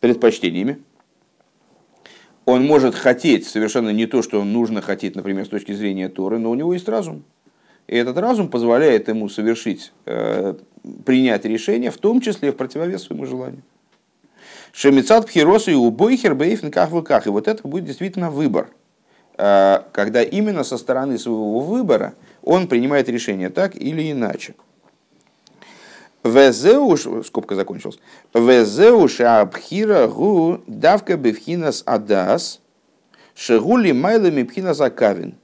предпочтениями. 0.00 0.78
Он 2.48 2.64
может 2.64 2.94
хотеть 2.94 3.46
совершенно 3.46 3.90
не 3.90 4.06
то, 4.06 4.22
что 4.22 4.42
нужно 4.42 4.80
хотеть, 4.80 5.14
например, 5.14 5.44
с 5.44 5.50
точки 5.50 5.72
зрения 5.72 6.08
Торы, 6.08 6.38
но 6.38 6.50
у 6.50 6.54
него 6.54 6.72
есть 6.72 6.88
разум. 6.88 7.24
И 7.86 7.94
этот 7.94 8.16
разум 8.16 8.48
позволяет 8.48 9.08
ему 9.08 9.28
совершить, 9.28 9.92
э, 10.06 10.54
принять 11.04 11.44
решение, 11.44 11.90
в 11.90 11.98
том 11.98 12.22
числе 12.22 12.50
в 12.50 12.56
противовес 12.56 13.02
своему 13.02 13.26
желанию. 13.26 13.60
Шемицат 14.72 15.26
пхиросу 15.26 15.70
и 15.70 15.74
убой 15.74 16.16
хербейфен 16.16 16.70
ках 16.70 17.26
И 17.26 17.28
вот 17.28 17.48
это 17.48 17.68
будет 17.68 17.84
действительно 17.84 18.30
выбор. 18.30 18.70
Э, 19.36 19.80
когда 19.92 20.22
именно 20.22 20.64
со 20.64 20.78
стороны 20.78 21.18
своего 21.18 21.60
выбора 21.60 22.14
он 22.40 22.66
принимает 22.66 23.10
решение 23.10 23.50
так 23.50 23.76
или 23.76 24.10
иначе. 24.10 24.54
Везеуш, 26.28 27.06
скобка 27.26 27.54
закончилась. 27.54 27.98
Везеуш 28.34 29.20
абхира 29.20 30.06
гу 30.06 30.60
давка 30.66 31.16
бифхинас 31.16 31.82
адас 31.86 32.60
шегули 33.34 33.92
майлами 33.92 34.42
пхинас 34.42 34.80
акавин. 34.80 35.34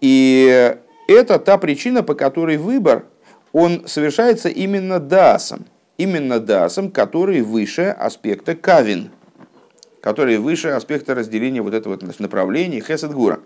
И 0.00 0.76
это 1.08 1.38
та 1.38 1.58
причина, 1.58 2.02
по 2.02 2.14
которой 2.14 2.56
выбор, 2.56 3.06
он 3.52 3.86
совершается 3.86 4.48
именно 4.48 5.00
дасом. 5.00 5.66
Именно 5.96 6.40
дасом, 6.40 6.90
который 6.90 7.42
выше 7.42 7.82
аспекта 7.82 8.56
кавин, 8.56 9.10
который 10.00 10.38
выше 10.38 10.68
аспекта 10.68 11.14
разделения 11.14 11.62
вот 11.62 11.72
этого 11.72 11.96
направления 12.18 12.80
хесед 12.80 13.12
гура. 13.12 13.40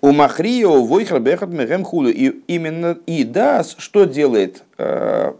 У 0.00 0.12
Махрио 0.12 0.84
Войхер 0.84 1.18
Бехат 1.18 1.48
Мехем 1.48 1.84
Худу. 1.84 2.10
И 2.10 2.40
именно 2.46 2.98
и 3.06 3.24
Дас 3.24 3.74
что 3.78 4.04
делает 4.04 4.62
э, 4.78 5.32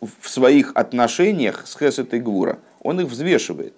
в 0.00 0.28
своих 0.28 0.72
отношениях 0.74 1.66
с 1.66 1.76
Хесет 1.76 2.14
и 2.14 2.18
Гвура? 2.18 2.58
Он 2.82 3.00
их 3.00 3.08
взвешивает. 3.08 3.74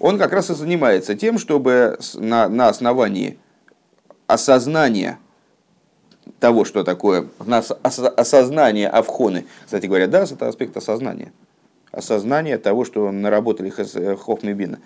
Он 0.00 0.18
как 0.18 0.32
раз 0.32 0.50
и 0.50 0.54
занимается 0.54 1.14
тем, 1.14 1.38
чтобы 1.38 1.98
на, 2.14 2.48
на 2.48 2.68
основании 2.68 3.38
осознания 4.26 5.18
того, 6.40 6.64
что 6.64 6.82
такое, 6.82 7.28
на 7.44 7.58
осознание 7.58 8.88
Авхоны. 8.88 9.46
Кстати 9.64 9.86
говоря, 9.86 10.06
Дас 10.06 10.32
это 10.32 10.48
аспект 10.48 10.76
осознания. 10.76 11.32
Осознание 11.92 12.58
того, 12.58 12.84
что 12.84 13.12
наработали 13.12 13.72
э, 13.76 14.16
Хохмебина. 14.16 14.80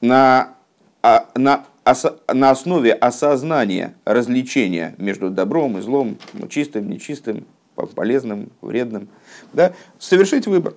На, 0.00 0.54
а, 1.02 1.28
на 1.36 1.64
на 1.84 2.50
основе 2.50 2.92
осознания 2.92 3.94
различения 4.04 4.94
между 4.98 5.30
добром 5.30 5.78
и 5.78 5.82
злом, 5.82 6.18
чистым, 6.48 6.88
нечистым, 6.88 7.46
полезным, 7.94 8.50
вредным, 8.60 9.08
да, 9.52 9.74
совершить 9.98 10.46
выбор. 10.46 10.74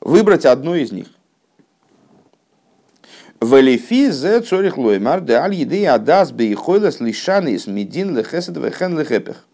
Выбрать 0.00 0.44
одно 0.44 0.74
из 0.74 0.92
них. 0.92 1.06
Велифи 3.40 4.10
зе 4.10 4.40
цорих 4.40 4.78
лоймар 4.78 5.20
де 5.20 5.34
аль 5.34 5.54
еды 5.54 5.86
адас 5.86 6.32
бейхойлас 6.32 7.00
лишаны 7.00 7.52
из 7.52 7.66
медин 7.66 8.16
лехесед 8.16 8.56
вехен 8.56 8.98
лехепех. 8.98 9.46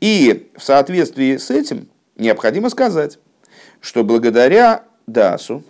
И 0.00 0.50
в 0.56 0.62
соответствии 0.62 1.36
с 1.36 1.50
этим 1.50 1.88
необходимо 2.16 2.68
сказать, 2.68 3.18
что 3.80 4.04
благодаря 4.04 4.84
Дасу 5.06 5.62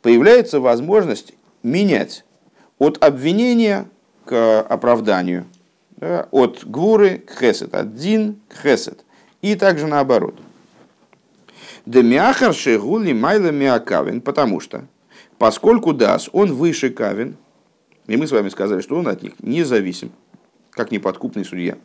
появляется 0.00 0.60
возможность 0.60 1.34
менять 1.62 2.24
от 2.78 3.02
обвинения 3.02 3.88
к 4.24 4.60
оправданию, 4.60 5.46
да, 5.96 6.28
от 6.30 6.64
гвуры 6.64 7.18
к 7.18 7.38
хесед, 7.38 7.74
от 7.74 7.94
дин 7.94 8.40
к 8.48 8.62
хесед. 8.62 9.04
И 9.40 9.54
также 9.54 9.86
наоборот. 9.86 10.34
Демиахар 11.86 12.54
шегули 12.54 13.12
майла 13.12 13.50
миакавин, 13.50 14.20
потому 14.20 14.60
что, 14.60 14.86
поскольку 15.38 15.92
дас, 15.92 16.28
он 16.32 16.52
выше 16.54 16.90
кавин, 16.90 17.36
и 18.06 18.16
мы 18.16 18.26
с 18.26 18.32
вами 18.32 18.48
сказали, 18.48 18.80
что 18.80 18.96
он 18.96 19.08
от 19.08 19.22
них 19.22 19.32
независим, 19.40 20.12
как 20.70 20.90
неподкупный 20.90 21.44
судья. 21.44 21.76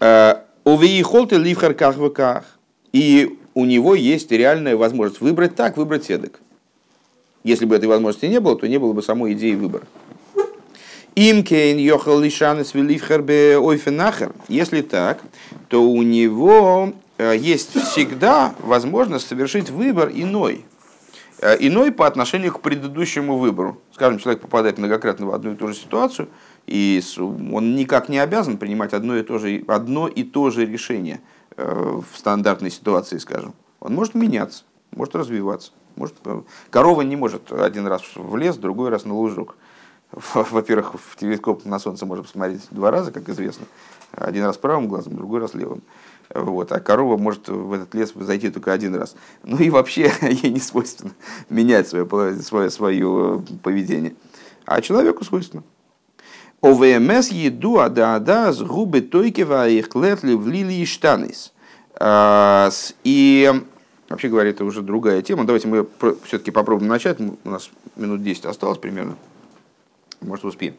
Э, 0.00 0.42
Увеихолты 0.64 1.36
ливхар 1.36 1.74
ках 1.74 2.58
И 2.92 3.38
у 3.54 3.64
него 3.64 3.94
есть 3.94 4.30
реальная 4.30 4.76
возможность 4.76 5.20
выбрать 5.20 5.54
так, 5.54 5.76
выбрать 5.76 6.04
седок. 6.04 6.40
Если 7.44 7.66
бы 7.66 7.76
этой 7.76 7.88
возможности 7.88 8.26
не 8.26 8.40
было, 8.40 8.56
то 8.56 8.66
не 8.66 8.78
было 8.78 8.94
бы 8.94 9.02
самой 9.02 9.34
идеи 9.34 9.54
выбора. 9.54 9.86
Имкейн 11.14 11.76
йохал 11.78 12.18
лишанес 12.18 12.74
велифхербе 12.74 13.58
ойфенахер. 13.58 14.32
Если 14.48 14.80
так, 14.80 15.20
то 15.68 15.82
у 15.82 16.02
него 16.02 16.92
э, 17.18 17.36
есть 17.36 17.78
всегда 17.78 18.54
возможность 18.58 19.28
совершить 19.28 19.70
выбор 19.70 20.10
иной. 20.12 20.64
Э, 21.38 21.56
иной 21.60 21.92
по 21.92 22.06
отношению 22.06 22.52
к 22.52 22.60
предыдущему 22.60 23.36
выбору. 23.36 23.78
Скажем, 23.92 24.18
человек 24.18 24.40
попадает 24.40 24.78
многократно 24.78 25.26
в 25.26 25.34
одну 25.34 25.52
и 25.52 25.56
ту 25.56 25.68
же 25.68 25.74
ситуацию, 25.74 26.28
и 26.66 27.02
он 27.18 27.76
никак 27.76 28.08
не 28.08 28.18
обязан 28.18 28.56
принимать 28.56 28.94
одно 28.94 29.16
и 29.16 29.22
то 29.22 29.38
же, 29.38 29.62
одно 29.68 30.08
и 30.08 30.24
то 30.24 30.50
же 30.50 30.64
решение 30.64 31.20
э, 31.56 32.00
в 32.10 32.18
стандартной 32.18 32.70
ситуации, 32.70 33.18
скажем. 33.18 33.54
Он 33.80 33.94
может 33.94 34.14
меняться, 34.14 34.64
может 34.90 35.14
развиваться. 35.14 35.72
Может, 35.96 36.14
корова 36.70 37.02
не 37.02 37.16
может 37.16 37.52
один 37.52 37.86
раз 37.86 38.02
в 38.14 38.36
лес, 38.36 38.56
другой 38.56 38.90
раз 38.90 39.04
на 39.04 39.14
лужок. 39.14 39.56
Во-первых, 40.34 40.94
в 40.94 41.16
телескоп 41.16 41.64
на 41.64 41.78
солнце 41.78 42.06
можно 42.06 42.24
посмотреть 42.24 42.62
два 42.70 42.90
раза, 42.90 43.10
как 43.10 43.28
известно. 43.28 43.66
Один 44.12 44.44
раз 44.44 44.56
правым 44.56 44.88
глазом, 44.88 45.16
другой 45.16 45.40
раз 45.40 45.54
левым. 45.54 45.82
Вот. 46.32 46.72
А 46.72 46.80
корова 46.80 47.16
может 47.16 47.48
в 47.48 47.72
этот 47.72 47.94
лес 47.94 48.12
зайти 48.14 48.50
только 48.50 48.72
один 48.72 48.94
раз. 48.94 49.16
Ну 49.42 49.58
и 49.58 49.70
вообще 49.70 50.12
ей 50.22 50.50
не 50.50 50.60
свойственно 50.60 51.12
менять 51.48 51.88
свое, 51.88 52.06
свое, 52.42 52.70
свое 52.70 53.42
поведение. 53.62 54.14
А 54.64 54.80
человеку 54.80 55.24
свойственно. 55.24 55.62
ОВМС 56.60 57.28
еду 57.28 57.78
ада 57.78 58.52
с 58.52 58.62
губы 58.62 59.02
тойкева 59.02 59.68
их 59.68 59.94
летли 59.94 60.32
в 60.32 60.48
лили 60.48 60.84
штанис. 60.86 61.52
А, 61.96 62.70
и 63.04 63.52
Вообще 64.14 64.28
говоря, 64.28 64.50
это 64.50 64.64
уже 64.64 64.80
другая 64.80 65.22
тема. 65.22 65.44
Давайте 65.44 65.66
мы 65.66 65.88
все-таки 66.22 66.52
попробуем 66.52 66.88
начать. 66.88 67.18
У 67.18 67.50
нас 67.50 67.68
минут 67.96 68.22
10 68.22 68.44
осталось 68.46 68.78
примерно. 68.78 69.16
Может, 70.20 70.44
успеем. 70.44 70.76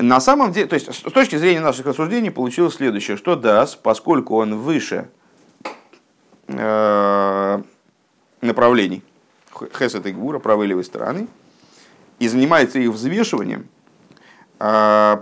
На 0.00 0.20
самом 0.20 0.50
деле, 0.50 0.66
то 0.66 0.74
есть 0.74 0.92
с 0.92 1.12
точки 1.12 1.36
зрения 1.36 1.60
наших 1.60 1.86
рассуждений 1.86 2.32
получилось 2.32 2.74
следующее, 2.74 3.16
что 3.16 3.36
даст, 3.36 3.78
поскольку 3.80 4.34
он 4.34 4.56
выше 4.56 5.08
э, 6.48 7.62
направлений 8.40 9.04
Хесет 9.78 10.04
и 10.06 10.10
Гвура, 10.10 10.40
правой 10.40 10.66
и 10.66 10.70
левой 10.70 10.82
стороны, 10.82 11.28
и 12.18 12.26
занимается 12.26 12.80
их 12.80 12.90
взвешиванием, 12.90 13.68
э, 14.58 15.16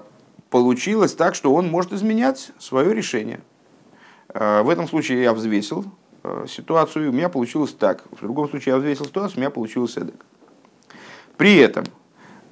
получилось 0.48 1.12
так, 1.12 1.34
что 1.34 1.52
он 1.52 1.68
может 1.68 1.92
изменять 1.92 2.50
свое 2.58 2.94
решение. 2.94 3.42
Э, 4.32 4.62
в 4.62 4.70
этом 4.70 4.88
случае 4.88 5.22
я 5.22 5.34
взвесил 5.34 5.84
ситуацию, 6.48 7.10
у 7.10 7.12
меня 7.12 7.28
получилось 7.28 7.72
так. 7.72 8.02
В 8.10 8.20
другом 8.20 8.48
случае 8.48 8.74
я 8.74 8.78
взвесил 8.78 9.06
ситуацию, 9.06 9.38
у 9.38 9.40
меня 9.40 9.50
получилось 9.50 9.96
эдак. 9.96 10.14
При 11.36 11.56
этом 11.56 11.84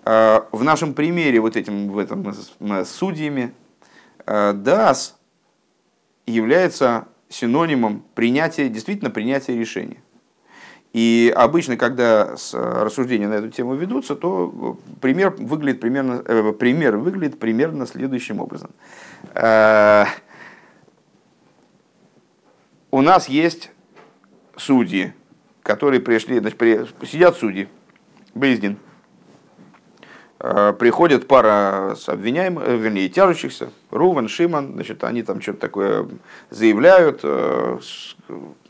э, 0.05 0.41
в 0.53 0.65
нашем 0.65 0.95
примере 0.95 1.41
вот 1.41 1.57
этим 1.57 1.91
в 1.91 1.99
этом 1.99 2.33
с 2.33 2.91
судьями 2.91 3.53
ДАС 4.27 5.17
является 6.27 7.09
синонимом 7.29 8.03
принятия, 8.15 8.69
действительно 8.69 9.11
принятия 9.11 9.57
решения. 9.57 10.03
И 10.95 11.33
обычно, 11.37 11.77
когда 11.77 12.35
рассуждения 12.53 13.29
на 13.29 13.35
эту 13.35 13.51
тему 13.51 13.75
ведутся, 13.75 14.17
то 14.17 14.79
пример 15.01 15.31
выглядит 15.39 15.81
примерно, 15.81 16.23
э, 16.25 16.53
пример 16.53 16.97
выглядит 16.97 17.39
примерно 17.39 17.87
следующим 17.87 18.41
образом. 18.41 18.71
У 22.91 23.03
нас 23.03 23.29
есть 23.29 23.71
судьи, 24.57 25.13
которые 25.63 26.01
пришли, 26.01 26.39
значит, 26.39 26.57
при, 26.57 26.87
сидят 27.07 27.37
судьи, 27.37 27.69
Бейздин, 28.35 28.79
э, 30.41 30.73
приходит 30.73 31.29
пара 31.29 31.95
обвиняемых, 32.07 32.67
э, 32.67 32.77
вернее, 32.77 33.11
тяжущихся, 33.11 33.71
Руван, 33.91 34.29
Шиман, 34.29 34.75
значит, 34.75 35.03
они 35.05 35.23
там 35.23 35.41
что-то 35.41 35.61
такое 35.61 36.07
заявляют, 36.51 37.21
э, 37.23 37.79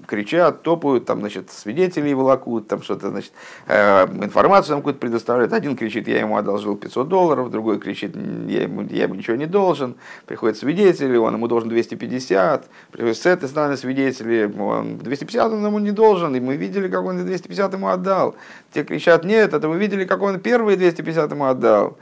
кричат, 0.06 0.62
топают, 0.62 1.06
там, 1.06 1.20
значит, 1.20 1.50
свидетелей 1.50 2.14
волокут, 2.14 2.68
там 2.68 2.82
что-то, 2.82 3.10
значит, 3.10 3.32
э, 3.66 4.06
информацию 4.24 4.74
нам 4.74 4.80
какую-то 4.80 5.00
предоставляют. 5.00 5.52
Один 5.52 5.76
кричит, 5.76 6.06
я 6.06 6.20
ему 6.20 6.36
одолжил 6.36 6.76
500 6.76 7.08
долларов, 7.08 7.50
другой 7.50 7.80
кричит, 7.80 8.14
я 8.46 8.62
ему, 8.62 8.82
я 8.82 9.04
ему 9.04 9.14
ничего 9.14 9.36
не 9.36 9.46
должен. 9.46 9.96
Приходят 10.26 10.56
свидетели, 10.56 11.16
он 11.16 11.34
ему 11.34 11.48
должен 11.48 11.68
250. 11.68 12.68
Приходят 12.92 13.16
с 13.16 13.26
этой 13.26 13.48
стороны 13.48 13.76
свидетели, 13.76 14.50
он 14.58 14.98
250 14.98 15.52
он 15.52 15.66
ему 15.66 15.80
не 15.80 15.90
должен, 15.90 16.34
и 16.36 16.40
мы 16.40 16.56
видели, 16.56 16.88
как 16.88 17.04
он 17.04 17.24
250 17.26 17.72
ему 17.72 17.88
отдал. 17.88 18.36
Те 18.72 18.84
кричат, 18.84 19.24
нет, 19.24 19.52
это 19.52 19.68
вы 19.68 19.78
видели, 19.78 20.04
как 20.04 20.22
он 20.22 20.38
первые 20.38 20.76
250 20.76 21.32
ему 21.32 21.46
отдал. 21.46 21.98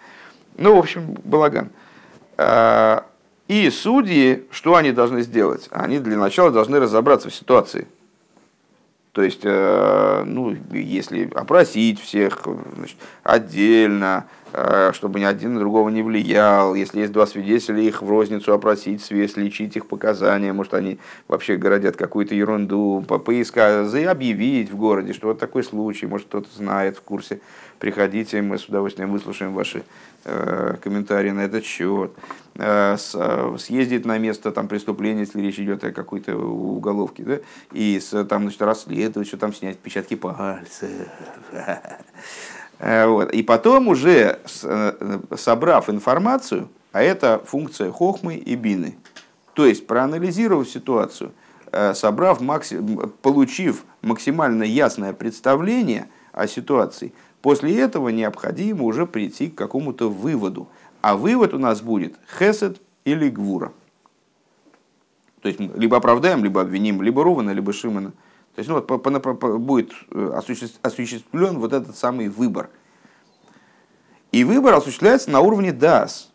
Ну, 0.59 0.77
в 0.77 0.79
общем, 0.79 1.17
балаган. 1.25 1.71
Э, 2.37 3.01
и 3.49 3.71
судьи, 3.71 4.45
что 4.51 4.75
они 4.75 4.93
должны 4.93 5.23
сделать? 5.23 5.69
Они 5.71 5.99
для 5.99 6.17
начала 6.17 6.51
должны 6.51 6.81
разобраться 6.81 7.31
в 7.31 7.35
ситуации. 7.35 7.87
То 9.17 9.23
есть, 9.23 9.41
э, 9.45 10.25
ну, 10.27 10.55
если 10.73 11.31
опросить 11.35 11.99
всех 11.99 12.43
значит, 12.77 12.99
отдельно, 13.23 14.27
э, 14.53 14.91
чтобы 14.93 15.21
ни 15.21 15.25
один 15.25 15.55
на 15.55 15.61
другого 15.61 15.89
не 15.89 16.03
влиял, 16.03 16.75
если 16.75 17.01
есть 17.01 17.13
два 17.13 17.27
свидетеля, 17.27 17.81
их 17.81 18.03
в 18.03 18.11
розницу 18.11 18.53
опросить, 18.53 19.03
сличить 19.03 19.75
их 19.75 19.87
показания, 19.87 20.53
может, 20.53 20.75
они 20.75 20.99
вообще 21.29 21.57
городят 21.57 21.97
какую-то 21.97 22.35
ерунду, 22.35 23.03
поискать, 23.07 23.95
объявить 24.07 24.71
в 24.71 24.77
городе, 24.77 25.15
что 25.15 25.29
вот 25.29 25.39
такой 25.39 25.65
случай, 25.65 26.07
может, 26.07 26.27
кто-то 26.27 26.49
знает 26.55 26.99
в 26.99 27.01
курсе, 27.01 27.41
приходите, 27.79 28.43
мы 28.43 28.59
с 28.59 28.67
удовольствием 28.67 29.13
выслушаем 29.13 29.55
ваши 29.55 29.85
Э, 30.29 30.75
комментарии 30.83 31.31
на 31.31 31.43
этот 31.43 31.65
счет, 31.65 32.11
э, 32.57 32.97
э, 32.97 33.57
съездить 33.61 34.05
на 34.05 34.19
место 34.19 34.51
там, 34.51 34.67
преступления, 34.67 35.21
если 35.21 35.41
речь 35.41 35.61
идет 35.61 35.85
о 35.85 35.93
какой-то 35.93 36.37
уголовке, 36.37 37.23
да, 37.23 37.39
и 37.71 38.01
там, 38.29 38.43
значит, 38.43 38.61
расследовать, 38.61 39.29
что 39.29 39.37
там 39.37 39.55
снять 39.55 39.77
отпечатки 39.77 40.17
пальцев. 40.17 40.91
Вот. 42.81 43.33
И 43.33 43.43
потом 43.45 43.87
уже, 43.87 44.41
собрав 45.37 45.89
информацию, 45.89 46.69
а 46.91 47.03
это 47.03 47.41
функция 47.47 47.93
хохмы 47.93 48.35
и 48.35 48.57
бины, 48.57 48.97
то 49.55 49.65
есть 49.65 49.87
проанализировав 49.87 50.69
ситуацию, 50.69 51.31
собрав, 51.95 52.41
получив 53.23 53.85
максимально 54.03 54.65
ясное 54.65 55.13
представление 55.13 56.09
о 56.33 56.49
ситуации– 56.49 57.15
После 57.47 57.81
этого 57.81 58.09
необходимо 58.09 58.83
уже 58.83 59.07
прийти 59.07 59.47
к 59.47 59.55
какому-то 59.55 60.11
выводу. 60.11 60.67
А 61.01 61.17
вывод 61.17 61.55
у 61.55 61.59
нас 61.59 61.81
будет 61.81 62.19
хесед 62.37 62.81
или 63.05 63.29
гвура. 63.29 63.73
То 65.43 65.51
есть 65.51 65.61
либо 65.61 65.97
оправдаем, 65.97 66.43
либо 66.43 66.61
обвиним, 66.61 67.03
либо 67.03 67.23
Рувана, 67.23 67.51
либо 67.51 67.73
Шимана. 67.73 68.11
То 68.57 68.59
есть 68.59 68.69
ну, 68.69 68.75
вот, 68.75 68.89
по, 68.89 68.99
по, 68.99 69.21
по, 69.21 69.59
будет 69.59 69.93
э, 70.11 70.41
осуществлен 70.83 71.61
вот 71.61 71.73
этот 71.73 71.97
самый 71.97 72.29
выбор. 72.29 72.69
И 74.33 74.43
выбор 74.43 74.75
осуществляется 74.75 75.31
на 75.31 75.39
уровне 75.39 75.71
дас. 75.71 76.33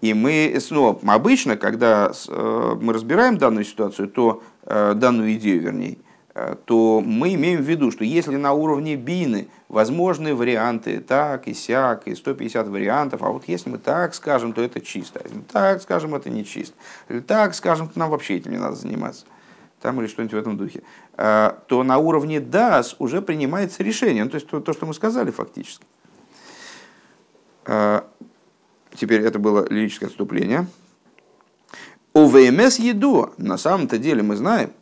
И 0.00 0.14
мы 0.14 0.56
снова, 0.58 0.98
обычно, 1.06 1.56
когда 1.56 2.10
э, 2.10 2.76
мы 2.82 2.92
разбираем 2.92 3.38
данную 3.38 3.64
ситуацию, 3.64 4.08
то 4.08 4.42
э, 4.64 4.94
данную 4.94 5.32
идею, 5.34 5.62
вернее, 5.62 5.98
то 6.66 7.00
мы 7.00 7.34
имеем 7.34 7.62
в 7.62 7.68
виду, 7.68 7.92
что 7.92 8.02
если 8.02 8.34
на 8.34 8.52
уровне 8.52 8.96
бины 8.96 9.46
возможны 9.68 10.34
варианты 10.34 10.98
так 10.98 11.46
и 11.46 11.54
сяк, 11.54 12.08
и 12.08 12.14
150 12.14 12.66
вариантов, 12.68 13.22
а 13.22 13.28
вот 13.28 13.44
если 13.46 13.70
мы 13.70 13.78
так 13.78 14.14
скажем, 14.14 14.52
то 14.52 14.60
это 14.60 14.80
чисто, 14.80 15.20
если 15.22 15.36
мы 15.36 15.44
так 15.44 15.80
скажем, 15.80 16.14
это 16.14 16.30
не 16.30 16.44
чисто, 16.44 16.74
или 17.08 17.20
так 17.20 17.54
скажем, 17.54 17.88
то 17.88 17.98
нам 17.98 18.10
вообще 18.10 18.36
этим 18.36 18.50
не 18.50 18.58
надо 18.58 18.74
заниматься, 18.74 19.26
там 19.80 20.00
или 20.00 20.08
что-нибудь 20.08 20.34
в 20.34 20.38
этом 20.38 20.56
духе, 20.56 20.82
э, 21.16 21.52
то 21.68 21.84
на 21.84 21.98
уровне 21.98 22.38
DAS 22.38 22.96
уже 22.98 23.22
принимается 23.22 23.84
решение, 23.84 24.24
ну, 24.24 24.30
то 24.30 24.36
есть 24.36 24.48
то, 24.48 24.60
то, 24.60 24.72
что 24.72 24.86
мы 24.86 24.94
сказали 24.94 25.30
фактически. 25.30 25.86
Э, 27.66 28.02
теперь 28.96 29.22
это 29.22 29.38
было 29.38 29.66
лирическое 29.70 30.08
отступление. 30.08 30.66
ВМС 32.12 32.78
еду, 32.78 33.32
на 33.38 33.56
самом-то 33.56 33.98
деле 33.98 34.22
мы 34.22 34.36
знаем, 34.36 34.72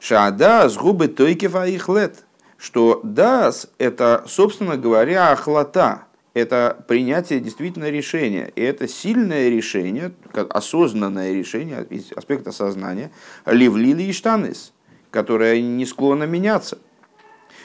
Шаадас 0.00 0.76
губы 0.76 1.08
тойкева 1.08 1.66
их 1.66 1.88
лет. 1.88 2.24
Что 2.56 3.00
дас– 3.04 3.68
это, 3.78 4.24
собственно 4.26 4.76
говоря, 4.76 5.30
охлота, 5.30 6.04
это 6.34 6.84
принятие 6.86 7.40
действительно 7.40 7.90
решения. 7.90 8.52
И 8.54 8.62
это 8.62 8.88
сильное 8.88 9.48
решение, 9.48 10.12
осознанное 10.32 11.32
решение, 11.32 11.86
аспект 12.16 12.46
осознания, 12.46 13.10
ливлили 13.46 14.04
и 14.04 14.12
штанес, 14.12 14.72
которое 15.10 15.60
не 15.60 15.86
склонно 15.86 16.24
меняться. 16.24 16.78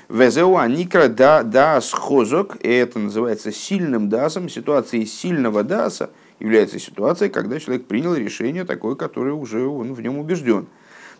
Везеуа 0.10 0.68
никра 0.68 1.08
да 1.08 1.44
дас 1.44 1.92
хозок, 1.92 2.58
и 2.62 2.70
это 2.70 3.00
называется 3.00 3.52
сильным 3.52 4.10
дасом, 4.10 4.50
ситуацией 4.50 5.06
сильного 5.06 5.64
даса 5.64 6.10
является 6.40 6.78
ситуацией, 6.78 7.30
когда 7.30 7.60
человек 7.60 7.88
принял 7.88 8.14
решение 8.14 8.66
такое, 8.66 8.96
которое 8.96 9.34
уже 9.34 9.66
он 9.66 9.94
в 9.94 10.02
нем 10.02 10.18
убежден. 10.18 10.68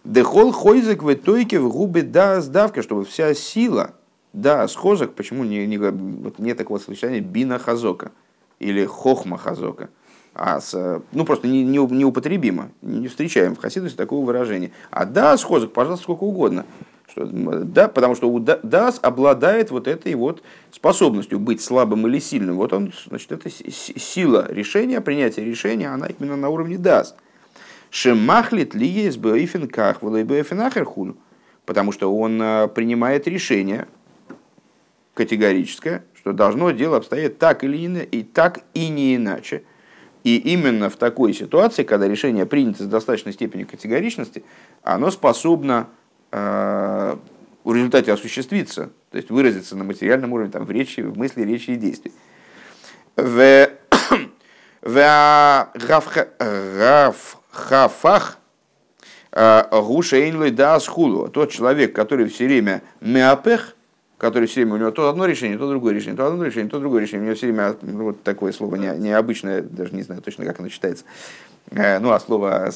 Дехол 0.04 0.52
хойзек 0.52 1.02
в 1.02 1.14
итойке 1.14 1.60
в 1.60 1.70
губы 1.70 2.02
да 2.02 2.42
сдавка, 2.42 2.82
чтобы 2.82 3.06
вся 3.06 3.34
сила, 3.34 3.94
да, 4.34 4.68
схозок, 4.68 5.14
почему 5.14 5.46
не, 5.46 5.66
не, 5.66 5.78
вот 5.78 6.40
нет 6.40 6.58
такого 6.58 6.80
сочетания 6.80 7.22
бина 7.22 7.58
хазока 7.58 8.12
или 8.60 8.86
хохма 8.86 9.38
хазока, 9.38 9.90
а 10.34 10.60
с, 10.60 11.02
ну 11.14 11.26
просто 11.26 11.48
не, 11.48 11.64
не, 11.64 11.78
неупотребимо, 11.78 12.72
не 12.82 13.08
встречаем 13.08 13.56
в 13.56 13.60
хасидусе 13.60 13.96
такого 13.96 14.26
выражения. 14.26 14.72
А 14.92 15.06
да, 15.06 15.38
схозок, 15.38 15.72
пожалуйста, 15.72 16.04
сколько 16.04 16.24
угодно. 16.24 16.66
Что, 17.08 17.26
да, 17.26 17.88
потому 17.88 18.16
что 18.16 18.40
Дас 18.40 19.00
обладает 19.02 19.72
вот 19.72 19.88
этой 19.88 20.16
вот 20.16 20.42
способностью 20.72 21.40
быть 21.40 21.62
слабым 21.62 22.08
или 22.08 22.20
сильным. 22.20 22.56
Вот 22.56 22.74
он, 22.74 22.92
значит, 23.08 23.32
это 23.32 23.50
сила 23.50 24.48
решения, 24.50 25.00
принятия 25.00 25.46
решения, 25.46 25.90
она 25.90 26.08
именно 26.08 26.36
на 26.36 26.50
уровне 26.50 26.78
Дас. 26.78 27.16
Шемахлит 27.94 28.74
ли 28.74 28.88
есть 28.88 29.20
бэйфен 29.20 29.68
ках, 29.68 30.02
бэйфен 30.02 30.62
ахерхулю. 30.62 31.16
Потому 31.64 31.92
что 31.92 32.12
он 32.12 32.42
э, 32.42 32.68
принимает 32.70 33.28
решение 33.28 33.88
категорическое, 35.14 36.04
что 36.16 36.34
должно 36.34 36.72
дело 36.72 36.98
обстоять 36.98 37.38
так 37.38 37.64
или 37.64 37.86
иначе, 37.86 38.08
и 38.10 38.24
так 38.24 38.62
и 38.74 38.88
не 38.88 39.16
иначе. 39.16 39.62
И 40.24 40.38
именно 40.38 40.90
в 40.90 40.96
такой 40.96 41.36
ситуации, 41.36 41.84
когда 41.84 42.08
решение 42.08 42.48
принято 42.48 42.82
с 42.84 42.88
достаточной 42.88 43.32
степенью 43.32 43.68
категоричности, 43.68 44.44
оно 44.82 45.12
способно 45.12 45.88
э, 46.32 47.16
в 47.64 47.76
результате 47.76 48.12
осуществиться, 48.12 48.90
то 49.12 49.18
есть 49.18 49.30
выразиться 49.30 49.76
на 49.76 49.84
материальном 49.84 50.34
уровне, 50.34 50.52
там, 50.52 50.66
в 50.66 50.72
речи, 50.72 51.02
в 51.02 51.16
мысли, 51.16 51.44
речи 51.44 51.70
и 51.70 51.76
действии. 51.76 52.12
В, 53.16 53.70
в 54.82 55.56
хафах 57.54 58.38
Гушейнлой 59.32 60.52
дас 60.52 60.88
хулу. 60.88 61.28
Тот 61.28 61.52
человек, 61.52 61.96
который 61.96 62.28
все 62.28 62.46
время 62.46 62.84
меапех, 63.02 63.76
который 64.20 64.48
все 64.48 64.62
время 64.62 64.76
у 64.76 64.78
него 64.78 64.92
то 64.92 65.10
одно 65.10 65.26
решение, 65.26 65.58
то 65.58 65.68
другое 65.68 65.94
решение, 65.94 66.16
то 66.16 66.28
одно 66.28 66.46
решение, 66.46 66.70
то 66.70 66.80
другое 66.80 67.02
решение. 67.02 67.24
У 67.24 67.26
него 67.26 67.36
все 67.36 67.48
время 67.48 67.76
вот 67.82 68.22
такое 68.24 68.52
слово 68.52 68.76
не, 68.76 68.88
необычное, 68.98 69.62
даже 69.62 69.96
не 69.96 70.04
знаю 70.04 70.22
точно, 70.22 70.46
как 70.46 70.60
оно 70.60 70.70
читается. 70.70 71.04
Э, 71.72 72.00
ну, 72.00 72.12
а 72.12 72.20
слово 72.20 72.72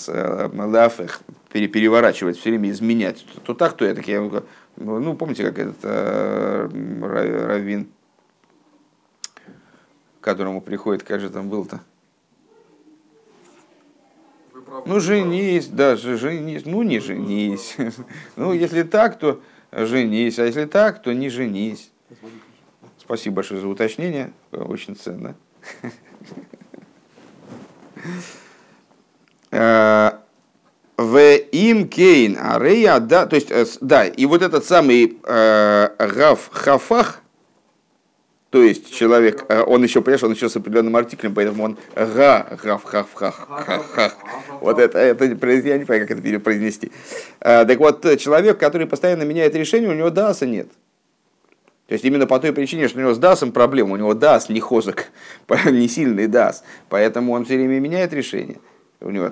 лафех 0.53 1.21
переворачивать, 1.51 2.37
все 2.37 2.49
время 2.49 2.71
изменять. 2.71 3.25
То 3.45 3.53
так, 3.53 3.73
то 3.73 3.85
это. 3.85 4.01
Я, 4.01 4.29
ну, 4.77 5.13
помните, 5.15 5.43
как 5.43 5.59
этот 5.59 5.77
э, 5.83 6.69
раввин, 7.47 7.87
к 10.19 10.23
которому 10.23 10.61
приходит, 10.61 11.03
как 11.03 11.19
же 11.19 11.29
там 11.29 11.49
был-то? 11.49 11.81
Ну, 14.85 14.99
женись, 14.99 15.67
да, 15.67 15.95
женись. 15.95 16.65
Ну, 16.65 16.81
не 16.83 16.99
женись. 16.99 17.75
Ну, 18.35 18.53
если 18.53 18.83
так, 18.83 19.17
то 19.19 19.41
женись, 19.71 20.39
а 20.39 20.45
если 20.45 20.65
так, 20.65 21.01
то 21.01 21.13
не 21.13 21.29
женись. 21.29 21.91
Спасибо 22.97 23.37
большое 23.37 23.61
за 23.61 23.67
уточнение, 23.67 24.33
очень 24.51 24.95
ценно. 24.95 25.35
Э, 29.49 30.11
в 30.97 31.17
им 31.51 31.87
кейн 31.87 32.37
арея, 32.37 32.99
да, 32.99 33.25
то 33.25 33.35
есть, 33.35 33.49
э, 33.49 33.65
да, 33.81 34.05
и 34.05 34.25
вот 34.25 34.41
этот 34.41 34.65
самый 34.65 35.17
э, 35.23 35.89
Гав 35.97 36.49
Хафах, 36.51 37.21
то 38.49 38.63
есть 38.63 38.93
человек, 38.93 39.45
э, 39.49 39.61
он 39.61 39.83
еще, 39.83 40.01
понимаешь, 40.01 40.23
он 40.23 40.31
еще 40.31 40.47
с 40.47 40.55
определенным 40.55 40.95
артиклем, 40.95 41.33
поэтому 41.33 41.63
он 41.63 41.77
га, 41.95 42.47
гав, 42.63 42.83
хав, 42.83 43.07
хах, 43.13 43.47
хах, 43.49 43.85
хах. 43.91 44.15
Вот 44.61 44.79
это, 44.79 44.99
это, 44.99 45.25
я 45.25 45.77
не 45.77 45.85
понимаю, 45.85 46.07
как 46.07 46.11
это 46.11 46.39
произнести. 46.39 46.91
Э, 47.41 47.65
так 47.65 47.77
вот, 47.79 48.01
человек, 48.17 48.57
который 48.57 48.87
постоянно 48.87 49.23
меняет 49.23 49.53
решение, 49.55 49.89
у 49.89 49.93
него 49.93 50.09
даса 50.09 50.45
нет. 50.45 50.69
То 51.87 51.93
есть 51.93 52.05
именно 52.05 52.27
по 52.27 52.39
той 52.39 52.53
причине, 52.53 52.87
что 52.87 52.99
у 52.99 53.01
него 53.01 53.13
с 53.13 53.17
дасом 53.17 53.51
проблема, 53.51 53.93
у 53.93 53.97
него 53.97 54.13
дас 54.13 54.49
не 54.49 54.59
хозок, 54.59 55.05
не 55.65 55.87
сильный 55.87 56.27
дас, 56.27 56.63
поэтому 56.89 57.33
он 57.33 57.45
все 57.45 57.55
время 57.55 57.79
меняет 57.79 58.13
решение. 58.13 58.59
У 58.99 59.11
него 59.11 59.31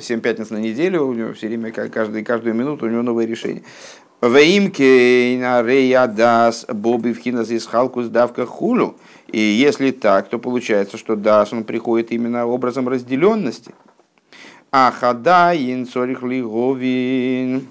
7 0.00 0.20
пятниц 0.20 0.50
на 0.50 0.56
неделю, 0.56 1.04
у 1.04 1.14
него 1.14 1.32
все 1.32 1.46
время, 1.46 1.70
каждый, 1.70 2.24
каждую 2.24 2.54
минуту 2.54 2.86
у 2.86 2.88
него 2.88 3.02
новое 3.02 3.24
решение. 3.24 3.62
Веймке 4.22 5.38
рея 5.62 6.06
дас 6.06 6.66
боби 6.68 7.12
в 7.12 7.18
хинас 7.18 7.50
из 7.50 7.66
халкус 7.66 8.06
давка 8.06 8.46
хулю. 8.46 8.96
И 9.28 9.38
если 9.38 9.90
так, 9.90 10.28
то 10.28 10.38
получается, 10.38 10.96
что 10.96 11.16
дас 11.16 11.52
он 11.52 11.64
приходит 11.64 12.12
именно 12.12 12.46
образом 12.46 12.88
разделенности. 12.88 13.74
Ахада 14.70 15.52
инцорих 15.54 16.22
лиговин. 16.22 17.68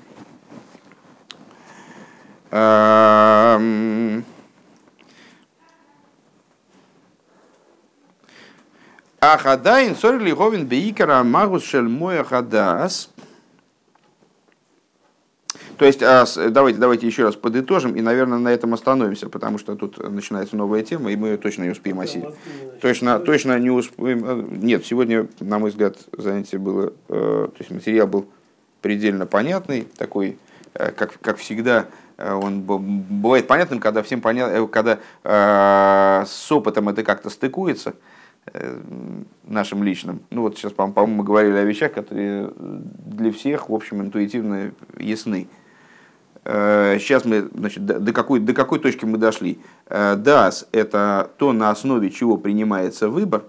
Ахадайн 9.20 9.96
сорих 9.96 10.22
лиговин 10.22 10.66
бейкара 10.68 11.24
магус 11.24 11.64
шель 11.64 11.88
моя 11.88 12.24
хадас. 12.24 13.10
То 15.78 15.86
есть, 15.86 16.02
а, 16.02 16.26
давайте, 16.50 16.80
давайте 16.80 17.08
еще 17.08 17.24
раз 17.24 17.36
подытожим 17.36 17.96
и, 17.96 18.02
наверное, 18.02 18.38
на 18.38 18.50
этом 18.50 18.74
остановимся, 18.74 19.30
потому 19.30 19.58
что 19.58 19.76
тут 19.76 19.98
начинается 19.98 20.56
новая 20.56 20.84
тема, 20.84 21.12
и 21.12 21.16
мы 21.16 21.30
ее 21.30 21.38
точно 21.38 21.64
не 21.64 21.70
успеем 21.70 22.00
осилить. 22.00 22.34
Точно, 22.82 23.20
точно 23.20 23.60
не 23.60 23.70
успеем. 23.70 24.24
Э, 24.26 24.46
нет, 24.52 24.86
сегодня, 24.86 25.28
на 25.40 25.60
мой 25.60 25.72
взгляд, 25.72 25.98
занятие 26.18 26.60
было, 26.60 26.94
э, 27.10 27.48
то 27.50 27.58
есть 27.60 27.72
материал 27.72 28.08
был 28.08 28.28
предельно 28.82 29.26
понятный, 29.26 29.88
такой, 29.98 30.38
э, 30.74 30.92
как, 30.92 31.20
как 31.20 31.38
всегда, 31.38 31.88
он 32.18 32.62
бывает 32.62 33.46
понятным, 33.46 33.82
когда 33.82 34.02
всем 34.02 34.22
понятно, 34.22 34.66
когда 34.68 35.00
с 36.26 36.50
опытом 36.50 36.88
это 36.88 37.04
как-то 37.04 37.30
стыкуется 37.30 37.94
нашим 39.44 39.84
личным. 39.84 40.22
Ну 40.30 40.44
вот 40.44 40.58
сейчас, 40.58 40.72
по-моему, 40.72 41.08
мы 41.08 41.24
говорили 41.26 41.58
о 41.58 41.66
вещах, 41.66 41.92
которые 41.92 42.54
для 42.56 43.34
всех, 43.34 43.68
в 43.68 43.74
общем, 43.74 44.02
интуитивно 44.02 44.72
ясны. 44.98 45.50
Э, 46.46 46.98
сейчас 47.00 47.26
мы, 47.26 47.50
значит, 47.56 47.86
до 47.86 48.14
какой, 48.14 48.40
до 48.40 48.54
какой 48.54 48.80
точки 48.80 49.04
мы 49.04 49.18
дошли? 49.18 49.58
DAS 49.90 50.68
э,– 50.72 50.80
это 50.80 51.32
то, 51.38 51.52
на 51.54 51.72
основе 51.72 52.12
чего 52.12 52.38
принимается 52.38 53.10
выбор. 53.10 53.44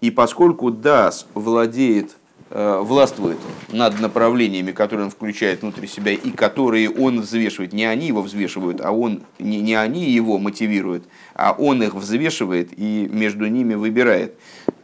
И 0.00 0.10
поскольку 0.10 0.70
DAS 0.70 1.26
владеет, 1.34 2.16
э, 2.48 2.78
властвует 2.80 3.36
над 3.70 4.00
направлениями, 4.00 4.72
которые 4.72 5.04
он 5.04 5.10
включает 5.10 5.60
внутри 5.60 5.86
себя, 5.86 6.12
и 6.12 6.30
которые 6.30 6.88
он 6.88 7.20
взвешивает, 7.20 7.74
не 7.74 7.84
они 7.84 8.06
его 8.06 8.22
взвешивают, 8.22 8.80
а 8.80 8.92
он, 8.92 9.22
не, 9.38 9.60
не 9.60 9.74
они 9.74 10.10
его 10.10 10.38
мотивируют, 10.38 11.04
а 11.34 11.52
он 11.52 11.82
их 11.82 11.94
взвешивает 11.94 12.70
и 12.74 13.10
между 13.12 13.46
ними 13.46 13.74
выбирает, 13.74 14.34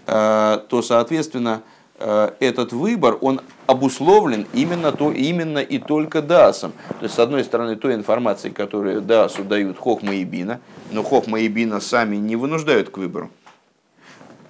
то, 0.05 0.83
соответственно, 0.83 1.63
этот 1.99 2.73
выбор, 2.73 3.19
он 3.21 3.41
обусловлен 3.67 4.47
именно, 4.53 4.93
то, 4.93 5.13
именно 5.13 5.59
и 5.59 5.79
только 5.79 6.23
ДАСом. 6.23 6.73
То 6.89 7.05
есть, 7.05 7.15
с 7.15 7.19
одной 7.19 7.45
стороны, 7.45 7.77
той 7.77 7.95
информацией, 7.95 8.53
которую 8.53 9.01
ДАСу 9.01 9.45
дают 9.45 9.79
Хохма 9.79 10.15
и 10.15 10.25
Бина, 10.25 10.61
но 10.93 11.03
Хохма 11.03 11.41
и 11.41 11.49
Бина 11.49 11.81
сами 11.81 12.17
не 12.17 12.37
вынуждают 12.37 12.91
к 12.91 12.99
выбору. 12.99 13.31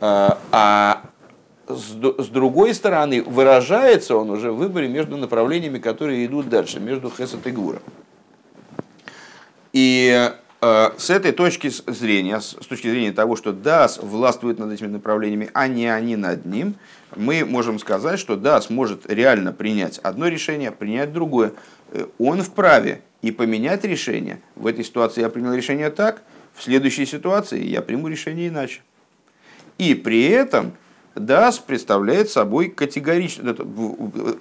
А, 0.01 0.39
а 0.53 1.03
с 1.69 2.29
другой 2.29 2.75
стороны, 2.75 3.23
выражается 3.23 4.17
он 4.17 4.31
уже 4.31 4.51
в 4.51 4.57
выборе 4.57 4.89
между 4.89 5.17
направлениями, 5.17 5.79
которые 5.79 6.25
идут 6.25 6.49
дальше, 6.49 6.81
между 6.81 7.11
Хесет 7.11 7.47
и 7.47 7.51
Гура. 7.51 7.81
И 9.73 10.11
э, 10.15 10.33
с 10.61 11.11
этой 11.11 11.31
точки 11.31 11.69
зрения, 11.69 12.41
с 12.41 12.55
точки 12.55 12.89
зрения 12.89 13.13
того, 13.13 13.37
что 13.37 13.53
ДАС 13.53 13.99
властвует 14.03 14.59
над 14.59 14.73
этими 14.73 14.89
направлениями, 14.89 15.51
а 15.55 15.69
не 15.69 15.87
они 15.87 16.17
над 16.17 16.47
ним, 16.47 16.75
мы 17.15 17.45
можем 17.45 17.79
сказать, 17.79 18.19
что 18.19 18.37
да, 18.37 18.61
сможет 18.61 19.09
реально 19.09 19.53
принять 19.53 19.99
одно 19.99 20.27
решение, 20.27 20.73
принять 20.73 21.13
другое. 21.13 21.53
Э, 21.93 22.07
он 22.19 22.43
вправе 22.43 23.03
и 23.23 23.31
поменять 23.31 23.85
решение. 23.85 24.41
В 24.57 24.67
этой 24.67 24.85
ситуации 24.85 25.21
я 25.21 25.29
принял 25.29 25.55
решение 25.55 25.91
так, 25.91 26.23
в 26.55 26.63
следующей 26.63 27.07
ситуации 27.07 27.65
я 27.65 27.83
приму 27.83 28.09
решение 28.09 28.49
иначе. 28.49 28.81
И 29.79 29.95
при 29.95 30.25
этом 30.25 30.73
ДАС 31.15 31.59
представляет 31.59 32.31
собой 32.31 32.69
категорично, 32.69 33.57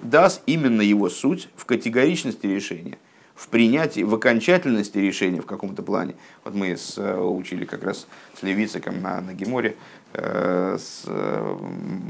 ДАС 0.02 0.42
именно 0.46 0.82
его 0.82 1.08
суть 1.08 1.48
в 1.56 1.64
категоричности 1.64 2.46
решения, 2.46 2.98
в 3.38 3.48
принятии, 3.48 4.00
в 4.00 4.12
окончательности 4.14 4.98
решения 4.98 5.40
в 5.40 5.46
каком-то 5.46 5.82
плане. 5.82 6.16
Вот 6.44 6.54
мы 6.54 6.76
с, 6.76 6.98
э, 6.98 7.16
учили 7.18 7.64
как 7.64 7.84
раз 7.84 8.08
с 8.38 8.42
Левициком 8.42 9.00
на, 9.00 9.20
на 9.20 9.32
Геморе, 9.32 9.76
Э, 10.14 10.78
э, 11.06 11.56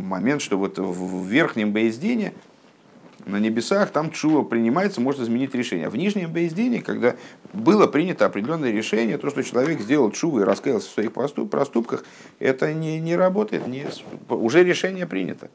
момент, 0.04 0.40
что 0.40 0.56
вот 0.56 0.78
в 0.78 1.26
верхнем 1.26 1.72
Бейздине, 1.72 2.32
на 3.26 3.38
небесах, 3.38 3.90
там 3.90 4.12
чува 4.12 4.42
принимается, 4.42 5.00
может 5.00 5.20
изменить 5.20 5.54
решение. 5.54 5.88
А 5.88 5.90
в 5.90 5.96
нижнем 5.96 6.32
Бейздине, 6.32 6.80
когда 6.80 7.16
было 7.52 7.88
принято 7.88 8.24
определенное 8.24 8.70
решение, 8.70 9.18
то, 9.18 9.28
что 9.30 9.42
человек 9.42 9.80
сделал 9.80 10.12
чуву 10.12 10.40
и 10.40 10.44
раскаялся 10.44 10.88
в 10.88 10.92
своих 10.92 11.12
проступках, 11.12 12.04
это 12.38 12.72
не, 12.72 13.00
не 13.00 13.16
работает, 13.16 13.66
не, 13.66 13.84
уже 14.28 14.62
решение 14.62 15.06
принято. 15.06 15.50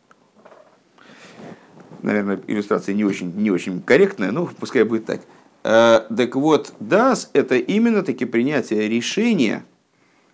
Наверное, 2.01 2.41
иллюстрация 2.47 2.93
не 2.93 3.05
очень, 3.05 3.33
не 3.33 3.49
очень 3.49 3.81
корректная, 3.81 4.31
но 4.31 4.45
пускай 4.45 4.83
будет 4.83 5.05
так. 5.05 5.21
Э, 5.63 6.01
так 6.15 6.35
вот, 6.35 6.73
DAS– 6.79 7.29
это 7.33 7.55
именно 7.55 8.03
таки 8.03 8.25
принятие 8.25 8.87
решения– 8.87 9.63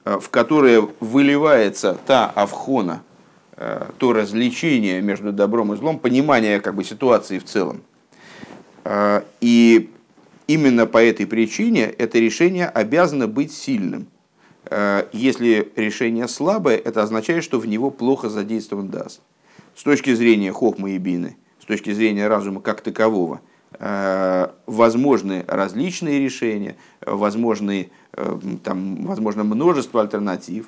Э, 0.05 0.17
в 0.19 0.29
которое 0.29 0.87
выливается 0.99 1.97
та 2.05 2.25
авхона, 2.27 3.03
э, 3.57 3.89
то 3.97 4.13
развлечение 4.13 5.01
между 5.01 5.31
добром 5.31 5.73
и 5.73 5.77
злом, 5.77 5.99
понимание 5.99 6.59
как 6.61 6.75
бы, 6.75 6.83
ситуации 6.83 7.39
в 7.39 7.45
целом. 7.45 7.81
И 9.39 9.91
именно 10.47 10.87
по 10.87 11.03
этой 11.03 11.27
причине 11.27 11.83
это 11.83 12.17
решение 12.17 12.67
обязано 12.67 13.27
быть 13.27 13.51
сильным. 13.51 14.07
Если 15.11 15.71
решение 15.75 16.27
слабое, 16.27 16.77
это 16.77 17.03
означает, 17.03 17.43
что 17.43 17.59
в 17.59 17.67
него 17.67 17.91
плохо 17.91 18.29
задействован 18.29 18.87
даст. 18.87 19.21
С 19.75 19.83
точки 19.83 20.13
зрения 20.15 20.51
хохмы 20.51 20.91
и 20.91 20.97
бины, 20.97 21.37
с 21.61 21.65
точки 21.65 21.91
зрения 21.91 22.27
разума 22.27 22.61
как 22.61 22.81
такового, 22.81 23.41
возможны 23.79 25.45
различные 25.47 26.19
решения, 26.19 26.75
возможны 27.01 27.89
Э, 28.13 28.37
там, 28.63 29.05
возможно, 29.05 29.43
множество 29.43 30.01
альтернатив, 30.01 30.65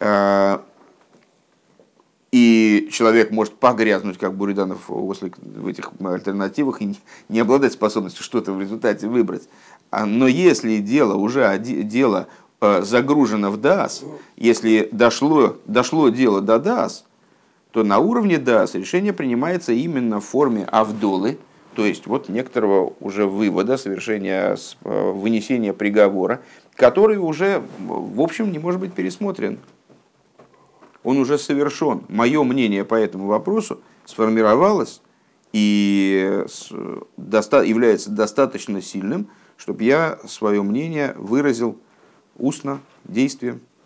э, 0.00 0.58
и 2.32 2.88
человек 2.92 3.30
может 3.30 3.54
погрязнуть, 3.54 4.18
как 4.18 4.34
Буриданов 4.34 4.88
в 4.88 5.66
этих 5.66 5.90
альтернативах, 6.00 6.82
и 6.82 6.94
не 7.28 7.40
обладать 7.40 7.72
способностью 7.72 8.22
что-то 8.22 8.52
в 8.52 8.60
результате 8.60 9.08
выбрать. 9.08 9.48
А, 9.90 10.04
но 10.04 10.28
если 10.28 10.78
дело 10.78 11.14
уже 11.14 11.58
дело 11.58 12.28
э, 12.60 12.82
загружено 12.82 13.50
в 13.50 13.56
ДАС, 13.56 14.04
если 14.36 14.88
дошло, 14.92 15.56
дошло 15.66 16.08
дело 16.10 16.40
до 16.40 16.58
ДАС, 16.58 17.04
то 17.72 17.82
на 17.82 17.98
уровне 17.98 18.38
ДАС 18.38 18.74
решение 18.74 19.12
принимается 19.12 19.72
именно 19.72 20.20
в 20.20 20.24
форме 20.24 20.64
авдолы, 20.64 21.38
то 21.74 21.86
есть 21.86 22.06
вот 22.06 22.28
некоторого 22.28 22.94
уже 23.00 23.26
вывода, 23.26 23.76
совершения, 23.76 24.56
э, 24.84 25.10
вынесения 25.12 25.72
приговора, 25.72 26.40
который 26.74 27.18
уже, 27.18 27.62
в 27.78 28.20
общем, 28.20 28.50
не 28.50 28.58
может 28.58 28.80
быть 28.80 28.92
пересмотрен. 28.92 29.58
Он 31.02 31.18
уже 31.18 31.38
совершен. 31.38 32.02
Мое 32.08 32.42
мнение 32.42 32.84
по 32.84 32.94
этому 32.94 33.26
вопросу 33.26 33.80
сформировалось 34.04 35.00
и 35.52 36.44
является 37.16 38.10
достаточно 38.10 38.82
сильным, 38.82 39.28
чтобы 39.56 39.84
я 39.84 40.18
свое 40.26 40.62
мнение 40.62 41.14
выразил 41.16 41.78
устно, 42.36 42.80
действием. 43.04 43.60